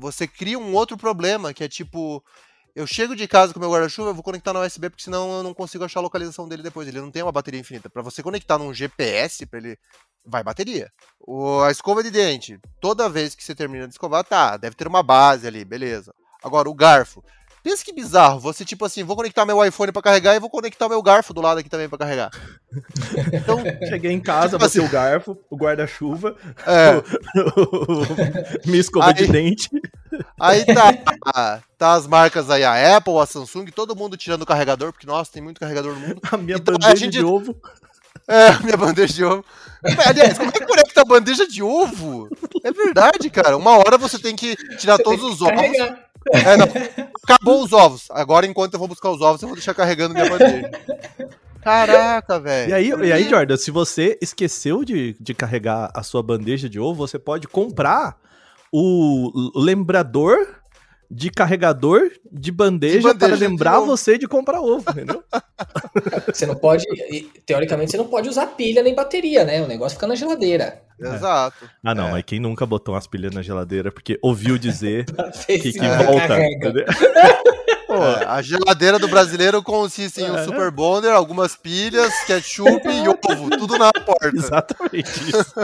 você 0.00 0.26
cria 0.26 0.58
um 0.58 0.74
outro 0.74 0.96
problema, 0.96 1.52
que 1.52 1.62
é 1.62 1.68
tipo, 1.68 2.24
eu 2.74 2.86
chego 2.86 3.16
de 3.16 3.26
casa 3.26 3.52
com 3.52 3.60
meu 3.60 3.70
guarda-chuva, 3.70 4.10
eu 4.10 4.14
vou 4.14 4.22
conectar 4.22 4.52
no 4.52 4.64
USB, 4.64 4.90
porque 4.90 5.02
senão 5.02 5.38
eu 5.38 5.42
não 5.42 5.54
consigo 5.54 5.84
achar 5.84 6.00
a 6.00 6.02
localização 6.02 6.48
dele 6.48 6.62
depois. 6.62 6.86
Ele 6.86 7.00
não 7.00 7.10
tem 7.10 7.22
uma 7.22 7.32
bateria 7.32 7.60
infinita. 7.60 7.90
Para 7.90 8.02
você 8.02 8.22
conectar 8.22 8.58
num 8.58 8.72
GPS, 8.72 9.46
para 9.46 9.58
ele 9.58 9.78
vai 10.24 10.42
bateria. 10.42 10.88
O, 11.18 11.60
a 11.60 11.70
escova 11.70 12.02
de 12.02 12.10
dente, 12.10 12.58
toda 12.80 13.08
vez 13.08 13.34
que 13.34 13.42
você 13.42 13.54
termina 13.54 13.86
de 13.86 13.94
escovar, 13.94 14.24
tá, 14.24 14.56
deve 14.56 14.76
ter 14.76 14.86
uma 14.86 15.02
base 15.02 15.46
ali, 15.46 15.64
beleza. 15.64 16.14
Agora, 16.42 16.68
o 16.68 16.74
garfo, 16.74 17.22
Pensa 17.62 17.84
que 17.84 17.92
bizarro. 17.92 18.40
Você, 18.40 18.64
tipo 18.64 18.84
assim, 18.84 19.04
vou 19.04 19.16
conectar 19.16 19.44
meu 19.44 19.64
iPhone 19.64 19.92
pra 19.92 20.02
carregar 20.02 20.34
e 20.34 20.40
vou 20.40 20.48
conectar 20.48 20.88
meu 20.88 21.02
garfo 21.02 21.34
do 21.34 21.40
lado 21.40 21.58
aqui 21.58 21.68
também 21.68 21.88
pra 21.88 21.98
carregar. 21.98 22.30
Então, 23.32 23.58
cheguei 23.88 24.12
em 24.12 24.20
casa, 24.20 24.56
tipo 24.56 24.64
assim, 24.64 24.80
o 24.80 24.88
garfo, 24.88 25.36
o 25.50 25.56
guarda-chuva, 25.56 26.36
é. 26.66 27.02
minha 28.64 28.80
escova 28.80 29.08
aí, 29.08 29.14
de 29.14 29.26
dente. 29.26 29.68
Aí 30.38 30.64
tá, 30.64 31.60
tá 31.76 31.92
as 31.92 32.06
marcas 32.06 32.50
aí, 32.50 32.64
a 32.64 32.96
Apple, 32.96 33.18
a 33.18 33.26
Samsung, 33.26 33.66
todo 33.66 33.96
mundo 33.96 34.16
tirando 34.16 34.42
o 34.42 34.46
carregador, 34.46 34.92
porque, 34.92 35.06
nossa, 35.06 35.32
tem 35.32 35.42
muito 35.42 35.60
carregador 35.60 35.94
no 35.94 36.00
mundo. 36.00 36.20
A 36.32 36.36
minha 36.36 36.56
então, 36.56 36.74
bandeja 36.74 36.92
a 36.92 36.96
gente... 36.96 37.12
de 37.12 37.24
ovo. 37.24 37.54
É, 38.26 38.62
minha 38.62 38.76
bandeja 38.76 39.12
de 39.12 39.24
ovo. 39.24 39.44
Aliás, 40.06 40.38
como 40.38 40.50
é 40.50 40.52
que 40.52 40.64
conecta 40.64 41.00
a 41.00 41.04
bandeja 41.04 41.46
de 41.46 41.62
ovo? 41.62 42.28
É 42.62 42.70
verdade, 42.70 43.28
cara. 43.30 43.56
Uma 43.56 43.78
hora 43.78 43.98
você 43.98 44.18
tem 44.18 44.36
que 44.36 44.54
tirar 44.76 44.96
você 44.96 45.02
todos 45.02 45.24
os 45.24 45.42
ovos. 45.42 45.60
É, 46.32 46.56
não. 46.56 46.66
Acabou 47.22 47.62
os 47.62 47.72
ovos. 47.72 48.06
Agora, 48.10 48.46
enquanto 48.46 48.74
eu 48.74 48.78
vou 48.78 48.88
buscar 48.88 49.10
os 49.10 49.20
ovos, 49.20 49.40
eu 49.42 49.48
vou 49.48 49.56
deixar 49.56 49.74
carregando 49.74 50.14
minha 50.14 50.28
bandeja. 50.28 50.70
Caraca, 51.62 52.40
velho. 52.40 52.70
E 52.70 52.74
aí, 52.74 52.88
e 52.88 53.12
aí, 53.12 53.28
Jordan, 53.28 53.56
se 53.56 53.70
você 53.70 54.18
esqueceu 54.20 54.84
de, 54.84 55.14
de 55.20 55.34
carregar 55.34 55.90
a 55.94 56.02
sua 56.02 56.22
bandeja 56.22 56.68
de 56.68 56.80
ovo, 56.80 57.06
você 57.06 57.18
pode 57.18 57.46
comprar 57.46 58.16
o 58.72 59.30
lembrador 59.54 60.59
de 61.10 61.28
carregador 61.28 62.12
de 62.30 62.52
bandeja, 62.52 62.98
de 62.98 63.02
bandeja 63.02 63.18
para 63.18 63.34
lembrar 63.36 63.80
você 63.80 64.16
de 64.16 64.28
comprar 64.28 64.60
ovo, 64.60 64.84
entendeu? 64.90 65.24
Você 66.32 66.46
não 66.46 66.54
pode, 66.54 66.84
teoricamente, 67.44 67.90
você 67.90 67.96
não 67.96 68.06
pode 68.06 68.28
usar 68.28 68.46
pilha 68.46 68.82
nem 68.82 68.94
bateria, 68.94 69.44
né? 69.44 69.60
O 69.60 69.66
negócio 69.66 69.96
fica 69.96 70.06
na 70.06 70.14
geladeira. 70.14 70.82
Exato. 70.98 71.68
Ah, 71.84 71.94
não, 71.94 72.08
é. 72.08 72.10
mas 72.12 72.24
quem 72.24 72.40
nunca 72.40 72.64
botou 72.64 72.94
umas 72.94 73.06
pilhas 73.06 73.34
na 73.34 73.42
geladeira 73.42 73.90
porque 73.90 74.18
ouviu 74.22 74.56
dizer 74.56 75.04
que, 75.46 75.72
que 75.72 75.78
volta. 75.78 76.38
É, 76.38 76.50
a 78.26 78.40
geladeira 78.40 78.98
do 78.98 79.08
brasileiro 79.08 79.62
consiste 79.62 80.22
em 80.22 80.30
um 80.30 80.38
é. 80.38 80.44
super 80.44 80.70
bonder, 80.70 81.10
algumas 81.10 81.56
pilhas, 81.56 82.12
ketchup 82.24 82.88
e 82.88 83.08
ovo, 83.08 83.50
tudo 83.50 83.76
na 83.76 83.92
porta. 83.92 84.30
Exatamente 84.34 85.30
isso. 85.30 85.54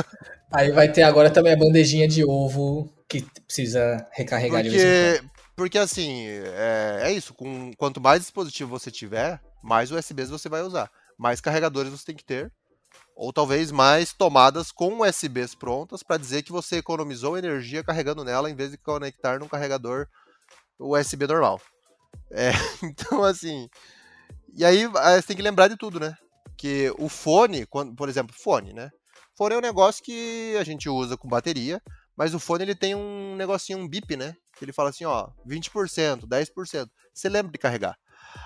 Aí 0.53 0.71
vai 0.73 0.91
ter 0.91 1.03
agora 1.03 1.31
também 1.31 1.53
a 1.53 1.57
bandejinha 1.57 2.09
de 2.09 2.25
ovo 2.25 2.93
que 3.09 3.25
precisa 3.47 4.07
recarregar 4.13 4.63
porque, 4.63 5.21
Porque 5.57 5.79
assim, 5.79 6.27
é, 6.27 7.01
é 7.05 7.13
isso. 7.13 7.33
Com, 7.33 7.73
quanto 7.75 8.01
mais 8.01 8.21
dispositivo 8.21 8.71
você 8.71 8.91
tiver, 8.91 9.41
mais 9.63 9.91
USBs 9.91 10.29
você 10.29 10.49
vai 10.49 10.63
usar. 10.63 10.91
Mais 11.19 11.41
carregadores 11.41 11.91
você 11.91 12.05
tem 12.05 12.17
que 12.17 12.25
ter. 12.25 12.53
Ou 13.17 13.33
talvez 13.33 13.71
mais 13.71 14.13
tomadas 14.13 14.71
com 14.71 15.01
USBs 15.01 15.55
prontas 15.55 16.03
para 16.03 16.19
dizer 16.19 16.43
que 16.43 16.53
você 16.53 16.77
economizou 16.77 17.39
energia 17.39 17.83
carregando 17.83 18.23
nela 18.23 18.51
em 18.51 18.55
vez 18.55 18.71
de 18.71 18.77
conectar 18.77 19.39
num 19.39 19.49
carregador 19.49 20.07
USB 20.79 21.27
normal. 21.27 21.59
É, 22.31 22.51
então, 22.85 23.25
assim. 23.25 23.69
E 24.55 24.65
aí 24.65 24.87
você 24.87 25.23
tem 25.23 25.37
que 25.37 25.43
lembrar 25.43 25.69
de 25.69 25.77
tudo, 25.77 25.99
né? 25.99 26.15
Que 26.59 26.93
o 26.99 27.09
fone, 27.09 27.65
quando, 27.67 27.95
por 27.95 28.11
exemplo, 28.11 28.35
fone, 28.39 28.75
né? 28.75 28.91
Fone 29.35 29.55
é 29.55 29.59
um 29.59 29.63
negócio 29.63 30.05
que 30.05 30.55
a 30.59 30.65
gente 30.65 30.89
usa 30.89 31.17
com 31.17 31.29
bateria, 31.29 31.81
mas 32.17 32.35
o 32.35 32.39
fone 32.39 32.65
ele 32.65 32.75
tem 32.75 32.95
um 32.95 33.37
negocinho, 33.37 33.79
um 33.79 33.89
bip, 33.89 34.17
né? 34.17 34.35
Ele 34.65 34.73
fala 34.73 34.91
assim, 34.91 35.05
ó, 35.05 35.29
20%, 35.47 36.27
10%. 36.27 36.89
Você 37.13 37.29
lembra 37.29 37.53
de 37.53 37.59
carregar. 37.59 37.97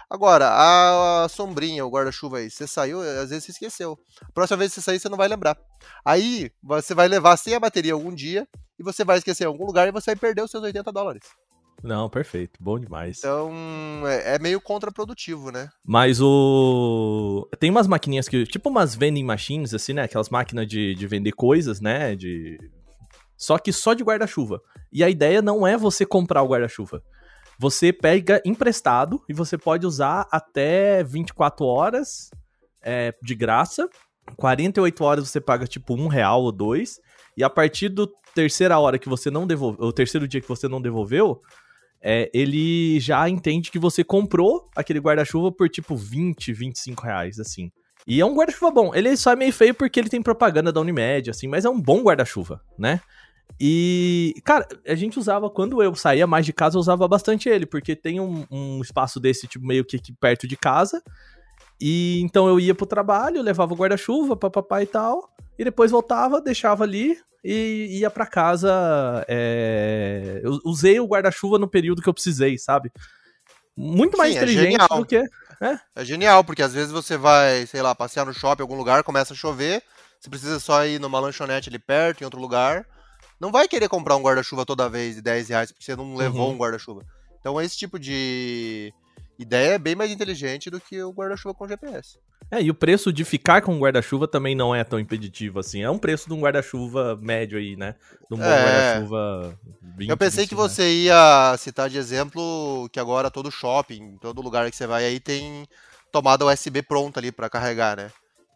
Agora, 0.09 0.51
a 0.51 1.29
sombrinha, 1.29 1.85
o 1.85 1.91
guarda-chuva 1.91 2.39
aí, 2.39 2.51
você 2.51 2.67
saiu, 2.67 3.01
às 3.01 3.31
vezes 3.31 3.45
você 3.45 3.53
esqueceu. 3.53 3.99
Próxima 4.35 4.59
vez 4.59 4.71
que 4.71 4.81
você 4.81 4.85
sair, 4.85 5.01
você 5.01 5.09
não 5.09 5.17
vai 5.17 5.29
lembrar. 5.29 5.57
Aí, 6.05 6.51
você 6.63 6.95
vai 6.95 7.09
levar 7.09 7.37
sem 7.37 7.55
a 7.55 7.61
bateria 7.61 7.93
algum 7.93 8.15
dia 8.15 8.47
e 8.79 8.83
você 8.83 9.05
vai 9.05 9.19
esquecer 9.19 9.45
em 9.45 9.47
algum 9.47 9.65
lugar 9.65 9.89
e 9.89 9.93
você 9.93 10.11
vai 10.13 10.17
perder 10.17 10.43
os 10.43 10.51
seus 10.51 10.63
80 10.63 10.93
dólares. 10.93 11.23
Não, 11.83 12.11
perfeito, 12.11 12.59
bom 12.61 12.79
demais. 12.79 13.19
Então, 13.19 13.53
é, 14.07 14.35
é, 14.35 14.39
meio 14.39 14.61
contraprodutivo, 14.61 15.51
né? 15.51 15.71
Mas 15.85 16.21
o. 16.21 17.49
Tem 17.59 17.71
umas 17.71 17.87
maquininhas 17.87 18.29
que. 18.29 18.45
Tipo 18.45 18.69
umas 18.69 18.95
vending 18.95 19.25
machines, 19.25 19.73
assim, 19.73 19.95
né? 19.95 20.03
Aquelas 20.03 20.29
máquinas 20.29 20.67
de, 20.67 20.95
de 20.95 21.07
vender 21.07 21.33
coisas, 21.33 21.81
né? 21.81 22.15
De 22.15 22.59
só 23.41 23.57
que 23.57 23.73
só 23.73 23.95
de 23.95 24.05
guarda-chuva. 24.05 24.61
E 24.93 25.03
a 25.03 25.09
ideia 25.09 25.41
não 25.41 25.67
é 25.67 25.75
você 25.75 26.05
comprar 26.05 26.43
o 26.43 26.49
guarda-chuva. 26.49 27.03
Você 27.59 27.91
pega 27.91 28.43
emprestado 28.45 29.23
e 29.27 29.33
você 29.33 29.57
pode 29.57 29.87
usar 29.87 30.29
até 30.31 31.03
24 31.03 31.65
horas 31.65 32.31
é, 32.83 33.15
de 33.23 33.35
graça. 33.35 33.89
48 34.37 35.03
horas 35.03 35.29
você 35.29 35.41
paga 35.41 35.67
tipo 35.67 35.95
um 35.95 36.07
real 36.07 36.43
ou 36.43 36.53
dois. 36.53 37.01
E 37.35 37.43
a 37.43 37.49
partir 37.49 37.89
do 37.89 38.07
terceira 38.35 38.79
hora 38.79 38.99
que 38.99 39.09
você 39.09 39.31
não 39.31 39.47
devolveu, 39.47 39.87
o 39.87 39.93
terceiro 39.93 40.29
dia 40.29 40.41
que 40.41 40.49
você 40.49 40.69
não 40.69 40.81
devolveu, 40.81 41.41
é, 42.03 42.31
ele 42.35 43.01
já 43.01 43.27
entende 43.27 43.71
que 43.71 43.79
você 43.79 44.05
comprou 44.05 44.69
aquele 44.77 45.01
guarda-chuva 45.01 45.51
por 45.51 45.69
tipo 45.71 45.97
20, 45.97 46.53
25 46.53 47.03
reais, 47.03 47.39
assim. 47.39 47.73
E 48.07 48.21
é 48.21 48.25
um 48.25 48.35
guarda-chuva 48.35 48.71
bom. 48.71 48.95
Ele 48.95 49.17
só 49.17 49.33
é 49.33 49.37
meio 49.37 49.53
feio 49.53 49.75
porque 49.75 49.99
ele 49.99 50.11
tem 50.11 50.23
propaganda 50.23 50.71
da 50.71 50.81
Unimed, 50.81 51.31
assim, 51.31 51.49
mas 51.49 51.65
é 51.65 51.71
um 51.71 51.81
bom 51.81 52.03
guarda-chuva, 52.03 52.61
né? 52.79 53.01
E, 53.59 54.35
cara, 54.45 54.67
a 54.87 54.95
gente 54.95 55.19
usava, 55.19 55.51
quando 55.51 55.83
eu 55.83 55.95
saía 55.95 56.27
mais 56.27 56.47
de 56.47 56.53
casa, 56.53 56.77
eu 56.77 56.81
usava 56.81 57.07
bastante 57.09 57.49
ele, 57.49 57.67
porque 57.67 57.97
tem 57.97 58.21
um, 58.21 58.47
um 58.51 58.81
espaço 58.81 59.19
desse, 59.21 59.47
tipo, 59.47 59.67
meio 59.67 59.85
que 59.85 59.97
aqui 59.97 60.13
perto 60.13 60.47
de 60.47 60.57
casa. 60.57 61.03
E 61.81 62.21
então 62.21 62.47
eu 62.47 62.61
ia 62.61 62.75
pro 62.75 62.87
trabalho, 62.87 63.43
levava 63.43 63.73
o 63.73 63.77
guarda-chuva, 63.77 64.37
papapá 64.37 64.83
e 64.83 64.87
tal, 64.87 65.35
e 65.59 65.65
depois 65.65 65.91
voltava, 65.91 66.41
deixava 66.41 66.85
ali 66.85 67.19
e 67.43 68.01
ia 68.01 68.11
para 68.11 68.27
casa. 68.27 69.25
É... 69.27 70.41
Eu 70.43 70.59
usei 70.65 71.01
o 71.01 71.07
guarda-chuva 71.07 71.59
no 71.59 71.69
período 71.69 72.03
que 72.03 72.09
eu 72.09 72.15
precisei, 72.15 72.59
sabe? 72.59 72.93
Muito 73.75 74.19
mais 74.19 74.33
Sim, 74.33 74.39
é 74.39 74.43
inteligente 74.43 74.83
é 74.83 74.97
do 74.97 75.07
que. 75.07 75.17
É? 75.63 75.79
é 75.97 76.05
genial, 76.05 76.43
porque 76.43 76.63
às 76.63 76.73
vezes 76.73 76.91
você 76.91 77.17
vai, 77.17 77.67
sei 77.67 77.83
lá, 77.83 77.95
passear 77.95 78.25
no 78.25 78.33
shopping 78.33 78.63
em 78.63 78.65
algum 78.65 78.77
lugar, 78.77 79.03
começa 79.03 79.35
a 79.35 79.37
chover, 79.37 79.83
você 80.19 80.31
precisa 80.31 80.59
só 80.59 80.87
ir 80.87 80.99
numa 80.99 81.21
lanchonete 81.21 81.69
ali 81.69 81.79
perto, 81.79 82.23
em 82.23 82.25
outro 82.25 82.41
lugar 82.41 82.87
não 83.41 83.51
vai 83.51 83.67
querer 83.67 83.89
comprar 83.89 84.17
um 84.17 84.23
guarda-chuva 84.23 84.67
toda 84.67 84.89
vez 84.89 85.17
de 85.17 85.23
10 85.23 85.49
reais 85.49 85.73
porque 85.73 85.85
você 85.85 85.97
não 85.97 86.15
levou 86.15 86.49
uhum. 86.49 86.55
um 86.55 86.59
guarda-chuva. 86.59 87.03
Então 87.41 87.61
esse 87.61 87.77
tipo 87.77 87.99
de 87.99 88.93
ideia 89.39 89.75
é 89.75 89.79
bem 89.79 89.95
mais 89.95 90.11
inteligente 90.11 90.69
do 90.71 90.79
que 90.81 91.03
o 91.03 91.11
guarda-chuva 91.11 91.55
com 91.55 91.67
GPS. 91.67 92.19
É, 92.51 92.61
e 92.61 92.71
o 92.71 92.75
preço 92.75 93.13
de 93.13 93.25
ficar 93.25 93.63
com 93.63 93.79
guarda-chuva 93.79 94.27
também 94.27 94.55
não 94.55 94.75
é 94.75 94.83
tão 94.83 94.99
impeditivo 94.99 95.61
assim. 95.61 95.83
É 95.83 95.91
um 95.91 95.99
preço 95.99 96.27
de 96.27 96.35
um 96.35 96.41
guarda-chuva 96.41 97.17
médio 97.21 97.57
aí, 97.59 97.77
né? 97.77 97.95
De 98.29 98.35
um 98.35 98.39
bom 98.39 98.45
é... 98.45 98.65
guarda-chuva. 98.65 99.59
Eu 100.01 100.17
pensei 100.17 100.47
que 100.47 100.55
você 100.55 101.05
ia 101.05 101.55
citar 101.59 101.89
de 101.89 101.97
exemplo 101.97 102.89
que 102.93 102.99
agora 102.99 103.31
todo 103.31 103.51
shopping, 103.51 104.19
todo 104.21 104.43
lugar 104.43 104.69
que 104.71 104.77
você 104.77 104.87
vai 104.87 105.05
aí 105.05 105.21
tem 105.21 105.67
tomada 106.11 106.45
USB 106.45 106.83
pronta 106.83 107.21
ali 107.21 107.31
para 107.31 107.49
carregar, 107.49 107.97
né? 107.97 108.11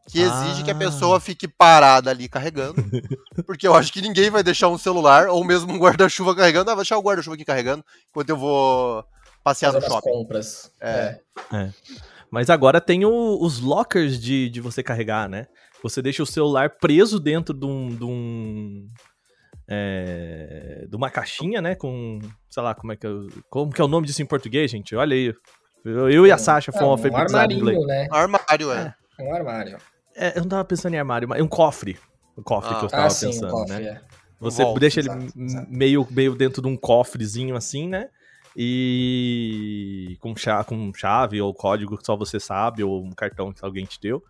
Que 0.09 0.21
exige 0.21 0.61
ah. 0.61 0.65
que 0.65 0.71
a 0.71 0.75
pessoa 0.75 1.17
ah. 1.17 1.21
fique 1.21 1.49
parada 1.49 2.11
ali 2.11 2.29
carregando. 2.29 2.77
porque 3.47 3.67
eu 3.67 3.75
acho 3.75 3.93
que 3.93 4.03
ninguém 4.03 4.31
vai 4.31 4.43
deixar 4.43 4.69
um 4.69 4.79
celular 4.79 5.29
ou 5.29 5.43
mesmo 5.45 5.73
um 5.73 5.79
guarda-chuva 5.79 6.35
carregando. 6.35 6.71
Ah, 6.71 6.75
vou 6.75 6.83
deixar 6.83 6.99
o 6.99 7.03
guarda-chuva 7.03 7.35
aqui 7.35 7.45
carregando 7.45 7.85
enquanto 8.11 8.31
eu 8.31 8.37
vou 8.37 9.05
passear 9.43 9.73
Fazer 9.73 9.87
no 9.87 9.93
shopping. 9.93 10.11
compras. 10.11 10.73
É. 10.81 11.21
é. 11.53 11.57
é. 11.57 11.71
Mas 12.31 12.51
agora 12.51 12.81
tem 12.81 13.05
o, 13.05 13.39
os 13.41 13.61
lockers 13.61 14.21
de, 14.21 14.51
de 14.51 14.61
você 14.61 14.83
carregar, 14.83 15.29
né? 15.29 15.47
Você 15.83 16.03
deixa 16.03 16.23
o 16.23 16.27
celular 16.27 16.71
preso 16.81 17.21
dentro 17.21 17.55
de 17.55 17.67
um. 17.67 17.95
De, 17.95 18.05
um, 18.05 18.89
é, 19.69 20.87
de 20.89 20.97
uma 20.97 21.11
caixinha, 21.11 21.61
né? 21.61 21.75
Com. 21.75 22.19
Sei 22.51 22.63
lá, 22.63 22.75
como 22.75 22.93
é 22.93 22.97
que, 22.97 23.07
eu, 23.07 23.29
como 23.49 23.73
que 23.73 23.81
é 23.81 23.85
o 23.85 23.89
nome 23.89 24.07
disso 24.07 24.23
em 24.23 24.27
português, 24.27 24.71
gente? 24.71 24.97
Olha 24.97 25.15
aí. 25.15 25.35
Eu, 25.85 26.11
eu 26.11 26.27
e 26.27 26.33
a 26.33 26.39
Sasha 26.39 26.73
fomos 26.73 27.05
é, 27.05 27.11
um 27.11 27.17
armarinho, 27.17 27.87
né? 27.87 28.09
Armário, 28.11 28.73
é. 28.73 28.95
É 29.19 29.23
um 29.23 29.35
armário. 29.35 29.79
É, 30.17 30.39
eu 30.39 30.43
não 30.43 30.49
tava 30.49 30.65
pensando 30.65 30.95
em 30.95 30.99
armário, 30.99 31.29
mas 31.29 31.41
um 31.41 31.49
cofre. 31.49 31.99
Um 32.37 32.43
cofre 32.43 32.75
ah, 32.75 32.79
que 32.79 32.85
eu 32.85 32.89
tava 32.89 33.07
ah, 33.07 33.11
sim, 33.11 33.27
pensando, 33.27 33.49
um 33.49 33.51
cofre, 33.51 33.75
né? 33.75 33.83
É. 33.83 34.01
Você 34.41 34.63
Volta, 34.63 34.81
deixa 34.81 35.01
ele 35.01 35.09
exato, 35.09 35.67
Meio, 35.69 36.07
meio 36.11 36.35
dentro 36.35 36.61
de 36.61 36.69
um 36.69 36.77
cofrezinho 36.77 37.57
assim, 37.57 37.89
né? 37.89 38.09
E 38.57 40.17
com 40.21 40.37
chave, 40.37 40.65
com 40.67 40.93
chave 40.95 41.41
ou 41.41 41.53
código 41.55 41.97
que 41.97 42.05
só 42.05 42.17
você 42.17 42.39
sabe, 42.39 42.85
ou 42.85 43.03
um 43.03 43.11
cartão 43.11 43.53
que 43.53 43.65
alguém 43.65 43.85
te 43.85 43.99
deu. 44.01 44.23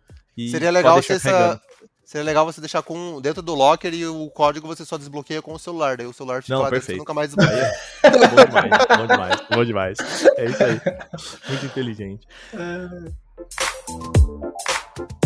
Seria 0.51 0.71
legal 0.71 1.03
se 1.03 1.13
essa, 1.13 1.61
Seria 2.05 2.25
legal 2.25 2.45
você 2.45 2.61
deixar 2.61 2.83
com 2.83 3.19
dentro 3.21 3.41
do 3.41 3.55
locker 3.55 3.95
e 3.95 4.07
o 4.07 4.29
código 4.31 4.67
você 4.67 4.85
só 4.85 4.99
desbloqueia 4.99 5.41
com 5.41 5.55
o 5.55 5.59
celular. 5.59 5.97
Daí 5.97 6.07
o 6.07 6.13
celular 6.13 6.43
fica 6.43 6.55
Não, 6.55 6.63
lá 6.63 6.69
perfeito. 6.69 6.99
dentro, 6.99 7.01
nunca 7.01 7.15
mais 7.15 7.35
desbloqueia. 7.35 7.73
bom 8.31 8.45
demais, 8.45 8.71
bom 8.89 9.07
demais, 9.07 9.41
bom 9.51 9.65
demais. 9.65 9.97
É 10.37 10.45
isso 10.45 10.65
aí. 10.65 10.81
Muito 11.49 11.65
inteligente. 11.67 12.29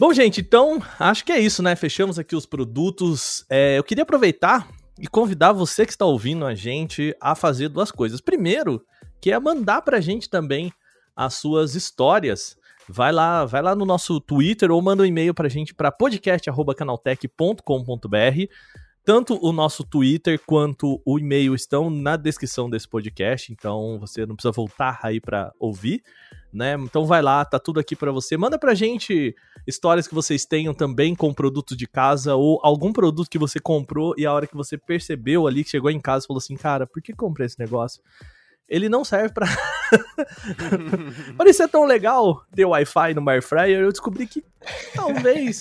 Bom, 0.00 0.12
gente, 0.14 0.40
então 0.40 0.82
acho 0.98 1.22
que 1.22 1.30
é 1.30 1.38
isso, 1.38 1.62
né? 1.62 1.76
Fechamos 1.76 2.18
aqui 2.18 2.34
os 2.34 2.46
produtos. 2.46 3.44
É, 3.50 3.76
eu 3.76 3.84
queria 3.84 4.02
aproveitar 4.02 4.66
e 4.98 5.06
convidar 5.06 5.52
você 5.52 5.84
que 5.84 5.92
está 5.92 6.06
ouvindo 6.06 6.46
a 6.46 6.54
gente 6.54 7.14
a 7.20 7.34
fazer 7.34 7.68
duas 7.68 7.92
coisas. 7.92 8.18
Primeiro, 8.18 8.82
que 9.20 9.30
é 9.30 9.38
mandar 9.38 9.82
pra 9.82 10.00
gente 10.00 10.30
também 10.30 10.72
as 11.14 11.34
suas 11.34 11.74
histórias. 11.74 12.56
Vai 12.88 13.12
lá, 13.12 13.44
vai 13.44 13.60
lá 13.60 13.74
no 13.74 13.84
nosso 13.84 14.18
Twitter 14.22 14.70
ou 14.70 14.80
manda 14.80 15.02
um 15.02 15.06
e-mail 15.06 15.34
pra 15.34 15.50
gente 15.50 15.74
para 15.74 15.92
podcast@canaltech.com.br 15.92 18.48
Tanto 19.04 19.38
o 19.42 19.50
nosso 19.50 19.82
Twitter 19.82 20.38
quanto 20.44 21.00
o 21.04 21.18
e-mail 21.18 21.54
estão 21.54 21.88
na 21.88 22.16
descrição 22.16 22.68
desse 22.68 22.86
podcast, 22.86 23.50
então 23.50 23.98
você 23.98 24.26
não 24.26 24.36
precisa 24.36 24.52
voltar 24.52 25.00
aí 25.02 25.20
para 25.20 25.52
ouvir, 25.58 26.02
né? 26.52 26.74
Então 26.74 27.06
vai 27.06 27.22
lá, 27.22 27.44
tá 27.44 27.58
tudo 27.58 27.80
aqui 27.80 27.96
para 27.96 28.12
você. 28.12 28.36
Manda 28.36 28.58
pra 28.58 28.74
gente 28.74 29.34
histórias 29.66 30.06
que 30.06 30.14
vocês 30.14 30.44
tenham 30.44 30.74
também 30.74 31.14
com 31.14 31.32
produtos 31.32 31.76
de 31.76 31.86
casa 31.86 32.34
ou 32.34 32.60
algum 32.62 32.92
produto 32.92 33.30
que 33.30 33.38
você 33.38 33.58
comprou 33.58 34.14
e 34.18 34.26
a 34.26 34.32
hora 34.32 34.46
que 34.46 34.56
você 34.56 34.76
percebeu 34.76 35.46
ali 35.46 35.64
que 35.64 35.70
chegou 35.70 35.90
em 35.90 36.00
casa 36.00 36.26
falou 36.26 36.38
assim: 36.38 36.56
"Cara, 36.56 36.86
por 36.86 37.00
que 37.02 37.14
comprei 37.14 37.46
esse 37.46 37.58
negócio?" 37.58 38.02
Ele 38.68 38.88
não 38.88 39.04
serve 39.04 39.34
para 39.34 39.46
Parecia 41.36 41.66
tão 41.66 41.84
legal 41.84 42.44
ter 42.54 42.64
Wi-Fi 42.64 43.14
no 43.14 43.28
Air 43.28 43.42
Fryer, 43.42 43.80
eu 43.80 43.90
descobri 43.90 44.26
que 44.26 44.44
talvez 44.94 45.60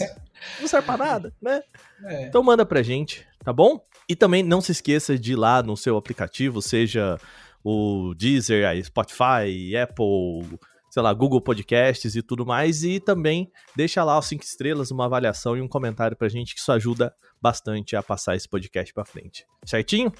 não 0.60 0.68
serve 0.68 0.86
para 0.86 1.06
nada, 1.06 1.34
né? 1.42 1.64
É. 2.04 2.28
Então 2.28 2.44
manda 2.44 2.66
pra 2.66 2.84
gente, 2.84 3.28
tá 3.50 3.54
bom? 3.54 3.84
E 4.08 4.16
também 4.16 4.44
não 4.44 4.62
se 4.62 4.72
esqueça 4.72 5.18
de 5.18 5.32
ir 5.32 5.36
lá 5.36 5.64
no 5.64 5.76
seu 5.76 5.98
aplicativo, 5.98 6.62
seja 6.62 7.20
o 7.64 8.14
Deezer, 8.16 8.68
a 8.68 8.84
Spotify, 8.84 9.76
Apple, 9.76 10.60
sei 10.92 11.02
lá, 11.02 11.12
Google 11.12 11.42
Podcasts 11.42 12.16
e 12.16 12.22
tudo 12.22 12.46
mais. 12.46 12.84
E 12.84 13.00
também 13.00 13.52
deixa 13.76 14.04
lá 14.04 14.20
os 14.20 14.28
cinco 14.28 14.44
estrelas, 14.44 14.92
uma 14.92 15.06
avaliação 15.06 15.58
e 15.58 15.62
um 15.62 15.68
comentário 15.68 16.16
pra 16.16 16.30
gente, 16.30 16.54
que 16.54 16.60
isso 16.60 16.72
ajuda 16.72 17.12
bastante 17.42 17.96
a 17.96 18.04
passar 18.04 18.36
esse 18.36 18.48
podcast 18.48 18.94
pra 18.94 19.04
frente. 19.04 19.44
Certinho? 19.66 20.14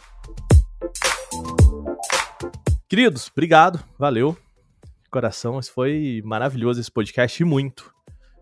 Queridos, 2.88 3.30
obrigado, 3.32 3.80
valeu. 4.00 4.36
Coração, 5.12 5.60
esse 5.60 5.70
foi 5.70 6.24
maravilhoso 6.26 6.82
esse 6.82 6.92
podcast 6.92 7.44
e 7.44 7.46
muito. 7.46 7.94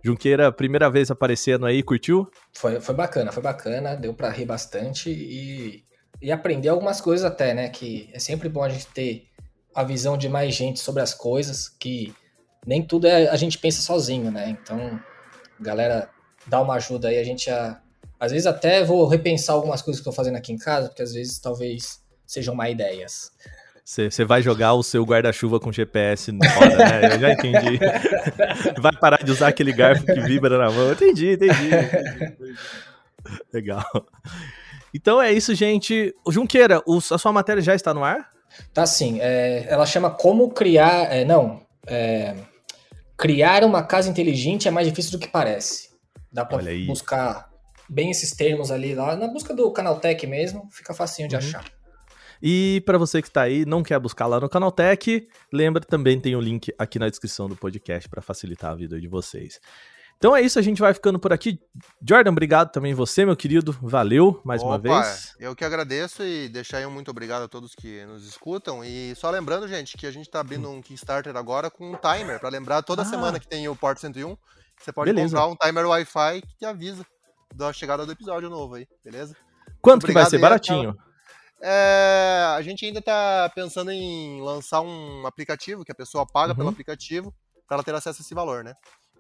Junqueira, 0.04 0.52
primeira 0.52 0.90
vez 0.90 1.12
aparecendo 1.12 1.66
aí, 1.66 1.84
curtiu? 1.84 2.30
Foi, 2.54 2.80
foi 2.80 2.96
bacana, 2.96 3.32
foi 3.32 3.44
bacana, 3.44 3.96
deu 3.96 4.14
para 4.14 4.30
rir 4.30 4.46
bastante 4.46 5.10
e, 5.10 5.84
e 6.22 6.32
aprender 6.32 6.70
algumas 6.70 7.02
coisas 7.02 7.26
até, 7.26 7.54
né? 7.54 7.70
Que 7.70 8.10
é 8.14 8.20
sempre 8.20 8.48
bom 8.50 8.64
a 8.64 8.70
gente 8.70 8.88
ter 8.88 9.28
a 9.76 9.84
visão 9.84 10.18
de 10.18 10.28
mais 10.30 10.56
gente 10.56 10.80
sobre 10.80 11.02
as 11.02 11.14
coisas, 11.14 11.70
que 11.70 12.14
nem 12.66 12.82
tudo 12.82 13.08
é, 13.08 13.28
a 13.28 13.36
gente 13.36 13.58
pensa 13.58 13.82
sozinho, 13.82 14.32
né? 14.32 14.50
Então, 14.50 15.00
galera, 15.60 16.10
dá 16.48 16.62
uma 16.62 16.76
ajuda 16.76 17.10
aí, 17.10 17.20
a 17.20 17.24
gente 17.24 17.50
a, 17.50 17.80
às 18.20 18.32
vezes 18.32 18.48
até 18.48 18.84
vou 18.84 19.08
repensar 19.08 19.54
algumas 19.54 19.82
coisas 19.82 20.00
que 20.00 20.10
estou 20.10 20.14
fazendo 20.14 20.38
aqui 20.38 20.52
em 20.52 20.58
casa, 20.58 20.88
porque 20.88 21.04
às 21.04 21.14
vezes 21.14 21.40
talvez 21.40 22.02
sejam 22.26 22.56
má 22.56 22.70
ideias. 22.70 23.32
Você 23.90 24.26
vai 24.26 24.42
jogar 24.42 24.74
o 24.74 24.84
seu 24.84 25.06
guarda-chuva 25.06 25.62
com 25.62 25.72
GPS 25.72 26.30
na 26.34 26.46
roda, 26.56 26.76
né? 26.76 27.16
Eu 27.16 27.20
já 27.22 27.32
entendi. 27.32 27.80
Vai 28.82 28.92
parar 28.92 29.24
de 29.24 29.32
usar 29.32 29.48
aquele 29.48 29.72
garfo 29.72 30.06
que 30.06 30.20
vibra 30.20 30.58
na 30.58 30.70
mão. 30.70 30.92
Entendi, 30.92 31.32
entendi. 31.32 31.68
entendi. 31.68 32.56
Legal. 33.54 33.86
Então 34.94 35.22
é 35.22 35.32
isso, 35.32 35.56
gente. 35.56 36.14
Junqueira, 36.28 36.84
a 36.86 37.18
sua 37.18 37.32
matéria 37.32 37.62
já 37.62 37.74
está 37.74 37.94
no 37.94 38.04
ar? 38.04 38.30
Tá 38.74 38.86
sim. 38.86 39.20
É, 39.22 39.66
ela 39.70 39.86
chama 39.86 40.10
Como 40.10 40.52
Criar. 40.52 41.10
É, 41.10 41.24
não. 41.24 41.62
É, 41.88 42.36
criar 43.18 43.64
uma 43.64 43.84
casa 43.84 44.10
inteligente 44.10 44.68
é 44.68 44.72
mais 44.72 44.86
difícil 44.86 45.14
do 45.14 45.20
que 45.20 45.30
parece. 45.30 45.92
Dá 46.30 46.44
para 46.44 46.62
buscar 46.86 47.50
bem 47.90 48.12
esses 48.12 48.32
termos 48.36 48.70
ali 48.70 48.94
lá. 48.94 49.16
Na 49.16 49.30
busca 49.30 49.54
do 49.54 49.72
Canaltech 49.72 50.28
mesmo, 50.28 50.68
fica 50.74 50.94
facinho 50.94 51.30
de 51.30 51.36
uhum. 51.36 51.40
achar. 51.40 51.77
E 52.42 52.82
para 52.86 52.98
você 52.98 53.22
que 53.22 53.28
está 53.28 53.44
aí, 53.44 53.66
não 53.66 53.84
quer 53.84 54.00
buscar 54.00 54.28
lá 54.28 54.40
no 54.40 54.50
Canaltech, 54.50 55.28
lembra 55.52 55.82
também 55.84 56.20
tem 56.20 56.36
o 56.36 56.40
um 56.40 56.42
link 56.42 56.74
aqui 56.78 57.00
na 57.00 57.10
descrição 57.10 57.48
do 57.48 57.56
podcast 57.56 58.08
para 58.08 58.22
facilitar 58.22 58.72
a 58.72 58.76
vida 58.76 59.00
de 59.00 59.08
vocês. 59.08 59.60
Então 60.18 60.36
é 60.36 60.42
isso, 60.42 60.58
a 60.58 60.64
gente 60.64 60.82
vai 60.82 60.94
ficando 60.96 61.20
por 61.20 61.32
aqui. 61.32 61.60
Jordan, 62.02 62.32
obrigado 62.32 62.72
também 62.72 62.94
você, 62.94 63.24
meu 63.24 63.36
querido. 63.36 63.72
Valeu 63.80 64.42
mais 64.44 64.62
Opa, 64.62 64.72
uma 64.72 64.78
vez. 64.80 65.36
Eu 65.40 65.56
que 65.56 65.64
agradeço 65.64 66.24
e 66.24 66.50
deixar 66.50 66.78
aí 66.78 66.86
um 66.88 66.92
muito 66.92 67.12
obrigado 67.12 67.44
a 67.44 67.48
todos 67.48 67.76
que 67.76 68.04
nos 68.06 68.28
escutam. 68.28 68.84
E 68.84 69.14
só 69.16 69.30
lembrando, 69.30 69.68
gente, 69.68 69.96
que 69.96 70.08
a 70.08 70.12
gente 70.12 70.26
está 70.26 70.40
abrindo 70.40 70.70
um 70.72 70.82
Kickstarter 70.82 71.36
agora 71.38 71.70
com 71.70 71.92
um 71.92 71.96
timer 71.96 72.40
para 72.40 72.50
lembrar 72.50 72.82
toda 72.82 73.04
ah. 73.04 73.06
semana 73.06 73.40
que 73.40 73.48
tem 73.48 73.68
o 73.68 73.76
Port 73.76 74.00
101. 74.00 74.36
Você 74.80 74.92
pode 74.92 75.12
beleza. 75.12 75.38
comprar 75.38 75.48
um 75.52 75.56
timer 75.56 75.88
Wi-Fi 75.88 76.42
que 76.42 76.58
te 76.58 76.66
avisa 76.66 77.06
da 77.54 77.72
chegada 77.72 78.04
do 78.04 78.12
episódio 78.12 78.50
novo 78.50 78.76
aí, 78.76 78.88
beleza? 79.04 79.36
Quanto 79.82 80.06
que 80.06 80.14
vai 80.14 80.26
ser? 80.26 80.40
Baratinho. 80.40 80.98
É, 81.62 82.54
a 82.56 82.62
gente 82.62 82.86
ainda 82.86 83.00
está 83.00 83.52
pensando 83.56 83.92
em 83.92 84.42
lançar 84.42 84.82
um 84.82 85.26
aplicativo 85.26 85.84
que 85.84 85.92
a 85.92 85.96
pessoa 85.96 86.26
paga 86.26 86.52
uhum. 86.52 86.58
pelo 86.58 86.70
aplicativo 86.70 87.34
para 87.68 87.76
ela 87.76 87.84
ter 87.84 87.96
acesso 87.96 88.22
a 88.22 88.24
esse 88.24 88.34
valor, 88.34 88.64
né? 88.64 88.74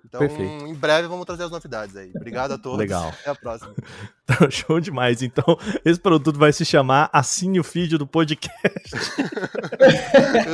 Então, 0.05 0.19
Perfeito. 0.19 0.65
em 0.65 0.73
breve 0.73 1.07
vamos 1.07 1.25
trazer 1.25 1.43
as 1.43 1.51
novidades 1.51 1.95
aí. 1.97 2.11
Obrigado 2.15 2.53
a 2.53 2.57
todos. 2.57 2.79
Legal. 2.79 3.09
Até 3.09 3.29
a 3.29 3.35
próxima. 3.35 3.73
Então, 4.29 4.51
show 4.51 4.79
demais. 4.81 5.21
Então, 5.21 5.57
esse 5.85 5.99
produto 5.99 6.37
vai 6.37 6.51
se 6.51 6.65
chamar 6.65 7.09
Assine 7.13 7.61
o 7.61 7.63
Feed 7.63 7.97
do 7.97 8.05
Podcast. 8.05 8.59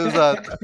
Exato. 0.07 0.51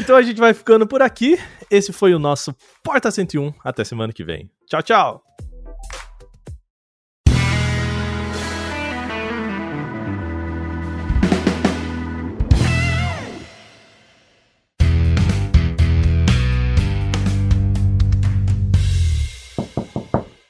Então 0.00 0.14
a 0.14 0.22
gente 0.22 0.38
vai 0.38 0.54
ficando 0.54 0.86
por 0.86 1.02
aqui. 1.02 1.38
Esse 1.70 1.92
foi 1.92 2.14
o 2.14 2.18
nosso 2.18 2.54
Porta 2.84 3.10
101. 3.10 3.52
Até 3.64 3.84
semana 3.84 4.12
que 4.12 4.22
vem. 4.22 4.50
Tchau, 4.66 4.82
tchau. 4.82 5.37